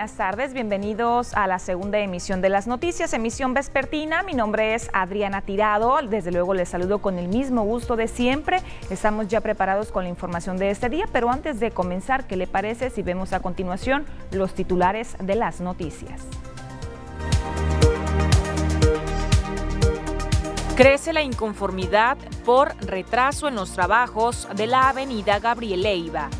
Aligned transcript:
buenas 0.00 0.16
tardes. 0.16 0.54
Bienvenidos 0.54 1.34
a 1.34 1.46
la 1.46 1.58
segunda 1.58 1.98
emisión 1.98 2.40
de 2.40 2.48
las 2.48 2.66
noticias, 2.66 3.12
emisión 3.12 3.52
vespertina. 3.52 4.22
Mi 4.22 4.32
nombre 4.32 4.74
es 4.74 4.88
Adriana 4.94 5.42
Tirado. 5.42 5.98
Desde 6.08 6.32
luego 6.32 6.54
les 6.54 6.70
saludo 6.70 7.00
con 7.00 7.18
el 7.18 7.28
mismo 7.28 7.64
gusto 7.64 7.96
de 7.96 8.08
siempre. 8.08 8.62
Estamos 8.88 9.28
ya 9.28 9.42
preparados 9.42 9.92
con 9.92 10.04
la 10.04 10.08
información 10.08 10.56
de 10.56 10.70
este 10.70 10.88
día, 10.88 11.04
pero 11.12 11.28
antes 11.28 11.60
de 11.60 11.70
comenzar, 11.70 12.26
¿qué 12.26 12.36
le 12.36 12.46
parece 12.46 12.88
si 12.88 13.02
vemos 13.02 13.34
a 13.34 13.40
continuación 13.40 14.06
los 14.30 14.54
titulares 14.54 15.16
de 15.20 15.34
las 15.34 15.60
noticias? 15.60 16.22
Crece 20.76 21.12
la 21.12 21.20
inconformidad 21.20 22.16
por 22.46 22.74
retraso 22.86 23.48
en 23.48 23.54
los 23.54 23.72
trabajos 23.74 24.48
de 24.56 24.66
la 24.66 24.88
avenida 24.88 25.40
Gabriel 25.40 25.82
Leiva. 25.82 26.30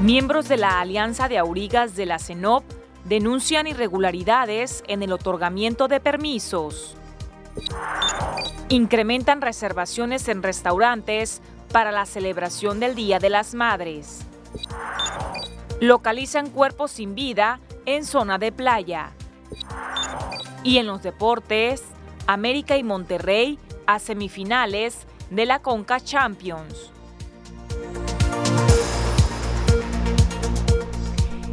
Miembros 0.00 0.46
de 0.46 0.56
la 0.56 0.78
Alianza 0.78 1.28
de 1.28 1.38
Aurigas 1.38 1.96
de 1.96 2.06
la 2.06 2.20
CENOP 2.20 2.62
denuncian 3.04 3.66
irregularidades 3.66 4.84
en 4.86 5.02
el 5.02 5.12
otorgamiento 5.12 5.88
de 5.88 5.98
permisos. 5.98 6.96
Incrementan 8.68 9.40
reservaciones 9.40 10.28
en 10.28 10.44
restaurantes 10.44 11.42
para 11.72 11.90
la 11.90 12.06
celebración 12.06 12.78
del 12.78 12.94
Día 12.94 13.18
de 13.18 13.28
las 13.28 13.54
Madres. 13.54 14.20
Localizan 15.80 16.50
cuerpos 16.50 16.92
sin 16.92 17.16
vida 17.16 17.58
en 17.84 18.04
zona 18.04 18.38
de 18.38 18.52
playa. 18.52 19.10
Y 20.62 20.78
en 20.78 20.86
los 20.86 21.02
deportes, 21.02 21.82
América 22.28 22.76
y 22.76 22.84
Monterrey 22.84 23.58
a 23.88 23.98
semifinales 23.98 25.08
de 25.30 25.44
la 25.44 25.58
Conca 25.58 25.98
Champions. 25.98 26.92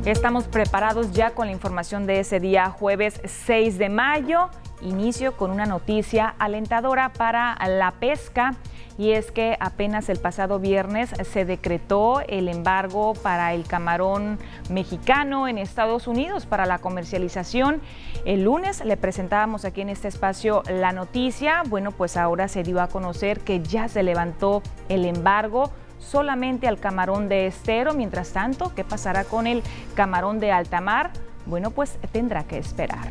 Estamos 0.05 0.43
preparados 0.43 1.13
ya 1.13 1.31
con 1.31 1.47
la 1.47 1.51
información 1.51 2.05
de 2.05 2.19
ese 2.19 2.39
día 2.39 2.69
jueves 2.69 3.19
6 3.23 3.79
de 3.79 3.89
mayo. 3.89 4.49
Inicio 4.81 5.35
con 5.35 5.49
una 5.49 5.65
noticia 5.65 6.35
alentadora 6.37 7.11
para 7.11 7.57
la 7.67 7.89
pesca 7.89 8.53
y 8.99 9.13
es 9.13 9.31
que 9.31 9.57
apenas 9.59 10.07
el 10.09 10.19
pasado 10.19 10.59
viernes 10.59 11.09
se 11.23 11.43
decretó 11.43 12.21
el 12.21 12.49
embargo 12.49 13.15
para 13.15 13.55
el 13.55 13.65
camarón 13.65 14.37
mexicano 14.69 15.47
en 15.47 15.57
Estados 15.57 16.07
Unidos 16.07 16.45
para 16.45 16.67
la 16.67 16.77
comercialización. 16.77 17.81
El 18.25 18.43
lunes 18.43 18.85
le 18.85 18.97
presentábamos 18.97 19.65
aquí 19.65 19.81
en 19.81 19.89
este 19.89 20.07
espacio 20.07 20.61
la 20.69 20.91
noticia. 20.91 21.63
Bueno, 21.65 21.91
pues 21.91 22.15
ahora 22.15 22.47
se 22.47 22.61
dio 22.61 22.79
a 22.79 22.89
conocer 22.89 23.39
que 23.39 23.63
ya 23.63 23.87
se 23.87 24.03
levantó 24.03 24.61
el 24.87 25.03
embargo 25.03 25.71
solamente 25.99 26.67
al 26.67 26.79
camarón 26.79 27.29
de 27.29 27.47
estero. 27.47 27.93
Mientras 27.93 28.33
tanto, 28.33 28.73
¿qué 28.75 28.83
pasará 28.83 29.23
con 29.23 29.47
el 29.47 29.63
camarón 29.95 30.39
de 30.39 30.51
alta 30.51 30.81
mar? 30.81 31.11
Bueno, 31.45 31.71
pues 31.71 31.97
tendrá 32.11 32.45
que 32.45 32.57
esperar. 32.57 33.09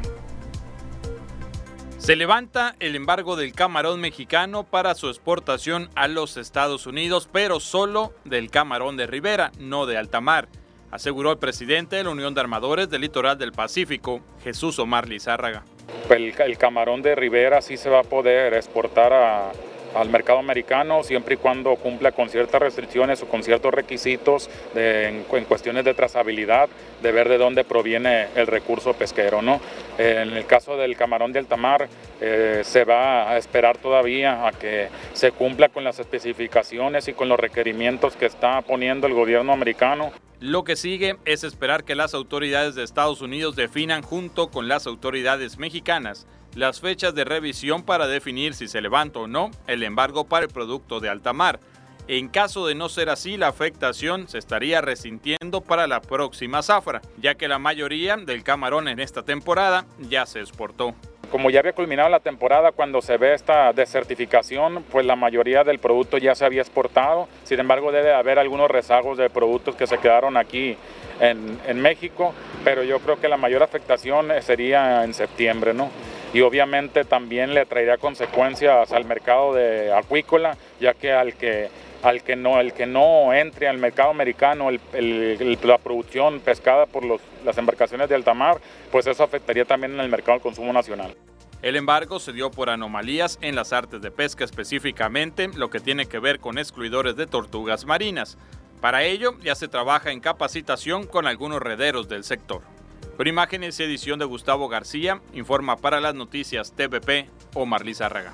Se 1.99 2.17
levanta 2.17 2.77
el 2.81 2.97
embargo 2.97 3.35
del 3.35 3.55
camarón 3.55 3.99
mexicano 3.99 4.65
para 4.65 4.95
su 4.95 5.09
exportación 5.09 5.89
a 5.95 6.07
los 6.07 6.37
Estados 6.37 6.87
Unidos, 6.87 7.31
pero 7.33 7.61
solo 7.61 8.13
del 8.25 8.51
camarón 8.51 8.99
de 8.99 9.07
Rivera, 9.07 9.53
no 9.59 9.87
de 9.87 9.97
alta 9.97 10.21
mar, 10.21 10.49
aseguró 10.91 11.33
el 11.33 11.39
presidente 11.39 11.97
de 11.97 12.05
la 12.05 12.11
Unión 12.11 12.35
de 12.35 12.43
Armadores 12.43 12.91
del 12.91 13.01
Litoral 13.01 13.39
del 13.39 13.53
Pacífico, 13.53 14.21
Jesús 14.43 14.79
Omar 14.79 15.09
Lizárraga. 15.09 15.65
El, 16.11 16.35
el 16.39 16.59
camarón 16.59 17.01
de 17.01 17.15
Rivera 17.15 17.63
sí 17.63 17.79
se 17.79 17.89
va 17.89 18.01
a 18.01 18.05
poder 18.05 18.53
exportar 18.53 19.15
a, 19.15 19.53
al 19.95 20.09
mercado 20.09 20.39
americano 20.39 21.03
siempre 21.03 21.35
y 21.35 21.39
cuando 21.39 21.75
cumpla 21.77 22.13
con 22.13 22.29
ciertas 22.29 22.61
restricciones 22.61 23.23
o 23.23 23.27
con 23.27 23.43
ciertos 23.43 23.73
requisitos 23.73 24.51
en, 24.75 25.25
cuestiones 25.45 25.85
de 25.85 25.95
trazabilidad, 25.95 26.69
de 27.03 27.13
ver 27.13 27.29
de 27.29 27.39
dónde 27.39 27.65
proviene 27.65 28.29
el 28.35 28.47
recurso 28.47 28.95
pesquero. 28.95 29.43
¿no? 29.43 29.61
En 29.99 30.31
el 30.31 30.47
caso 30.47 30.77
del 30.77 30.97
camarón 30.97 31.33
de 31.33 31.39
altamar 31.39 31.89
eh, 32.21 32.63
se 32.65 32.85
va 32.85 33.31
a 33.31 33.39
esperar 33.39 33.79
todavía 33.79 34.47
a 34.47 34.53
que 34.53 34.89
se 35.13 35.33
cumpla 35.33 35.69
con 35.69 35.85
las 35.85 35.99
especificaciones 35.99 37.09
y 37.09 37.13
con 37.13 37.29
los 37.29 37.39
requerimientos 37.39 38.17
que 38.17 38.27
está 38.27 38.63
poniendo 38.63 39.07
el 39.07 39.15
gobierno 39.15 39.53
americano. 39.53 40.13
Lo 40.41 40.65
que 40.65 40.77
sigue 40.77 41.17
es 41.25 41.45
esperar 41.45 41.85
que 41.85 41.95
las 41.95 42.13
autoridades 42.13 42.75
de 42.75 42.83
Estados 42.83 43.23
Unidos 43.23 43.57
definan 43.57 44.03
junto 44.03 44.51
con 44.51 44.69
las 44.69 44.87
autoridades 44.87 45.59
mexicanas 45.59 46.27
las 46.55 46.81
fechas 46.81 47.15
de 47.15 47.25
revisión 47.25 47.83
para 47.83 48.07
definir 48.07 48.55
si 48.55 48.69
se 48.69 48.81
levanta 48.81 49.21
o 49.21 49.27
no 49.27 49.51
el 49.67 49.83
embargo 49.83 50.25
para 50.25 50.47
el 50.47 50.53
producto 50.53 51.01
de 51.01 51.09
alta 51.09 51.33
mar. 51.33 51.59
En 52.07 52.29
caso 52.29 52.67
de 52.67 52.75
no 52.75 52.91
ser 52.91 53.09
así, 53.09 53.39
la 53.39 53.49
afectación 53.49 54.29
se 54.29 54.37
estaría 54.37 54.83
resintiendo 54.83 55.63
para 55.63 55.87
la 55.87 56.01
próxima 56.03 56.63
zafra, 56.63 57.01
ya 57.17 57.35
que 57.35 57.49
la 57.49 57.59
mayoría 57.59 58.17
del 58.19 58.45
camarón 58.45 58.89
en 58.89 59.01
esta 59.01 59.23
temporada 59.23 59.87
ya 59.99 60.27
se 60.27 60.41
exportó. 60.41 60.95
Como 61.31 61.49
ya 61.49 61.61
había 61.61 61.73
culminado 61.73 62.11
la 62.11 62.21
temporada, 62.21 62.73
cuando 62.73 63.01
se 63.01 63.17
ve 63.17 63.33
esta 63.33 63.73
desertificación, 63.73 64.85
pues 64.93 65.07
la 65.07 65.17
mayoría 65.17 65.65
del 65.65 65.79
producto 65.79 66.19
ya 66.19 66.35
se 66.35 66.45
había 66.45 66.61
exportado. 66.61 67.27
Sin 67.45 67.59
embargo, 67.59 67.91
debe 67.91 68.13
haber 68.13 68.39
algunos 68.39 68.71
rezagos 68.71 69.17
de 69.17 69.31
productos 69.31 69.75
que 69.75 69.87
se 69.87 69.97
quedaron 69.97 70.37
aquí 70.37 70.77
en, 71.21 71.59
en 71.67 71.81
México, 71.81 72.35
pero 72.63 72.85
yo 72.85 73.01
creo 73.01 73.19
que 73.19 73.29
la 73.29 73.39
mayor 73.39 73.63
afectación 73.63 74.29
sería 74.43 75.03
en 75.05 75.15
septiembre, 75.15 75.73
¿no? 75.73 75.91
Y 76.35 76.41
obviamente 76.41 77.05
también 77.05 77.55
le 77.55 77.65
traería 77.65 77.97
consecuencias 77.97 78.93
al 78.93 79.05
mercado 79.05 79.55
de 79.55 79.93
acuícola, 79.95 80.59
ya 80.81 80.93
que 80.93 81.13
al 81.13 81.35
que 81.35 81.71
al 82.03 82.23
que 82.23 82.37
no, 82.37 82.61
el 82.61 82.75
que 82.75 82.85
no 82.85 83.33
entre 83.33 83.67
al 83.67 83.79
mercado 83.79 84.11
americano 84.11 84.69
la 84.71 85.79
producción 85.79 86.41
pescada 86.41 86.85
por 86.85 87.03
las 87.45 87.57
embarcaciones 87.57 88.11
de 88.11 88.15
alta 88.15 88.35
mar, 88.35 88.59
pues 88.93 89.07
eso 89.07 89.25
afectaría 89.25 89.65
también 89.65 89.95
en 89.95 90.01
el 90.01 90.11
mercado 90.11 90.33
del 90.33 90.43
consumo 90.43 90.71
nacional. 90.73 91.17
El 91.63 91.77
embargo 91.77 92.19
se 92.19 92.35
dio 92.35 92.51
por 92.51 92.69
anomalías 92.69 93.39
en 93.41 93.55
las 93.55 93.73
artes 93.73 94.03
de 94.03 94.11
pesca 94.11 94.45
específicamente, 94.45 95.49
lo 95.55 95.71
que 95.71 95.81
tiene 95.81 96.05
que 96.05 96.19
ver 96.19 96.41
con 96.41 96.59
excluidores 96.59 97.17
de 97.17 97.27
tortugas 97.27 97.87
marinas. 97.87 98.37
Para 98.83 99.05
ello 99.05 99.39
ya 99.41 99.55
se 99.55 99.69
trabaja 99.69 100.11
en 100.11 100.21
capacitación 100.21 101.07
con 101.07 101.27
algunos 101.27 101.63
rederos 101.63 102.07
del 102.07 102.23
sector. 102.23 102.74
Con 103.17 103.29
imágenes 103.29 103.79
edición 103.79 104.19
de 104.19 104.25
Gustavo 104.25 104.69
García, 104.69 105.21
informa 105.35 105.77
para 105.77 106.01
las 106.01 106.17
noticias 106.17 106.73
TVP 106.73 107.29
Omar 107.55 107.85
Lizárraga. 107.85 108.33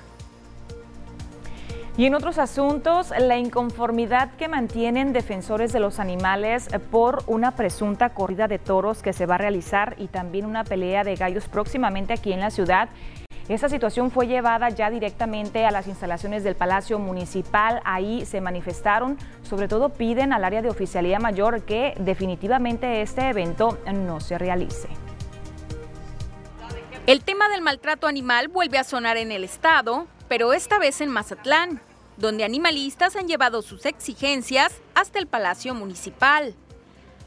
Y 1.97 2.05
en 2.05 2.15
otros 2.15 2.39
asuntos, 2.39 3.11
la 3.19 3.37
inconformidad 3.37 4.35
que 4.37 4.47
mantienen 4.47 5.13
defensores 5.13 5.71
de 5.71 5.79
los 5.79 5.99
animales 5.99 6.67
por 6.89 7.23
una 7.27 7.51
presunta 7.51 8.15
corrida 8.15 8.47
de 8.47 8.57
toros 8.57 9.03
que 9.03 9.13
se 9.13 9.27
va 9.27 9.35
a 9.35 9.37
realizar 9.37 9.95
y 9.99 10.07
también 10.07 10.45
una 10.45 10.63
pelea 10.63 11.03
de 11.03 11.15
gallos 11.15 11.47
próximamente 11.47 12.13
aquí 12.13 12.33
en 12.33 12.39
la 12.39 12.49
ciudad 12.49 12.89
esta 13.53 13.69
situación 13.69 14.11
fue 14.11 14.27
llevada 14.27 14.69
ya 14.69 14.89
directamente 14.89 15.65
a 15.65 15.71
las 15.71 15.87
instalaciones 15.87 16.43
del 16.43 16.55
Palacio 16.55 16.99
Municipal. 16.99 17.81
Ahí 17.83 18.25
se 18.25 18.39
manifestaron, 18.39 19.17
sobre 19.43 19.67
todo 19.67 19.89
piden 19.89 20.31
al 20.31 20.43
área 20.43 20.61
de 20.61 20.69
oficialía 20.69 21.19
mayor 21.19 21.63
que 21.63 21.93
definitivamente 21.99 23.01
este 23.01 23.29
evento 23.29 23.77
no 23.93 24.19
se 24.21 24.37
realice. 24.37 24.87
El 27.07 27.23
tema 27.23 27.49
del 27.49 27.61
maltrato 27.61 28.07
animal 28.07 28.47
vuelve 28.47 28.77
a 28.77 28.83
sonar 28.83 29.17
en 29.17 29.31
el 29.31 29.43
estado, 29.43 30.07
pero 30.27 30.53
esta 30.53 30.79
vez 30.79 31.01
en 31.01 31.09
Mazatlán, 31.09 31.81
donde 32.17 32.43
animalistas 32.43 33.15
han 33.15 33.27
llevado 33.27 33.61
sus 33.63 33.85
exigencias 33.85 34.71
hasta 34.93 35.19
el 35.19 35.27
Palacio 35.27 35.73
Municipal. 35.73 36.53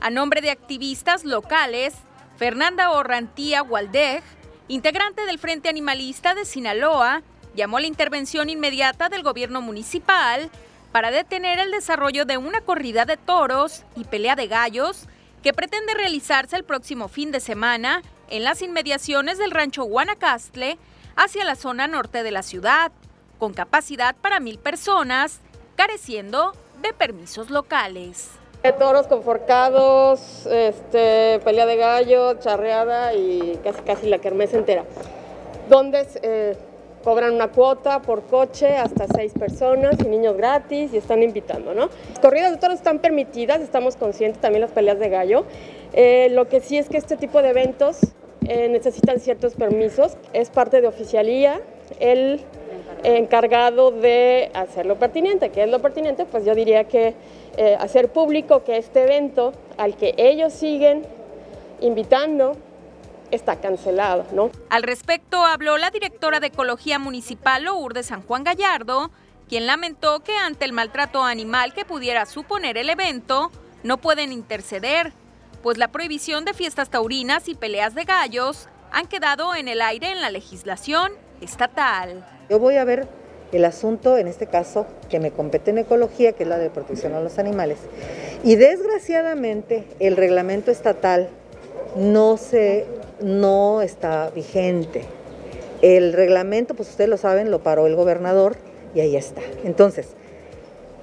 A 0.00 0.10
nombre 0.10 0.40
de 0.40 0.50
activistas 0.50 1.24
locales, 1.24 1.94
Fernanda 2.36 2.92
Orrantía 2.92 3.62
Waldeg 3.62 4.22
integrante 4.68 5.26
del 5.26 5.38
Frente 5.38 5.68
Animalista 5.68 6.34
de 6.34 6.44
Sinaloa, 6.44 7.22
llamó 7.54 7.76
a 7.76 7.80
la 7.80 7.86
intervención 7.86 8.48
inmediata 8.48 9.08
del 9.08 9.22
gobierno 9.22 9.60
municipal 9.60 10.50
para 10.92 11.10
detener 11.10 11.58
el 11.58 11.70
desarrollo 11.70 12.24
de 12.24 12.38
una 12.38 12.60
corrida 12.60 13.04
de 13.04 13.16
toros 13.16 13.84
y 13.96 14.04
pelea 14.04 14.36
de 14.36 14.46
gallos 14.46 15.06
que 15.42 15.52
pretende 15.52 15.94
realizarse 15.94 16.56
el 16.56 16.64
próximo 16.64 17.08
fin 17.08 17.30
de 17.30 17.40
semana 17.40 18.02
en 18.30 18.44
las 18.44 18.62
inmediaciones 18.62 19.38
del 19.38 19.50
rancho 19.50 19.84
Guanacastle 19.84 20.78
hacia 21.16 21.44
la 21.44 21.54
zona 21.54 21.86
norte 21.86 22.22
de 22.22 22.30
la 22.30 22.42
ciudad, 22.42 22.90
con 23.38 23.52
capacidad 23.52 24.16
para 24.16 24.40
mil 24.40 24.58
personas, 24.58 25.40
careciendo 25.76 26.52
de 26.80 26.92
permisos 26.92 27.50
locales. 27.50 28.30
Toros 28.72 29.06
conforcados, 29.08 30.46
este, 30.46 31.38
pelea 31.44 31.66
de 31.66 31.76
gallo, 31.76 32.34
charreada 32.40 33.12
y 33.12 33.60
casi 33.62 33.82
casi 33.82 34.08
la 34.08 34.18
kermés 34.18 34.54
entera. 34.54 34.84
Donde 35.68 36.06
eh, 36.22 36.56
cobran 37.04 37.34
una 37.34 37.48
cuota 37.48 38.00
por 38.00 38.22
coche 38.22 38.76
hasta 38.76 39.06
seis 39.14 39.32
personas 39.38 39.96
y 40.00 40.08
niños 40.08 40.36
gratis 40.38 40.94
y 40.94 40.96
están 40.96 41.22
invitando, 41.22 41.74
¿no? 41.74 41.90
Las 42.08 42.18
corridas 42.20 42.52
de 42.52 42.56
toros 42.56 42.76
están 42.76 43.00
permitidas, 43.00 43.60
estamos 43.60 43.96
conscientes 43.96 44.40
también 44.40 44.62
las 44.62 44.70
peleas 44.70 44.98
de 44.98 45.10
gallo. 45.10 45.44
Eh, 45.92 46.28
lo 46.30 46.48
que 46.48 46.60
sí 46.60 46.78
es 46.78 46.88
que 46.88 46.96
este 46.96 47.18
tipo 47.18 47.42
de 47.42 47.50
eventos 47.50 47.98
eh, 48.48 48.68
necesitan 48.70 49.20
ciertos 49.20 49.56
permisos, 49.56 50.16
es 50.32 50.48
parte 50.48 50.80
de 50.80 50.88
oficialía. 50.88 51.60
El 52.00 52.40
encargado 53.02 53.90
de 53.90 54.50
hacer 54.54 54.86
lo 54.86 54.98
pertinente. 54.98 55.50
¿Qué 55.50 55.64
es 55.64 55.70
lo 55.70 55.80
pertinente? 55.80 56.24
Pues 56.24 56.44
yo 56.44 56.54
diría 56.54 56.84
que 56.84 57.14
eh, 57.56 57.76
hacer 57.78 58.12
público 58.12 58.64
que 58.64 58.76
este 58.76 59.02
evento 59.02 59.52
al 59.76 59.96
que 59.96 60.14
ellos 60.16 60.52
siguen 60.52 61.02
invitando 61.80 62.56
está 63.30 63.60
cancelado, 63.60 64.24
¿no? 64.32 64.50
Al 64.70 64.82
respecto 64.82 65.44
habló 65.44 65.76
la 65.78 65.90
directora 65.90 66.40
de 66.40 66.48
Ecología 66.48 66.98
Municipal 66.98 67.64
Lourdes 67.64 68.06
San 68.06 68.22
Juan 68.22 68.44
Gallardo, 68.44 69.10
quien 69.48 69.66
lamentó 69.66 70.20
que 70.20 70.36
ante 70.36 70.64
el 70.64 70.72
maltrato 70.72 71.22
animal 71.22 71.74
que 71.74 71.84
pudiera 71.84 72.26
suponer 72.26 72.78
el 72.78 72.90
evento, 72.90 73.50
no 73.82 73.98
pueden 73.98 74.32
interceder, 74.32 75.12
pues 75.62 75.78
la 75.78 75.88
prohibición 75.88 76.44
de 76.44 76.54
fiestas 76.54 76.90
taurinas 76.90 77.48
y 77.48 77.54
peleas 77.54 77.94
de 77.94 78.04
gallos 78.04 78.68
han 78.92 79.06
quedado 79.06 79.54
en 79.54 79.68
el 79.68 79.82
aire 79.82 80.12
en 80.12 80.20
la 80.20 80.30
legislación 80.30 81.12
estatal. 81.40 82.24
Yo 82.48 82.58
voy 82.58 82.76
a 82.76 82.84
ver 82.84 83.06
el 83.52 83.64
asunto, 83.64 84.18
en 84.18 84.26
este 84.26 84.46
caso, 84.46 84.86
que 85.08 85.20
me 85.20 85.30
compete 85.30 85.70
en 85.70 85.78
ecología, 85.78 86.32
que 86.32 86.42
es 86.42 86.48
la 86.48 86.58
de 86.58 86.70
protección 86.70 87.14
a 87.14 87.20
los 87.20 87.38
animales. 87.38 87.78
Y 88.42 88.56
desgraciadamente 88.56 89.84
el 90.00 90.16
reglamento 90.16 90.70
estatal 90.70 91.28
no, 91.96 92.36
se, 92.36 92.86
no 93.20 93.80
está 93.82 94.30
vigente. 94.30 95.04
El 95.82 96.12
reglamento, 96.12 96.74
pues 96.74 96.90
ustedes 96.90 97.10
lo 97.10 97.16
saben, 97.16 97.50
lo 97.50 97.62
paró 97.62 97.86
el 97.86 97.94
gobernador 97.94 98.56
y 98.94 99.00
ahí 99.00 99.16
está. 99.16 99.42
Entonces, 99.64 100.08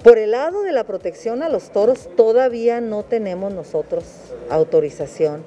por 0.02 0.18
el 0.18 0.32
lado 0.32 0.62
de 0.62 0.72
la 0.72 0.84
protección 0.84 1.42
a 1.42 1.48
los 1.48 1.70
toros, 1.70 2.08
todavía 2.16 2.80
no 2.80 3.04
tenemos 3.04 3.52
nosotros 3.52 4.04
autorización 4.50 5.44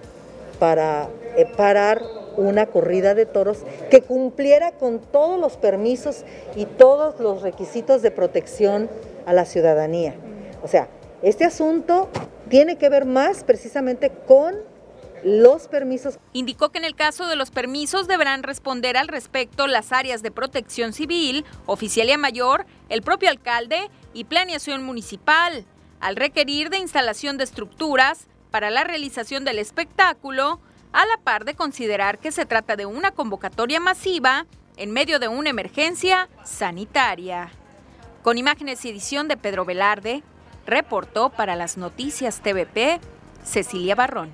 para 0.60 1.10
eh, 1.36 1.46
parar 1.58 2.02
una 2.38 2.68
corrida 2.68 3.14
de 3.14 3.26
toros 3.26 3.60
que 3.90 4.02
cumpliera 4.02 4.72
con 4.72 5.00
todos 5.00 5.40
los 5.40 5.58
permisos 5.58 6.24
y 6.56 6.66
todos 6.66 7.20
los 7.20 7.42
requisitos 7.42 8.02
de 8.02 8.12
protección 8.12 8.90
a 9.26 9.34
la 9.34 9.46
ciudadanía. 9.46 10.16
O 10.64 10.68
sea, 10.68 10.88
este 11.22 11.46
asunto 11.46 12.10
tiene 12.50 12.78
que 12.78 12.90
ver 12.90 13.06
más 13.06 13.44
precisamente 13.44 14.12
con 14.28 14.56
los 15.24 15.68
permisos. 15.68 16.20
Indicó 16.34 16.70
que 16.70 16.78
en 16.78 16.86
el 16.86 16.96
caso 16.96 17.28
de 17.28 17.36
los 17.36 17.50
permisos 17.50 18.08
deberán 18.08 18.44
responder 18.44 18.96
al 18.96 19.08
respecto 19.08 19.66
las 19.66 19.92
áreas 19.92 20.22
de 20.22 20.30
protección 20.30 20.94
civil, 20.94 21.46
oficialía 21.66 22.18
mayor, 22.18 22.68
el 22.90 23.02
propio 23.02 23.30
alcalde 23.30 23.90
y 24.14 24.26
planeación 24.26 24.84
municipal, 24.84 25.66
al 26.00 26.16
requerir 26.16 26.70
de 26.70 26.78
instalación 26.78 27.38
de 27.38 27.44
estructuras 27.44 28.28
para 28.52 28.70
la 28.70 28.84
realización 28.84 29.46
del 29.46 29.58
espectáculo, 29.58 30.60
a 30.96 31.06
la 31.06 31.18
par 31.18 31.44
de 31.44 31.56
considerar 31.56 32.20
que 32.20 32.32
se 32.32 32.46
trata 32.46 32.78
de 32.78 32.86
una 32.86 33.12
convocatoria 33.12 33.82
masiva 33.82 34.46
en 34.78 34.92
medio 34.92 35.20
de 35.20 35.28
una 35.28 35.50
emergencia 35.50 36.30
sanitaria. 36.46 37.50
Con 38.24 38.38
imágenes 38.38 38.86
y 38.86 38.92
edición 38.92 39.28
de 39.28 39.36
Pedro 39.36 39.66
Velarde, 39.66 40.24
reportó 40.66 41.30
para 41.30 41.58
las 41.58 41.76
noticias 41.76 42.40
TVP 42.40 43.02
Cecilia 43.44 43.94
Barrón. 43.94 44.32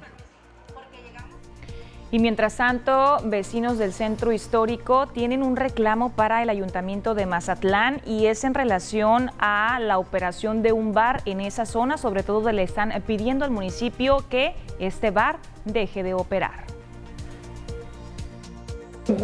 Y 2.13 2.19
mientras 2.19 2.57
tanto, 2.57 3.19
vecinos 3.23 3.77
del 3.77 3.93
centro 3.93 4.33
histórico 4.33 5.07
tienen 5.07 5.43
un 5.43 5.55
reclamo 5.55 6.11
para 6.11 6.43
el 6.43 6.49
ayuntamiento 6.49 7.15
de 7.15 7.25
Mazatlán 7.25 8.01
y 8.05 8.25
es 8.25 8.43
en 8.43 8.53
relación 8.53 9.31
a 9.39 9.79
la 9.79 9.97
operación 9.97 10.61
de 10.61 10.73
un 10.73 10.91
bar 10.91 11.21
en 11.23 11.39
esa 11.39 11.65
zona. 11.65 11.97
Sobre 11.97 12.23
todo 12.23 12.51
le 12.51 12.63
están 12.63 12.91
pidiendo 13.07 13.45
al 13.45 13.51
municipio 13.51 14.25
que 14.29 14.53
este 14.77 15.09
bar 15.09 15.37
deje 15.63 16.03
de 16.03 16.13
operar. 16.13 16.65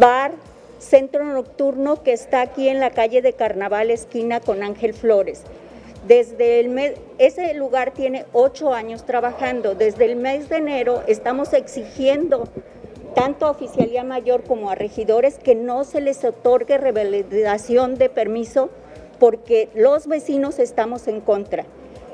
Bar 0.00 0.32
Centro 0.78 1.26
Nocturno 1.26 2.02
que 2.02 2.14
está 2.14 2.40
aquí 2.40 2.70
en 2.70 2.80
la 2.80 2.90
calle 2.90 3.20
de 3.20 3.34
Carnaval, 3.34 3.90
esquina 3.90 4.40
con 4.40 4.62
Ángel 4.62 4.94
Flores. 4.94 5.42
Desde 6.06 6.60
el 6.60 6.70
mes, 6.70 6.94
ese 7.18 7.52
lugar 7.52 7.90
tiene 7.90 8.24
ocho 8.32 8.72
años 8.72 9.04
trabajando. 9.04 9.74
Desde 9.74 10.06
el 10.06 10.16
mes 10.16 10.48
de 10.48 10.56
enero 10.56 11.02
estamos 11.06 11.52
exigiendo 11.52 12.48
tanto 13.14 13.46
a 13.46 13.50
Oficialía 13.50 14.04
Mayor 14.04 14.44
como 14.44 14.70
a 14.70 14.74
regidores 14.74 15.38
que 15.38 15.54
no 15.54 15.84
se 15.84 16.00
les 16.00 16.24
otorgue 16.24 16.78
revalidación 16.78 17.96
de 17.96 18.08
permiso 18.08 18.70
porque 19.18 19.68
los 19.74 20.06
vecinos 20.06 20.58
estamos 20.58 21.08
en 21.08 21.20
contra 21.20 21.64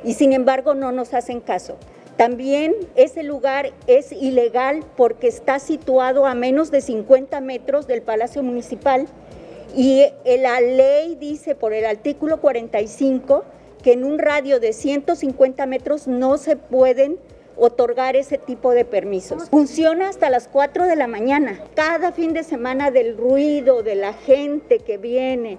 y 0.05 0.14
sin 0.14 0.32
embargo 0.32 0.75
no 0.75 0.93
nos 0.93 1.14
hacen 1.14 1.41
caso. 1.41 1.76
También 2.17 2.75
ese 2.94 3.25
lugar 3.25 3.73
es 3.87 4.12
ilegal 4.12 4.85
porque 4.96 5.26
está 5.26 5.58
situado 5.58 6.26
a 6.26 6.35
menos 6.35 6.70
de 6.70 6.81
50 6.81 7.41
metros 7.41 7.87
del 7.87 8.02
Palacio 8.02 8.43
Municipal 8.43 9.08
y 9.76 10.05
la 10.25 10.61
ley 10.61 11.17
dice 11.17 11.56
por 11.56 11.73
el 11.73 11.85
artículo 11.85 12.41
45 12.41 13.44
que 13.82 13.93
en 13.93 14.05
un 14.05 14.19
radio 14.19 14.61
de 14.61 14.73
150 14.73 15.67
metros 15.67 16.06
no 16.06 16.38
se 16.38 16.56
pueden 16.56 17.19
otorgar 17.56 18.17
ese 18.17 18.39
tipo 18.39 18.73
de 18.73 18.85
permisos. 18.85 19.49
Funciona 19.51 20.09
hasta 20.09 20.31
las 20.31 20.49
4 20.49 20.87
de 20.87 20.97
la 20.97 21.06
mañana. 21.06 21.61
Cada 21.75 22.12
fin 22.12 22.33
de 22.33 22.43
semana 22.43 22.91
del 22.91 23.17
ruido, 23.17 23.83
de 23.83 23.95
la 23.95 24.12
gente 24.12 24.81
que 24.81 24.99
viene, 24.99 25.59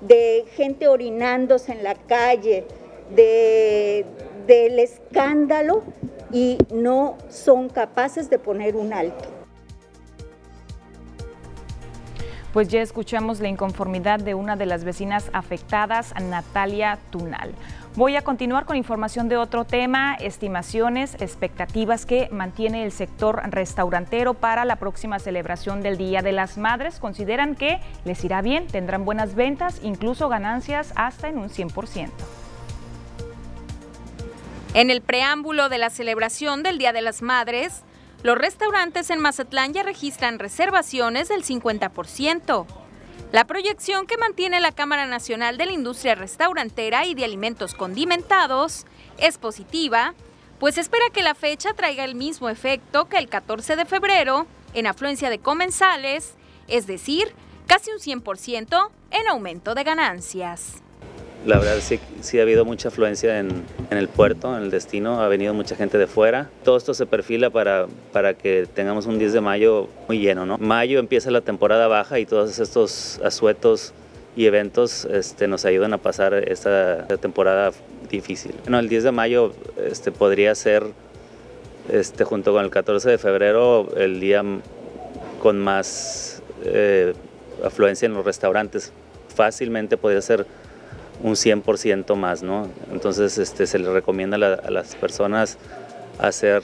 de 0.00 0.44
gente 0.54 0.88
orinándose 0.88 1.72
en 1.72 1.82
la 1.82 1.94
calle, 1.94 2.64
de, 3.14 4.04
del 4.46 4.78
escándalo 4.78 5.82
y 6.32 6.58
no 6.72 7.16
son 7.28 7.68
capaces 7.68 8.30
de 8.30 8.38
poner 8.38 8.76
un 8.76 8.92
alto. 8.92 9.33
Pues 12.54 12.68
ya 12.68 12.82
escuchamos 12.82 13.40
la 13.40 13.48
inconformidad 13.48 14.20
de 14.20 14.34
una 14.34 14.54
de 14.54 14.64
las 14.64 14.84
vecinas 14.84 15.28
afectadas, 15.32 16.14
Natalia 16.22 17.00
Tunal. 17.10 17.52
Voy 17.96 18.14
a 18.14 18.22
continuar 18.22 18.64
con 18.64 18.76
información 18.76 19.28
de 19.28 19.36
otro 19.36 19.64
tema, 19.64 20.14
estimaciones, 20.14 21.16
expectativas 21.18 22.06
que 22.06 22.28
mantiene 22.30 22.84
el 22.84 22.92
sector 22.92 23.42
restaurantero 23.50 24.34
para 24.34 24.64
la 24.64 24.76
próxima 24.76 25.18
celebración 25.18 25.82
del 25.82 25.98
Día 25.98 26.22
de 26.22 26.30
las 26.30 26.56
Madres. 26.56 27.00
Consideran 27.00 27.56
que 27.56 27.80
les 28.04 28.24
irá 28.24 28.40
bien, 28.40 28.68
tendrán 28.68 29.04
buenas 29.04 29.34
ventas, 29.34 29.80
incluso 29.82 30.28
ganancias 30.28 30.92
hasta 30.94 31.26
en 31.26 31.38
un 31.38 31.48
100%. 31.48 32.08
En 34.74 34.90
el 34.90 35.00
preámbulo 35.00 35.68
de 35.68 35.78
la 35.78 35.90
celebración 35.90 36.62
del 36.62 36.78
Día 36.78 36.92
de 36.92 37.02
las 37.02 37.20
Madres, 37.20 37.82
los 38.24 38.38
restaurantes 38.38 39.10
en 39.10 39.20
Mazatlán 39.20 39.74
ya 39.74 39.82
registran 39.82 40.38
reservaciones 40.38 41.28
del 41.28 41.44
50%. 41.44 42.66
La 43.32 43.44
proyección 43.44 44.06
que 44.06 44.16
mantiene 44.16 44.60
la 44.60 44.72
Cámara 44.72 45.04
Nacional 45.04 45.58
de 45.58 45.66
la 45.66 45.72
Industria 45.72 46.14
Restaurantera 46.14 47.04
y 47.04 47.14
de 47.14 47.26
Alimentos 47.26 47.74
Condimentados 47.74 48.86
es 49.18 49.36
positiva, 49.36 50.14
pues 50.58 50.78
espera 50.78 51.04
que 51.12 51.22
la 51.22 51.34
fecha 51.34 51.74
traiga 51.74 52.02
el 52.02 52.14
mismo 52.14 52.48
efecto 52.48 53.10
que 53.10 53.18
el 53.18 53.28
14 53.28 53.76
de 53.76 53.84
febrero 53.84 54.46
en 54.72 54.86
afluencia 54.86 55.28
de 55.28 55.38
comensales, 55.38 56.32
es 56.66 56.86
decir, 56.86 57.34
casi 57.66 57.90
un 57.90 57.98
100% 57.98 58.90
en 59.10 59.28
aumento 59.28 59.74
de 59.74 59.84
ganancias. 59.84 60.83
La 61.46 61.58
verdad 61.58 61.76
sí, 61.80 62.00
sí 62.22 62.38
ha 62.38 62.42
habido 62.42 62.64
mucha 62.64 62.88
afluencia 62.88 63.38
en, 63.38 63.64
el 63.90 64.08
puerto, 64.08 64.56
en 64.56 64.62
el 64.62 64.70
destino, 64.70 65.20
ha 65.20 65.28
venido 65.28 65.52
mucha 65.52 65.76
gente 65.76 65.98
de 65.98 66.06
fuera. 66.06 66.48
Todo 66.64 66.78
esto 66.78 66.94
se 66.94 67.04
perfila 67.04 67.50
para, 67.50 67.86
para 68.12 68.32
que 68.32 68.66
tengamos 68.72 69.04
un 69.04 69.18
10 69.18 69.34
de 69.34 69.40
mayo 69.42 69.88
muy 70.08 70.20
lleno. 70.20 70.46
¿no? 70.46 70.56
Mayo 70.56 70.98
empieza 70.98 71.30
la 71.30 71.42
temporada 71.42 71.86
baja 71.86 72.18
y 72.18 72.24
todos 72.24 72.58
estos 72.58 73.20
asuetos 73.22 73.92
y 74.36 74.46
eventos 74.46 75.04
este, 75.04 75.46
nos 75.46 75.66
ayudan 75.66 75.92
a 75.92 75.98
pasar 75.98 76.32
esta, 76.34 77.06
temporada 77.18 77.72
difícil. 78.10 78.54
Bueno, 78.62 78.78
el 78.78 78.88
10 78.88 79.04
de 79.04 79.12
mayo 79.12 79.52
este, 79.76 80.12
podría 80.12 80.54
ser, 80.54 80.84
este, 81.92 82.24
junto 82.24 82.52
con 82.54 82.64
el 82.64 82.70
14 82.70 83.10
de 83.10 83.18
febrero, 83.18 83.88
el 83.96 84.18
día 84.18 84.42
con 85.42 85.58
más 85.58 86.42
eh, 86.64 87.12
afluencia 87.62 88.06
en 88.06 88.14
los 88.14 88.24
restaurantes. 88.24 88.92
Fácilmente 89.34 89.96
podría 89.96 90.22
ser 90.22 90.46
un 91.22 91.32
100% 91.32 92.16
más, 92.16 92.42
¿no? 92.42 92.68
Entonces 92.92 93.38
este, 93.38 93.66
se 93.66 93.78
le 93.78 93.90
recomienda 93.92 94.36
a, 94.36 94.70
las 94.70 94.94
personas 94.96 95.58
hacer 96.18 96.62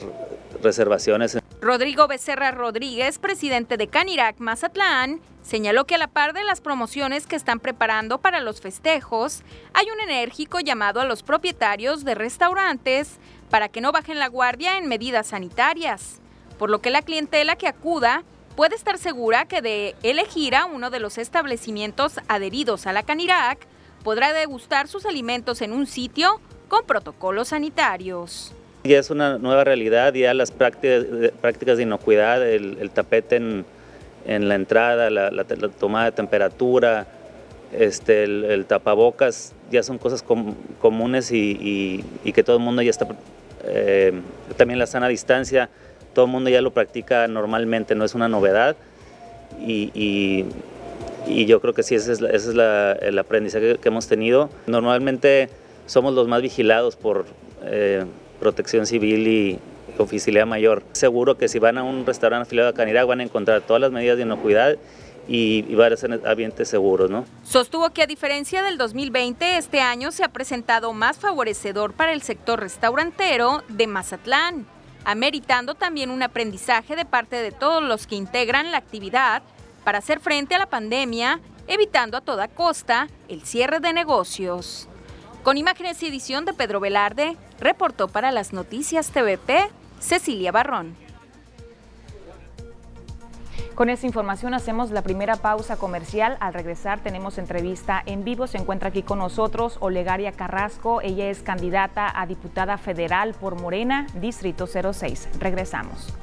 reservaciones. 0.61 1.37
Rodrigo 1.61 2.07
Becerra 2.07 2.51
Rodríguez, 2.51 3.19
presidente 3.19 3.77
de 3.77 3.87
Canirac 3.87 4.39
Mazatlán, 4.39 5.21
señaló 5.43 5.85
que 5.85 5.95
a 5.95 5.97
la 5.97 6.07
par 6.07 6.33
de 6.33 6.43
las 6.43 6.61
promociones 6.61 7.27
que 7.27 7.35
están 7.35 7.59
preparando 7.59 8.19
para 8.19 8.39
los 8.39 8.61
festejos, 8.61 9.43
hay 9.73 9.87
un 9.93 9.99
enérgico 10.09 10.59
llamado 10.59 11.01
a 11.01 11.05
los 11.05 11.23
propietarios 11.23 12.03
de 12.03 12.15
restaurantes 12.15 13.17
para 13.49 13.69
que 13.69 13.81
no 13.81 13.91
bajen 13.91 14.19
la 14.19 14.27
guardia 14.27 14.77
en 14.77 14.87
medidas 14.87 15.27
sanitarias, 15.27 16.19
por 16.57 16.69
lo 16.69 16.79
que 16.79 16.89
la 16.89 17.01
clientela 17.01 17.55
que 17.55 17.67
acuda 17.67 18.23
puede 18.55 18.75
estar 18.75 18.97
segura 18.97 19.45
que 19.45 19.61
de 19.61 19.95
elegir 20.03 20.55
a 20.55 20.65
uno 20.65 20.89
de 20.89 20.99
los 20.99 21.17
establecimientos 21.17 22.19
adheridos 22.27 22.85
a 22.87 22.93
la 22.93 23.03
Canirac 23.03 23.67
podrá 24.03 24.33
degustar 24.33 24.87
sus 24.87 25.05
alimentos 25.05 25.61
en 25.61 25.73
un 25.73 25.87
sitio 25.87 26.39
con 26.67 26.85
protocolos 26.85 27.49
sanitarios. 27.49 28.53
Ya 28.83 28.97
es 28.97 29.09
una 29.11 29.37
nueva 29.37 29.63
realidad, 29.63 30.13
ya 30.13 30.33
las 30.33 30.51
prácticas, 30.51 31.77
de 31.77 31.83
inocuidad, 31.83 32.47
el, 32.47 32.89
tapete 32.89 33.35
en, 33.35 33.65
la 34.25 34.55
entrada, 34.55 35.09
la, 35.09 35.43
tomada 35.77 36.05
de 36.05 36.11
temperatura, 36.13 37.05
este, 37.71 38.23
el, 38.23 38.65
tapabocas 38.65 39.53
ya 39.69 39.83
son 39.83 39.97
cosas 39.97 40.23
comunes 40.81 41.31
y, 41.31 42.03
que 42.33 42.43
todo 42.43 42.57
el 42.57 42.63
mundo 42.63 42.81
ya 42.81 42.89
está, 42.89 43.07
eh, 43.65 44.19
también 44.57 44.79
la 44.79 44.87
sana 44.87 45.07
distancia, 45.07 45.69
todo 46.13 46.25
el 46.25 46.31
mundo 46.31 46.49
ya 46.49 46.61
lo 46.61 46.71
practica 46.71 47.27
normalmente, 47.27 47.95
no 47.95 48.03
es 48.03 48.15
una 48.15 48.27
novedad 48.27 48.75
y, 49.59 50.45
yo 51.27 51.61
creo 51.61 51.73
que 51.73 51.83
sí, 51.83 51.95
ese 51.95 52.13
es, 52.13 52.45
el 52.45 53.19
aprendizaje 53.19 53.77
que, 53.77 53.89
hemos 53.89 54.07
tenido. 54.07 54.49
Normalmente 54.67 55.49
somos 55.85 56.13
los 56.13 56.27
más 56.27 56.41
vigilados 56.41 56.95
por 56.95 57.25
eh, 57.63 58.05
protección 58.39 58.85
civil 58.85 59.27
y, 59.27 59.59
oficialidad 59.97 60.47
mayor. 60.47 60.81
Seguro 60.93 61.37
que 61.37 61.47
si 61.47 61.59
van 61.59 61.77
a 61.77 61.83
un 61.83 62.05
restaurante 62.05 62.47
afiliado 62.47 62.69
a 62.69 62.73
Canirac 62.73 63.05
van 63.05 63.19
a 63.19 63.23
encontrar 63.23 63.61
todas 63.61 63.79
las 63.81 63.91
medidas 63.91 64.17
de 64.17 64.23
inocuidad 64.23 64.77
y, 65.27 65.65
y 65.67 65.75
van 65.75 65.93
a 65.93 65.97
ser 65.97 66.19
ambientes 66.25 66.69
seguros. 66.69 67.09
¿no? 67.11 67.25
Sostuvo 67.43 67.89
que 67.91 68.01
a 68.01 68.07
diferencia 68.07 68.63
del 68.63 68.77
2020, 68.77 69.57
este 69.57 69.81
año 69.81 70.11
se 70.11 70.23
ha 70.23 70.29
presentado 70.29 70.91
más 70.93 71.19
favorecedor 71.19 71.93
para 71.93 72.13
el 72.13 72.23
sector 72.23 72.59
restaurantero 72.59 73.63
de 73.67 73.85
Mazatlán, 73.85 74.65
ameritando 75.05 75.75
también 75.75 76.09
un 76.09 76.23
aprendizaje 76.23 76.95
de 76.95 77.05
parte 77.05 77.35
de 77.35 77.51
todos 77.51 77.83
los 77.83 78.07
que 78.07 78.15
integran 78.15 78.71
la 78.71 78.77
actividad 78.77 79.43
para 79.83 79.99
hacer 79.99 80.19
frente 80.19 80.55
a 80.55 80.59
la 80.59 80.67
pandemia, 80.67 81.39
evitando 81.67 82.17
a 82.17 82.21
toda 82.21 82.47
costa 82.47 83.07
el 83.27 83.41
cierre 83.43 83.79
de 83.79 83.93
negocios. 83.93 84.87
Con 85.43 85.57
imágenes 85.57 86.01
y 86.03 86.07
edición 86.07 86.45
de 86.45 86.53
Pedro 86.53 86.79
Velarde, 86.79 87.35
reportó 87.59 88.07
para 88.07 88.31
las 88.31 88.53
noticias 88.53 89.09
TVP 89.09 89.69
Cecilia 89.99 90.51
Barrón. 90.51 90.95
Con 93.75 93.89
esta 93.89 94.05
información 94.05 94.53
hacemos 94.53 94.91
la 94.91 95.01
primera 95.01 95.37
pausa 95.37 95.77
comercial. 95.77 96.37
Al 96.39 96.53
regresar 96.53 96.99
tenemos 96.99 97.37
entrevista 97.39 98.03
en 98.05 98.23
vivo. 98.23 98.45
Se 98.45 98.57
encuentra 98.57 98.89
aquí 98.89 99.01
con 99.01 99.17
nosotros 99.17 99.77
Olegaria 99.79 100.33
Carrasco. 100.33 101.01
Ella 101.01 101.29
es 101.29 101.41
candidata 101.41 102.11
a 102.13 102.27
diputada 102.27 102.77
federal 102.77 103.33
por 103.33 103.59
Morena, 103.59 104.05
Distrito 104.13 104.67
06. 104.67 105.29
Regresamos. 105.39 106.13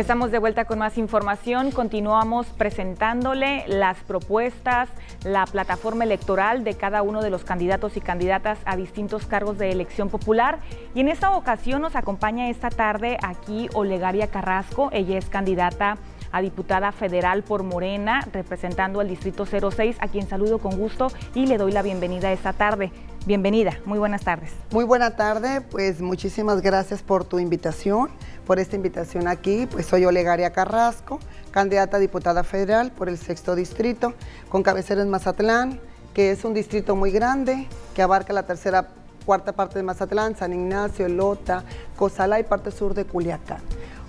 Estamos 0.00 0.30
de 0.30 0.38
vuelta 0.38 0.64
con 0.64 0.78
más 0.78 0.96
información. 0.96 1.72
Continuamos 1.72 2.46
presentándole 2.46 3.64
las 3.68 3.98
propuestas, 3.98 4.88
la 5.24 5.44
plataforma 5.44 6.04
electoral 6.04 6.64
de 6.64 6.72
cada 6.72 7.02
uno 7.02 7.20
de 7.20 7.28
los 7.28 7.44
candidatos 7.44 7.98
y 7.98 8.00
candidatas 8.00 8.58
a 8.64 8.76
distintos 8.76 9.26
cargos 9.26 9.58
de 9.58 9.70
elección 9.70 10.08
popular. 10.08 10.60
Y 10.94 11.00
en 11.00 11.08
esta 11.08 11.32
ocasión 11.32 11.82
nos 11.82 11.96
acompaña 11.96 12.48
esta 12.48 12.70
tarde 12.70 13.18
aquí 13.22 13.68
Olegaria 13.74 14.28
Carrasco. 14.28 14.88
Ella 14.90 15.18
es 15.18 15.28
candidata 15.28 15.98
a 16.32 16.40
diputada 16.40 16.92
federal 16.92 17.42
por 17.42 17.62
Morena, 17.62 18.26
representando 18.32 19.00
al 19.00 19.08
Distrito 19.08 19.44
06, 19.44 19.96
a 20.00 20.08
quien 20.08 20.26
saludo 20.26 20.60
con 20.60 20.78
gusto 20.78 21.08
y 21.34 21.44
le 21.44 21.58
doy 21.58 21.72
la 21.72 21.82
bienvenida 21.82 22.32
esta 22.32 22.54
tarde. 22.54 22.90
Bienvenida, 23.26 23.78
muy 23.84 23.98
buenas 23.98 24.22
tardes. 24.22 24.50
Muy 24.70 24.84
buena 24.84 25.14
tarde, 25.14 25.60
pues 25.60 26.00
muchísimas 26.00 26.62
gracias 26.62 27.02
por 27.02 27.24
tu 27.24 27.38
invitación, 27.38 28.08
por 28.50 28.58
esta 28.58 28.74
invitación 28.74 29.28
aquí. 29.28 29.68
Pues 29.70 29.86
soy 29.86 30.04
Olegaria 30.04 30.50
Carrasco, 30.50 31.20
candidata 31.52 31.98
a 31.98 32.00
diputada 32.00 32.42
federal 32.42 32.90
por 32.90 33.08
el 33.08 33.16
sexto 33.16 33.54
distrito, 33.54 34.12
con 34.48 34.64
cabecera 34.64 35.02
en 35.02 35.08
Mazatlán, 35.08 35.78
que 36.14 36.32
es 36.32 36.44
un 36.44 36.52
distrito 36.52 36.96
muy 36.96 37.12
grande, 37.12 37.68
que 37.94 38.02
abarca 38.02 38.32
la 38.32 38.46
tercera, 38.46 38.88
cuarta 39.24 39.52
parte 39.52 39.78
de 39.78 39.84
Mazatlán, 39.84 40.36
San 40.36 40.52
Ignacio, 40.52 41.08
Lota, 41.08 41.62
Cozalá 41.94 42.40
y 42.40 42.42
parte 42.42 42.72
sur 42.72 42.92
de 42.92 43.04
Culiacán. 43.04 43.60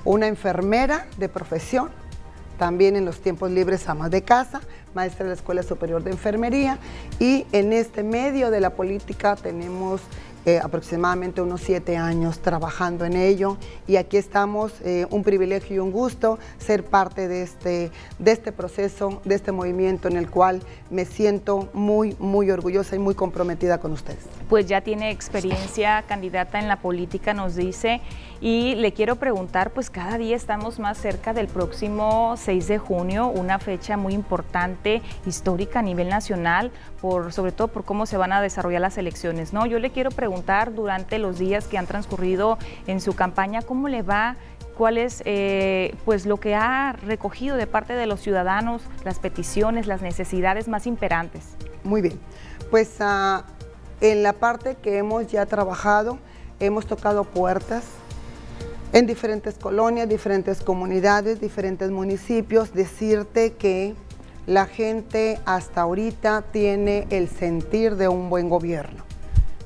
Una 0.05 0.25
enfermera 0.25 1.05
de 1.19 1.29
profesión, 1.29 1.91
también 2.57 2.95
en 2.95 3.05
los 3.05 3.21
tiempos 3.21 3.51
libres 3.51 3.87
ama 3.89 4.09
de 4.09 4.23
casa, 4.23 4.59
maestra 4.95 5.25
de 5.25 5.29
la 5.29 5.35
Escuela 5.35 5.61
Superior 5.61 6.03
de 6.03 6.09
Enfermería 6.09 6.79
y 7.19 7.45
en 7.51 7.73
este 7.73 8.01
medio 8.01 8.49
de 8.49 8.59
la 8.59 8.71
política 8.71 9.35
tenemos 9.35 10.01
eh, 10.45 10.59
aproximadamente 10.61 11.41
unos 11.41 11.61
siete 11.61 11.97
años 11.97 12.39
trabajando 12.39 13.05
en 13.05 13.15
ello 13.15 13.57
y 13.87 13.97
aquí 13.97 14.17
estamos, 14.17 14.73
eh, 14.81 15.05
un 15.09 15.23
privilegio 15.23 15.75
y 15.75 15.79
un 15.79 15.91
gusto 15.91 16.39
ser 16.57 16.83
parte 16.83 17.27
de 17.27 17.43
este, 17.43 17.91
de 18.17 18.31
este 18.31 18.51
proceso, 18.51 19.21
de 19.23 19.35
este 19.35 19.51
movimiento 19.51 20.07
en 20.07 20.17
el 20.17 20.29
cual 20.29 20.61
me 20.89 21.05
siento 21.05 21.69
muy, 21.73 22.15
muy 22.19 22.49
orgullosa 22.49 22.95
y 22.95 22.99
muy 22.99 23.15
comprometida 23.15 23.79
con 23.79 23.91
ustedes. 23.91 24.25
Pues 24.49 24.65
ya 24.65 24.81
tiene 24.81 25.11
experiencia 25.11 26.03
candidata 26.07 26.59
en 26.59 26.67
la 26.67 26.77
política, 26.77 27.33
nos 27.33 27.55
dice, 27.55 28.01
y 28.41 28.75
le 28.75 28.91
quiero 28.93 29.17
preguntar, 29.17 29.71
pues 29.71 29.89
cada 29.89 30.17
día 30.17 30.35
estamos 30.35 30.79
más 30.79 30.97
cerca 30.97 31.33
del 31.33 31.47
próximo 31.47 32.35
6 32.35 32.67
de 32.67 32.77
junio, 32.79 33.27
una 33.27 33.59
fecha 33.59 33.95
muy 33.97 34.13
importante, 34.13 35.03
histórica 35.25 35.79
a 35.79 35.83
nivel 35.83 36.09
nacional, 36.09 36.71
por, 36.99 37.31
sobre 37.31 37.51
todo 37.51 37.67
por 37.67 37.85
cómo 37.85 38.05
se 38.05 38.17
van 38.17 38.33
a 38.33 38.41
desarrollar 38.41 38.81
las 38.81 38.97
elecciones. 38.97 39.53
¿no? 39.53 39.65
Yo 39.67 39.79
le 39.79 39.91
quiero 39.91 40.09
preguntar, 40.09 40.30
durante 40.73 41.19
los 41.19 41.37
días 41.37 41.67
que 41.67 41.77
han 41.77 41.87
transcurrido 41.87 42.57
en 42.87 43.01
su 43.01 43.13
campaña 43.13 43.61
cómo 43.61 43.87
le 43.87 44.01
va 44.01 44.35
cuál 44.77 44.97
es 44.97 45.21
eh, 45.25 45.93
pues 46.05 46.25
lo 46.25 46.37
que 46.37 46.55
ha 46.55 46.93
recogido 46.93 47.55
de 47.57 47.67
parte 47.67 47.93
de 47.93 48.07
los 48.07 48.21
ciudadanos, 48.21 48.81
las 49.03 49.19
peticiones, 49.19 49.85
las 49.85 50.01
necesidades 50.01 50.67
más 50.67 50.87
imperantes. 50.87 51.43
Muy 51.83 52.01
bien, 52.01 52.19
pues 52.71 52.95
ah, 52.99 53.43
en 53.99 54.23
la 54.23 54.33
parte 54.33 54.75
que 54.75 54.97
hemos 54.97 55.27
ya 55.27 55.45
trabajado, 55.45 56.17
hemos 56.59 56.87
tocado 56.87 57.25
puertas 57.25 57.83
en 58.93 59.05
diferentes 59.05 59.55
colonias, 59.55 60.09
diferentes 60.09 60.61
comunidades, 60.61 61.39
diferentes 61.39 61.91
municipios, 61.91 62.73
decirte 62.73 63.53
que 63.53 63.95
la 64.47 64.65
gente 64.65 65.39
hasta 65.45 65.81
ahorita 65.81 66.41
tiene 66.51 67.05
el 67.09 67.29
sentir 67.29 67.95
de 67.95 68.07
un 68.07 68.29
buen 68.29 68.49
gobierno 68.49 69.10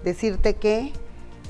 decirte 0.05 0.53
que 0.53 0.93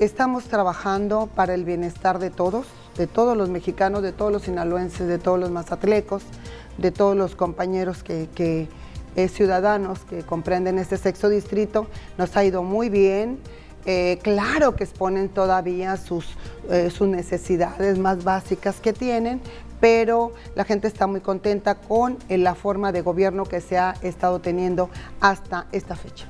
estamos 0.00 0.44
trabajando 0.44 1.28
para 1.32 1.54
el 1.54 1.64
bienestar 1.64 2.18
de 2.18 2.30
todos, 2.30 2.66
de 2.96 3.06
todos 3.06 3.36
los 3.36 3.50
mexicanos, 3.50 4.02
de 4.02 4.12
todos 4.12 4.32
los 4.32 4.42
sinaloenses, 4.42 5.06
de 5.06 5.18
todos 5.18 5.38
los 5.38 5.50
mazatlecos, 5.50 6.22
de 6.78 6.90
todos 6.90 7.14
los 7.14 7.36
compañeros 7.36 8.02
que, 8.02 8.28
que 8.34 8.66
eh, 9.14 9.28
ciudadanos 9.28 10.00
que 10.00 10.22
comprenden 10.22 10.78
este 10.78 10.96
sexto 10.96 11.28
distrito. 11.28 11.86
Nos 12.16 12.34
ha 12.36 12.44
ido 12.44 12.62
muy 12.62 12.88
bien. 12.88 13.38
Eh, 13.84 14.18
claro 14.22 14.74
que 14.74 14.84
exponen 14.84 15.28
todavía 15.28 15.96
sus, 15.96 16.26
eh, 16.70 16.90
sus 16.90 17.06
necesidades 17.08 17.98
más 17.98 18.24
básicas 18.24 18.80
que 18.80 18.94
tienen, 18.94 19.40
pero 19.80 20.32
la 20.54 20.64
gente 20.64 20.88
está 20.88 21.06
muy 21.06 21.20
contenta 21.20 21.76
con 21.76 22.18
la 22.28 22.54
forma 22.54 22.90
de 22.90 23.02
gobierno 23.02 23.44
que 23.44 23.60
se 23.60 23.78
ha 23.78 23.94
estado 24.00 24.40
teniendo 24.40 24.88
hasta 25.20 25.66
esta 25.72 25.94
fecha 25.94 26.26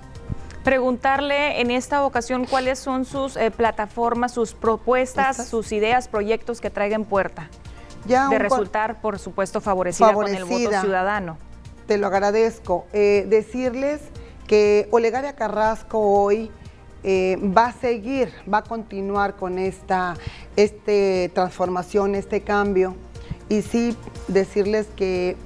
preguntarle 0.67 1.61
en 1.61 1.71
esta 1.71 2.05
ocasión 2.05 2.45
cuáles 2.45 2.81
son 2.81 3.05
sus 3.05 3.37
eh, 3.37 3.53
plataformas, 3.53 4.33
sus 4.33 4.53
propuestas, 4.53 5.47
sus 5.47 5.71
ideas, 5.71 6.09
proyectos 6.09 6.61
que 6.61 6.71
traigan 6.71 7.05
puerta. 7.05 7.49
Ya 8.05 8.29
de 8.29 8.41
resultar, 8.41 9.01
por 9.01 9.21
supuesto, 9.21 9.61
favorecida, 9.61 10.13
con 10.13 10.27
el 10.27 10.45
voto 10.45 10.81
ciudadano. 10.81 11.39
Te 11.87 11.99
lo 11.99 12.09
agradezco. 12.09 12.85
Eh, 12.93 13.27
decirles 13.29 14.01
que 14.49 14.89
Olegaria 14.91 15.37
Carrasco 15.37 16.01
hoy 16.01 16.51
eh, 17.05 17.39
va 17.57 17.67
a 17.67 17.73
seguir, 17.73 18.33
va 18.53 18.59
a 18.59 18.65
continuar 18.65 19.37
con 19.37 19.61
esta 19.61 20.15
este 20.57 21.31
transformación, 21.33 22.17
este 22.17 22.41
cambio. 22.41 22.97
Y 23.49 23.63
sí, 23.63 23.97
decirles 24.27 24.89
que 24.97 25.37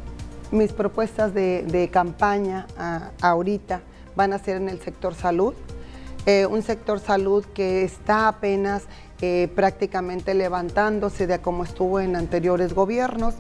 mis 0.51 0.73
propuestas 0.73 1.35
de, 1.35 1.91
campaña 1.93 2.67
ahorita 3.21 3.83
van 4.21 4.35
a 4.35 4.39
ser 4.39 4.59
en 4.59 4.69
el 4.69 4.79
sector 4.83 5.15
salud. 5.15 5.55
Eh, 6.27 6.45
un 6.45 6.61
sector 6.61 7.01
salud 7.01 7.43
que 7.55 7.85
está 7.85 8.29
apenas 8.29 8.83
eh, 9.23 9.49
prácticamente 9.55 10.35
levantándose 10.35 11.27
de 11.27 11.39
como 11.39 11.65
estuvo 11.65 12.01
en 12.01 12.15
anteriores 12.17 12.75
gobiernos, 12.75 13.37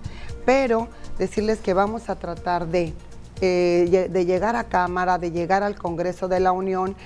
pero 0.46 0.88
decirles 1.18 1.58
que 1.58 1.74
vamos 1.74 2.08
a 2.08 2.14
tratar 2.16 2.66
de, 2.68 2.94
eh, 3.42 4.08
de 4.10 4.24
llegar 4.24 4.56
a 4.56 4.64
Cámara, 4.64 5.18
de 5.18 5.32
llegar 5.32 5.62
al 5.62 5.76
Congreso 5.76 6.28
de 6.28 6.40
la 6.40 6.52
Unión, 6.52 6.96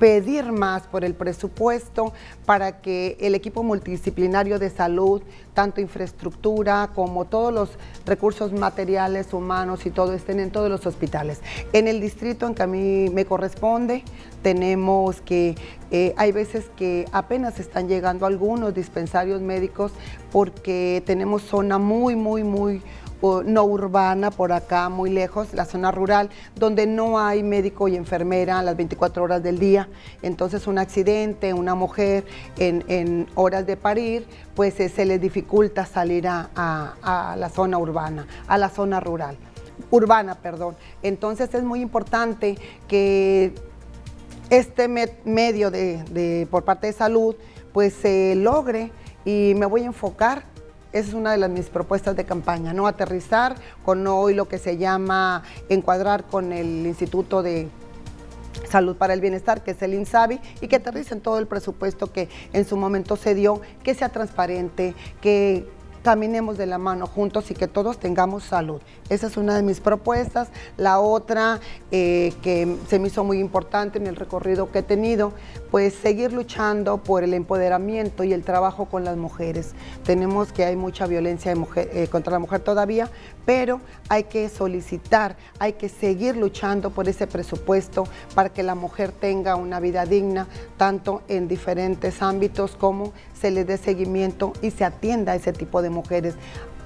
pedir 0.00 0.50
más 0.50 0.84
por 0.86 1.04
el 1.04 1.14
presupuesto 1.14 2.14
para 2.46 2.80
que 2.80 3.18
el 3.20 3.34
equipo 3.34 3.62
multidisciplinario 3.62 4.58
de 4.58 4.70
salud, 4.70 5.22
tanto 5.52 5.82
infraestructura 5.82 6.90
como 6.94 7.26
todos 7.26 7.52
los 7.52 7.70
recursos 8.06 8.52
materiales, 8.52 9.34
humanos 9.34 9.84
y 9.84 9.90
todo 9.90 10.14
estén 10.14 10.40
en 10.40 10.50
todos 10.50 10.70
los 10.70 10.86
hospitales. 10.86 11.42
En 11.74 11.86
el 11.86 12.00
distrito 12.00 12.46
en 12.46 12.54
que 12.54 12.62
a 12.62 12.66
mí 12.66 13.10
me 13.10 13.26
corresponde, 13.26 14.02
tenemos 14.42 15.20
que, 15.20 15.54
eh, 15.90 16.14
hay 16.16 16.32
veces 16.32 16.70
que 16.76 17.04
apenas 17.12 17.60
están 17.60 17.86
llegando 17.86 18.24
algunos 18.24 18.74
dispensarios 18.74 19.42
médicos 19.42 19.92
porque 20.32 21.02
tenemos 21.04 21.42
zona 21.42 21.76
muy, 21.76 22.16
muy, 22.16 22.42
muy 22.42 22.82
no 23.22 23.64
urbana, 23.64 24.30
por 24.30 24.52
acá, 24.52 24.88
muy 24.88 25.10
lejos, 25.10 25.52
la 25.52 25.64
zona 25.64 25.90
rural, 25.90 26.30
donde 26.54 26.86
no 26.86 27.18
hay 27.18 27.42
médico 27.42 27.88
y 27.88 27.96
enfermera 27.96 28.58
a 28.58 28.62
las 28.62 28.76
24 28.76 29.22
horas 29.22 29.42
del 29.42 29.58
día. 29.58 29.88
Entonces 30.22 30.66
un 30.66 30.78
accidente, 30.78 31.52
una 31.52 31.74
mujer 31.74 32.24
en, 32.56 33.28
horas 33.34 33.66
de 33.66 33.76
parir, 33.76 34.26
pues 34.54 34.78
eh, 34.80 34.88
se 34.88 35.04
le 35.04 35.18
dificulta 35.18 35.86
salir 35.86 36.26
a, 36.28 37.36
la 37.36 37.48
zona 37.50 37.78
urbana, 37.78 38.26
a 38.46 38.58
la 38.58 38.68
zona 38.68 39.00
rural, 39.00 39.36
urbana, 39.90 40.36
perdón. 40.36 40.76
Entonces 41.02 41.52
es 41.54 41.62
muy 41.62 41.80
importante 41.80 42.56
que 42.88 43.52
este 44.50 44.88
medio 44.88 45.70
de, 45.70 46.46
por 46.50 46.64
parte 46.64 46.88
de 46.88 46.92
salud 46.92 47.36
pues 47.72 47.94
se 47.94 48.34
logre 48.34 48.90
y 49.24 49.54
me 49.56 49.66
voy 49.66 49.82
a 49.82 49.86
enfocar 49.86 50.44
esa 50.92 51.08
es 51.08 51.14
una 51.14 51.32
de 51.32 51.38
las, 51.38 51.50
mis 51.50 51.68
propuestas 51.68 52.16
de 52.16 52.24
campaña, 52.24 52.72
¿no? 52.72 52.86
Aterrizar 52.86 53.54
con 53.84 54.06
hoy 54.06 54.34
lo 54.34 54.48
que 54.48 54.58
se 54.58 54.76
llama 54.76 55.42
encuadrar 55.68 56.24
con 56.24 56.52
el 56.52 56.86
Instituto 56.86 57.42
de 57.42 57.68
Salud 58.68 58.96
para 58.96 59.14
el 59.14 59.20
Bienestar, 59.20 59.62
que 59.62 59.72
es 59.72 59.82
el 59.82 59.94
INSABI, 59.94 60.40
y 60.60 60.68
que 60.68 60.76
aterricen 60.76 61.20
todo 61.20 61.38
el 61.38 61.46
presupuesto 61.46 62.12
que 62.12 62.28
en 62.52 62.64
su 62.64 62.76
momento 62.76 63.16
se 63.16 63.34
dio, 63.34 63.60
que 63.82 63.94
sea 63.94 64.10
transparente, 64.10 64.94
que 65.20 65.66
caminemos 66.02 66.56
de 66.56 66.66
la 66.66 66.78
mano 66.78 67.06
juntos 67.06 67.50
y 67.50 67.54
que 67.54 67.68
todos 67.68 67.98
tengamos 67.98 68.44
salud. 68.44 68.80
Esa 69.08 69.26
es 69.26 69.36
una 69.36 69.54
de 69.54 69.62
mis 69.62 69.80
propuestas. 69.80 70.48
La 70.76 71.00
otra 71.00 71.60
eh, 71.90 72.32
que 72.42 72.76
se 72.88 72.98
me 72.98 73.08
hizo 73.08 73.24
muy 73.24 73.38
importante 73.38 73.98
en 73.98 74.06
el 74.06 74.16
recorrido 74.16 74.70
que 74.70 74.80
he 74.80 74.82
tenido, 74.82 75.32
pues 75.70 75.94
seguir 75.94 76.32
luchando 76.32 76.98
por 76.98 77.22
el 77.22 77.34
empoderamiento 77.34 78.24
y 78.24 78.32
el 78.32 78.42
trabajo 78.42 78.86
con 78.86 79.04
las 79.04 79.16
mujeres. 79.16 79.72
Tenemos 80.04 80.52
que 80.52 80.64
hay 80.64 80.76
mucha 80.76 81.06
violencia 81.06 81.54
eh, 81.76 82.08
contra 82.10 82.32
la 82.32 82.38
mujer 82.38 82.60
todavía, 82.60 83.08
pero 83.46 83.80
hay 84.08 84.24
que 84.24 84.48
solicitar, 84.48 85.36
hay 85.58 85.74
que 85.74 85.88
seguir 85.88 86.36
luchando 86.36 86.90
por 86.90 87.08
ese 87.08 87.26
presupuesto 87.26 88.04
para 88.34 88.48
que 88.48 88.62
la 88.62 88.74
mujer 88.74 89.12
tenga 89.12 89.56
una 89.56 89.80
vida 89.80 90.06
digna, 90.06 90.46
tanto 90.76 91.22
en 91.28 91.48
diferentes 91.48 92.22
ámbitos 92.22 92.76
como 92.76 93.12
se 93.32 93.50
le 93.50 93.64
dé 93.64 93.76
seguimiento 93.76 94.52
y 94.62 94.70
se 94.70 94.84
atienda 94.84 95.32
a 95.32 95.36
ese 95.36 95.52
tipo 95.52 95.82
de 95.82 95.90
mujeres. 95.90 96.34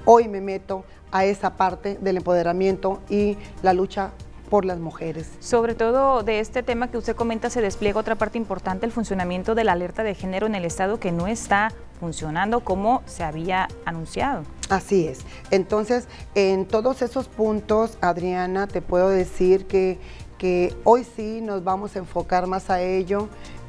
Hoy 0.05 0.27
me 0.27 0.41
meto 0.41 0.85
a 1.11 1.25
esa 1.25 1.55
parte 1.55 1.97
del 1.99 2.17
empoderamiento 2.17 3.01
y 3.09 3.37
la 3.63 3.73
lucha 3.73 4.11
por 4.55 4.63
las 4.63 4.79
mujeres. 4.79 5.27
Sobre 5.41 5.75
todo 5.75 6.23
de 6.23 6.39
este 6.39 6.63
tema 6.63 6.89
que 6.89 6.97
usted 6.97 7.13
comenta 7.13 7.49
se 7.49 7.59
despliega 7.59 7.99
otra 7.99 8.15
parte 8.15 8.37
importante, 8.37 8.85
el 8.85 8.93
funcionamiento 8.93 9.53
de 9.53 9.65
la 9.65 9.73
alerta 9.73 10.01
de 10.01 10.15
género 10.15 10.47
en 10.47 10.55
el 10.55 10.63
Estado 10.63 10.97
que 10.97 11.11
no 11.11 11.27
está 11.27 11.73
funcionando 11.99 12.61
como 12.61 13.03
se 13.05 13.25
había 13.25 13.67
anunciado. 13.83 14.43
Así 14.69 15.09
es. 15.09 15.25
Entonces, 15.51 16.07
en 16.35 16.65
todos 16.67 17.01
esos 17.01 17.27
puntos, 17.27 17.97
Adriana, 17.99 18.67
te 18.67 18.81
puedo 18.81 19.09
decir 19.09 19.65
que, 19.65 19.99
que 20.37 20.73
hoy 20.85 21.05
sí 21.17 21.41
nos 21.41 21.65
vamos 21.65 21.97
a 21.97 21.99
enfocar 21.99 22.47
más 22.47 22.69
a 22.69 22.81
ello. 22.81 23.27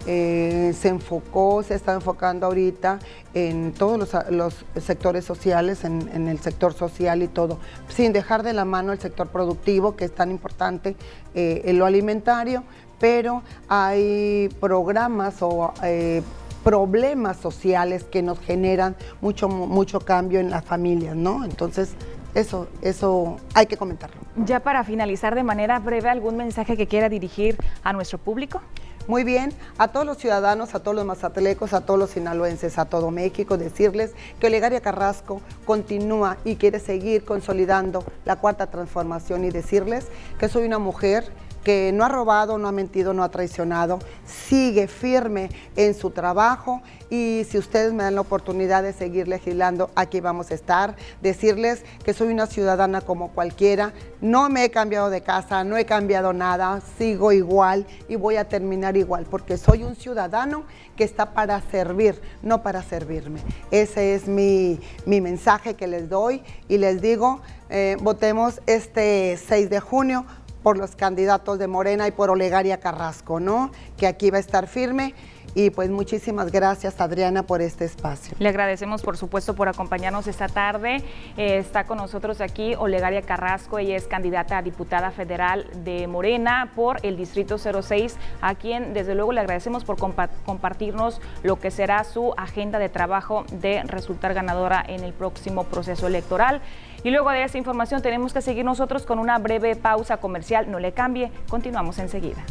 Eh, 0.09 0.73
se 0.79 0.89
enfocó, 0.89 1.65
se 1.65 1.75
está 1.75 1.93
enfocando 1.93 2.47
ahorita 2.47 3.01
en 3.35 3.73
todos 3.73 3.99
los, 4.31 4.65
sectores 4.81 5.25
sociales, 5.25 5.85
en, 5.85 6.29
el 6.29 6.39
sector 6.39 6.75
social 6.75 7.23
y 7.23 7.29
todo, 7.29 7.59
sin 7.89 8.13
dejar 8.13 8.45
de 8.45 8.53
la 8.53 8.65
mano 8.65 8.93
el 8.93 9.01
sector 9.01 9.29
productivo, 9.29 9.97
que 9.97 10.05
es 10.05 10.15
tan 10.15 10.31
importante 10.31 10.95
eh, 11.35 11.63
en 11.65 11.79
lo 11.79 11.87
alimentario, 11.87 12.63
pero 13.01 13.43
hay 13.69 14.49
programas 14.61 15.43
o 15.43 15.75
eh, 15.83 16.23
problemas 16.63 17.37
sociales 17.37 18.05
que 18.05 18.23
nos 18.23 18.39
generan 18.39 18.97
mucho, 19.21 19.49
mucho 19.49 20.01
cambio 20.01 20.39
en 20.39 20.51
las 20.51 20.65
familias, 20.65 21.17
¿no? 21.17 21.45
Entonces, 21.45 21.95
eso, 22.35 22.69
eso 22.83 23.39
hay 23.55 23.67
que 23.67 23.77
comentarlo. 23.77 24.21
Ya 24.45 24.61
para 24.61 24.85
finalizar 24.85 25.35
de 25.35 25.43
manera 25.43 25.79
breve, 25.79 26.11
¿algún 26.11 26.37
mensaje 26.37 26.77
que 26.77 26.87
quiera 26.87 27.09
dirigir 27.09 27.57
a 27.83 27.93
nuestro 27.93 28.19
público? 28.19 28.61
Muy 29.09 29.23
bien, 29.23 29.53
a 29.79 29.87
todos 29.87 30.05
los 30.05 30.19
ciudadanos, 30.19 30.75
a 30.75 30.81
todos 30.81 30.97
los 30.97 31.05
mazatelecos, 31.05 31.73
a 31.73 31.83
todos 31.83 31.97
los 31.97 32.11
sinaloenses, 32.11 32.77
a 32.77 32.87
todo 32.87 33.13
México, 33.13 33.57
decirles 33.57 34.11
que 34.41 34.49
Olegaria 34.49 34.81
Carrasco 34.81 35.41
continúa 35.65 36.39
y 36.45 36.57
quiere 36.57 36.81
seguir 36.81 37.25
consolidando 37.25 38.03
la 38.25 38.35
cuarta 38.35 38.67
transformación 38.67 39.45
y 39.45 39.51
decirles 39.51 40.09
que 40.41 40.49
soy 40.49 40.65
una 40.65 40.81
mujer 40.81 41.31
que 41.67 41.91
no 41.93 42.05
ha 42.05 42.09
robado, 42.09 42.59
no 42.59 42.69
ha 42.69 42.73
mentido, 42.73 43.13
no 43.13 43.25
ha 43.25 43.29
traicionado, 43.29 43.99
sigue 44.25 44.87
firme 44.87 45.51
en 45.75 45.95
su 45.95 46.13
trabajo 46.13 46.81
y 47.11 47.45
si 47.51 47.59
ustedes 47.59 47.93
me 47.93 48.05
dan 48.05 48.15
la 48.15 48.21
oportunidad 48.21 48.85
de 48.85 48.93
seguir 48.93 49.27
legislando, 49.27 49.91
aquí 49.97 50.21
vamos 50.21 50.53
a 50.53 50.55
estar. 50.55 50.95
Decirles 51.23 51.83
que 52.05 52.15
soy 52.15 52.29
una 52.29 52.47
ciudadana 52.47 53.01
como 53.01 53.33
cualquiera, 53.33 53.93
no 54.21 54.49
me 54.49 54.63
he 54.63 54.71
cambiado 54.71 55.11
de 55.11 55.23
casa, 55.23 55.65
no 55.65 55.77
he 55.77 55.85
cambiado 55.87 56.33
nada, 56.33 56.81
sigo 56.99 57.33
igual 57.33 57.85
y 58.09 58.15
voy 58.15 58.37
a 58.37 58.49
terminar 58.49 58.97
igual, 58.97 59.27
porque 59.29 59.57
soy 59.57 59.83
un 59.83 59.97
ciudadano 59.97 60.63
que 60.95 61.03
está 61.03 61.33
para 61.33 61.61
servir, 61.63 62.21
no 62.43 62.63
para 62.63 62.85
servirme. 62.85 63.41
Ese 63.73 64.15
es 64.15 64.29
mi, 64.29 64.79
mensaje 65.05 65.75
que 65.75 65.89
les 65.89 66.09
doy 66.09 66.45
y 66.69 66.79
les 66.79 67.03
digo, 67.03 67.41
eh, 67.71 67.97
votemos 68.01 68.61
este 68.67 69.37
6 69.49 69.69
de 69.69 69.81
junio 69.81 70.27
por 70.67 70.79
los 70.79 70.97
candidatos 70.97 71.61
de 71.61 71.69
Morena 71.69 72.09
y 72.09 72.11
por 72.11 72.29
Olegaria 72.29 72.81
Carrasco, 72.81 73.39
¿no? 73.39 73.71
Que 73.97 74.09
aquí 74.09 74.31
va 74.31 74.39
a 74.39 74.41
estar 74.41 74.67
firme. 74.67 75.15
Y 75.55 75.71
pues 75.71 75.91
muchísimas 75.91 76.51
gracias 76.51 77.01
Adriana 77.01 77.45
por 77.45 77.63
este 77.63 77.85
espacio. 77.85 78.35
Le 78.41 78.49
agradecemos 78.49 79.01
por 79.01 79.17
supuesto 79.17 79.55
por 79.55 79.69
acompañarnos 79.69 80.27
esta 80.27 80.49
tarde. 80.49 81.05
Eh, 81.37 81.59
está 81.59 81.85
con 81.85 81.99
nosotros 81.99 82.41
aquí 82.41 82.75
Olegaria 82.75 83.23
Carrasco, 83.23 83.79
ella 83.79 83.97
es 83.97 84.09
candidata 84.09 84.59
a 84.59 84.63
diputada 84.63 85.13
federal 85.13 85.67
de 85.85 86.09
Morena 86.09 86.73
por 86.75 86.99
el 87.05 87.17
Distrito 87.17 87.59
06, 87.59 88.17
a 88.41 88.57
quien 88.57 88.93
desde 88.93 89.15
luego 89.15 89.31
le 89.31 89.41
agradecemos 89.43 89.85
por 89.85 89.97
compartirnos 89.97 91.21
lo 91.45 91.61
que 91.61 91.71
será 91.71 92.03
su 92.03 92.35
agenda 92.37 92.81
de 92.81 92.89
trabajo 92.89 93.45
de 93.53 93.85
resultar 93.85 94.35
ganadora 94.35 94.85
en 94.87 95.05
el 95.05 95.13
próximo 95.13 95.63
proceso 95.63 96.09
electoral. 96.09 96.61
Y 97.03 97.11
luego 97.11 97.31
de 97.31 97.45
esa 97.45 97.59
información 97.59 98.03
tenemos 98.03 98.33
que 98.33 98.43
seguir 98.43 98.65
nosotros 98.65 99.07
con 99.07 99.19
una 99.19 99.39
breve 99.39 99.77
pausa 99.77 100.17
comercial. 100.19 100.71
No 100.71 100.79
le 100.79 100.93
cambie, 100.93 101.31
continuamos 101.49 101.99
enseguida. 101.99 102.43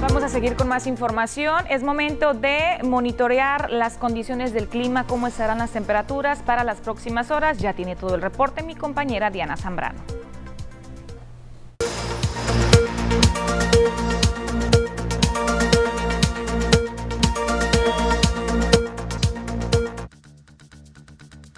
Vamos 0.00 0.22
a 0.22 0.28
seguir 0.28 0.54
con 0.56 0.68
más 0.68 0.86
información. 0.86 1.64
Es 1.68 1.82
momento 1.82 2.32
de 2.32 2.78
monitorear 2.84 3.70
las 3.70 3.98
condiciones 3.98 4.52
del 4.52 4.68
clima, 4.68 5.04
cómo 5.04 5.26
estarán 5.26 5.58
las 5.58 5.70
temperaturas 5.70 6.42
para 6.42 6.64
las 6.64 6.78
próximas 6.78 7.30
horas. 7.30 7.58
Ya 7.58 7.72
tiene 7.72 7.96
todo 7.96 8.14
el 8.14 8.22
reporte 8.22 8.62
mi 8.62 8.74
compañera 8.74 9.30
Diana 9.30 9.56
Zambrano. 9.56 10.25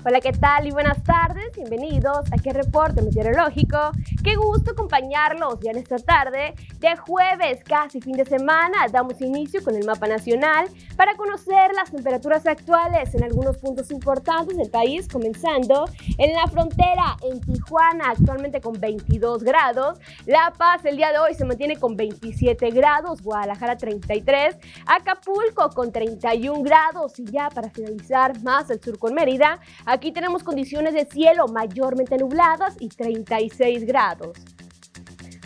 Hola, 0.09 0.23
¿qué 0.23 0.33
tal? 0.33 0.66
Y 0.66 0.71
buenas 0.71 1.05
tardes. 1.05 1.55
Bienvenidos 1.55 2.33
a 2.33 2.38
qué 2.42 2.55
reporte 2.55 3.03
meteorológico. 3.03 3.90
Qué 4.25 4.37
gusto 4.37 4.71
acompañarlos 4.71 5.61
ya 5.61 5.73
en 5.73 5.77
esta 5.77 5.99
tarde 5.99 6.55
de 6.79 6.97
jueves, 6.97 7.62
casi 7.62 8.01
fin 8.01 8.16
de 8.16 8.25
semana. 8.25 8.87
Damos 8.90 9.21
inicio 9.21 9.62
con 9.62 9.77
el 9.77 9.85
mapa 9.85 10.07
nacional 10.07 10.71
para 10.97 11.14
conocer 11.14 11.75
las 11.75 11.90
temperaturas 11.90 12.47
actuales 12.47 13.14
en 13.14 13.23
algunos 13.23 13.59
puntos 13.59 13.90
importantes 13.90 14.57
del 14.57 14.71
país, 14.71 15.07
comenzando 15.09 15.85
en 16.16 16.33
la 16.33 16.47
frontera 16.47 17.18
en 17.21 17.42
Tijuana, 17.42 18.12
actualmente 18.12 18.62
con 18.62 18.81
22 18.81 19.42
grados. 19.42 19.99
La 20.25 20.55
Paz 20.57 20.87
el 20.87 20.97
día 20.97 21.12
de 21.12 21.18
hoy 21.18 21.35
se 21.35 21.44
mantiene 21.44 21.77
con 21.77 21.97
27 21.99 22.71
grados, 22.71 23.21
Guadalajara 23.21 23.77
33, 23.77 24.57
Acapulco 24.87 25.68
con 25.75 25.92
31 25.92 26.62
grados 26.62 27.18
y 27.18 27.27
ya 27.27 27.51
para 27.51 27.68
finalizar 27.68 28.42
más 28.42 28.71
el 28.71 28.81
sur 28.81 28.99
con 28.99 29.12
Mérida, 29.12 29.61
Aquí 29.99 30.13
tenemos 30.13 30.45
condiciones 30.45 30.95
de 30.95 31.07
cielo 31.07 31.49
mayormente 31.49 32.19
nubladas 32.19 32.77
y 32.79 32.89
36 32.89 33.85
grados. 33.85 34.39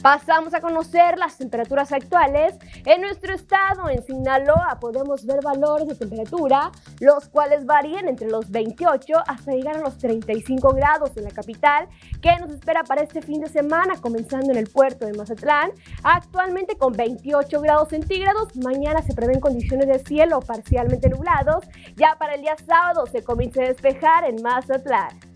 Pasamos 0.02 0.52
a 0.52 0.60
conocer 0.60 1.16
las 1.16 1.38
temperaturas 1.38 1.92
actuales. 1.92 2.58
En 2.84 3.02
nuestro 3.02 3.32
estado, 3.32 3.88
en 3.88 4.04
Sinaloa, 4.04 4.78
podemos 4.80 5.24
ver 5.24 5.40
valores 5.44 5.86
de 5.86 5.94
temperatura, 5.94 6.72
los 6.98 7.28
cuales 7.28 7.64
varían 7.66 8.08
entre 8.08 8.28
los 8.28 8.50
28 8.50 9.14
hasta 9.24 9.52
llegar 9.52 9.76
a 9.76 9.80
los 9.80 9.98
35 9.98 10.70
grados 10.74 11.16
en 11.16 11.22
la 11.22 11.30
capital, 11.30 11.86
que 12.20 12.34
nos 12.40 12.50
espera 12.50 12.82
para 12.82 13.02
este 13.02 13.22
fin 13.22 13.42
de 13.42 13.48
semana, 13.48 13.94
comenzando 14.00 14.50
en 14.50 14.58
el 14.58 14.68
puerto 14.68 15.06
de 15.06 15.12
Mazatlán, 15.12 15.70
actualmente 16.02 16.76
con 16.76 16.94
28 16.94 17.60
grados 17.60 17.90
centígrados. 17.90 18.56
Mañana 18.56 19.02
se 19.02 19.14
prevén 19.14 19.38
condiciones 19.38 19.86
de 19.86 20.00
cielo 20.00 20.40
parcialmente 20.40 21.10
nublados. 21.10 21.64
Ya 21.94 22.16
para 22.18 22.34
el 22.34 22.42
día 22.42 22.56
sábado 22.66 23.06
se 23.06 23.22
comienza 23.22 23.62
a 23.62 23.68
despejar 23.68 24.24
en 24.24 24.42
Mazatlán. 24.42 25.31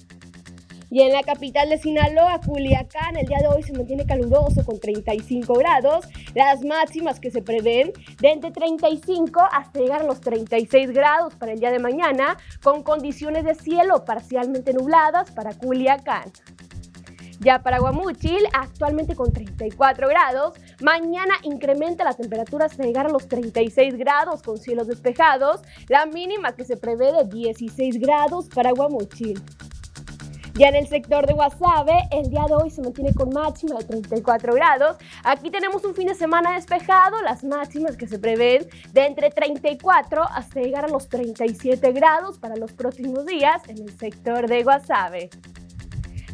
Y 0.91 1.03
en 1.03 1.13
la 1.13 1.23
capital 1.23 1.69
de 1.69 1.79
Sinaloa, 1.79 2.41
Culiacán, 2.41 3.17
el 3.17 3.27
día 3.27 3.39
de 3.39 3.49
hoy 3.49 3.63
se 3.63 3.73
mantiene 3.73 4.07
caluroso 4.07 4.65
con 4.65 4.79
35 4.79 5.55
grados. 5.55 6.07
Las 6.35 6.65
máximas 6.65 7.19
que 7.19 7.31
se 7.31 7.43
prevén 7.43 7.93
de 8.21 8.29
entre 8.29 8.53
35 8.53 9.41
hasta 9.51 9.81
llegar 9.81 10.03
a 10.03 10.05
los 10.05 10.21
36 10.21 10.91
grados 10.91 11.35
para 11.35 11.53
el 11.53 11.61
día 11.61 11.73
de 11.73 11.81
mañana, 11.81 12.37
con 12.63 12.83
condiciones 12.83 13.45
de 13.45 13.55
cielo 13.55 14.05
parcialmente 14.05 14.73
nubladas 14.73 15.33
para 15.33 15.55
Culiacán. 15.55 16.31
Ya 17.41 17.63
para 17.63 17.79
Guamuchil, 17.79 18.45
actualmente 18.55 19.15
con 19.15 19.33
34 19.33 20.09
grados, 20.09 20.55
mañana 20.81 21.35
incrementa 21.43 22.03
la 22.03 22.15
temperatura 22.15 22.65
hasta 22.67 22.85
llegar 22.85 23.07
a 23.07 23.11
los 23.11 23.29
36 23.29 23.95
grados 23.97 24.43
con 24.43 24.57
cielos 24.57 24.87
despejados, 24.87 25.61
la 25.89 26.07
mínima 26.07 26.55
que 26.55 26.65
se 26.65 26.77
prevé 26.77 27.13
de 27.13 27.25
16 27.25 27.99
grados 27.99 28.49
para 28.49 28.73
Guamuchil. 28.73 29.43
Ya 30.59 30.69
en 30.69 30.77
el 30.77 30.89
sector 30.89 31.27
de 31.27 31.35
Guasave, 31.35 32.09
el 32.11 32.31
día 32.31 32.47
de 32.49 32.55
hoy 32.55 32.71
se 32.71 32.81
mantiene 32.81 33.13
con 33.13 33.29
máxima 33.29 33.77
de 33.77 33.85
34 33.85 34.55
grados. 34.55 34.97
Aquí 35.23 35.51
tenemos 35.51 35.85
un 35.85 35.95
fin 35.95 36.07
de 36.09 36.15
semana 36.15 36.53
despejado, 36.53 37.21
las 37.21 37.45
máximas 37.45 37.99
que 37.99 38.09
se 38.09 38.19
prevén 38.19 38.67
de 38.95 39.05
entre 39.05 39.29
34 39.29 40.23
hasta 40.23 40.61
llegar 40.61 40.87
a 40.87 40.89
los 40.89 41.11
37 41.11 41.93
grados 41.93 42.39
para 42.39 42.57
los 42.57 42.73
próximos 42.73 43.27
días 43.27 43.69
en 43.69 43.83
el 43.83 43.99
sector 43.99 44.49
de 44.49 44.63
Guasave. 44.63 45.29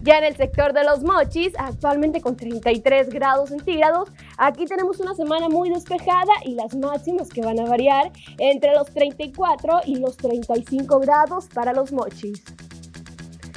Ya 0.04 0.18
en 0.18 0.24
el 0.24 0.36
sector 0.36 0.72
de 0.72 0.84
los 0.84 1.02
mochis, 1.02 1.52
actualmente 1.58 2.20
con 2.20 2.36
33 2.36 3.08
grados 3.08 3.48
centígrados, 3.48 4.08
aquí 4.38 4.66
tenemos 4.66 5.00
una 5.00 5.14
semana 5.14 5.48
muy 5.48 5.68
despejada 5.68 6.32
y 6.44 6.54
las 6.54 6.76
máximas 6.76 7.28
que 7.28 7.40
van 7.40 7.58
a 7.58 7.64
variar 7.64 8.12
entre 8.38 8.72
los 8.72 8.86
34 8.92 9.80
y 9.86 9.96
los 9.96 10.16
35 10.16 11.00
grados 11.00 11.48
para 11.52 11.72
los 11.72 11.90
mochis. 11.90 12.44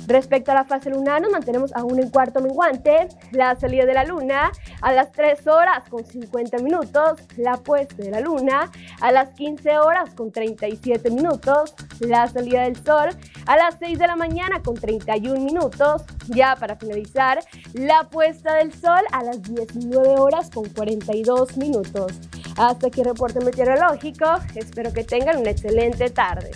Respecto 0.08 0.52
a 0.52 0.54
la 0.54 0.66
fase 0.66 0.90
lunar, 0.90 1.22
nos 1.22 1.32
mantenemos 1.32 1.76
aún 1.76 2.00
en 2.00 2.10
cuarto 2.10 2.40
menguante. 2.42 3.08
La 3.32 3.56
salida 3.56 3.86
de 3.86 3.94
la 3.94 4.04
luna 4.04 4.52
a 4.82 4.94
las 4.94 5.12
3 5.12 5.48
horas 5.48 5.90
con 5.90 6.06
50 6.06 6.60
minutos. 6.60 7.20
La 7.38 7.58
puesta 7.58 7.96
de 7.96 8.12
la 8.12 8.20
luna 8.20 8.72
a 9.02 9.12
las 9.12 9.30
15 9.32 9.80
horas 9.80 10.14
con 10.14 10.32
37 10.32 11.10
minutos. 11.10 11.74
La 12.00 12.28
salida 12.28 12.64
del 12.64 12.76
sol 12.76 13.10
a 13.48 13.58
las 13.58 13.78
6 13.80 13.98
de 13.98 14.08
la 14.08 14.16
mañana 14.16 14.62
con 14.62 14.76
31 14.76 15.40
minutos. 15.40 16.04
Ya 16.28 16.56
para 16.56 16.76
finalizar, 16.76 17.40
la 17.74 18.08
puesta 18.10 18.56
del 18.56 18.74
sol 18.74 19.02
a 19.12 19.24
las 19.24 19.42
19 19.42 20.20
horas 20.20 20.50
con 20.52 20.70
42 20.70 21.58
minutos. 21.58 22.14
Hasta 22.58 22.88
aquí 22.88 23.02
el 23.02 23.08
reporte 23.08 23.44
meteorológico. 23.44 24.26
Espero 24.56 24.94
que 24.94 25.04
tengan 25.04 25.38
una 25.38 25.50
excelente 25.50 26.10
tarde. 26.10 26.52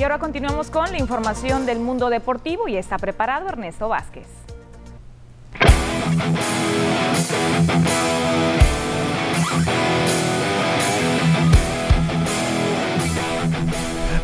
Y 0.00 0.02
ahora 0.02 0.18
continuamos 0.18 0.70
con 0.70 0.90
la 0.90 0.98
información 0.98 1.66
del 1.66 1.78
mundo 1.78 2.08
deportivo 2.08 2.68
y 2.68 2.78
está 2.78 2.96
preparado 2.96 3.50
Ernesto 3.50 3.90
Vázquez. 3.90 4.26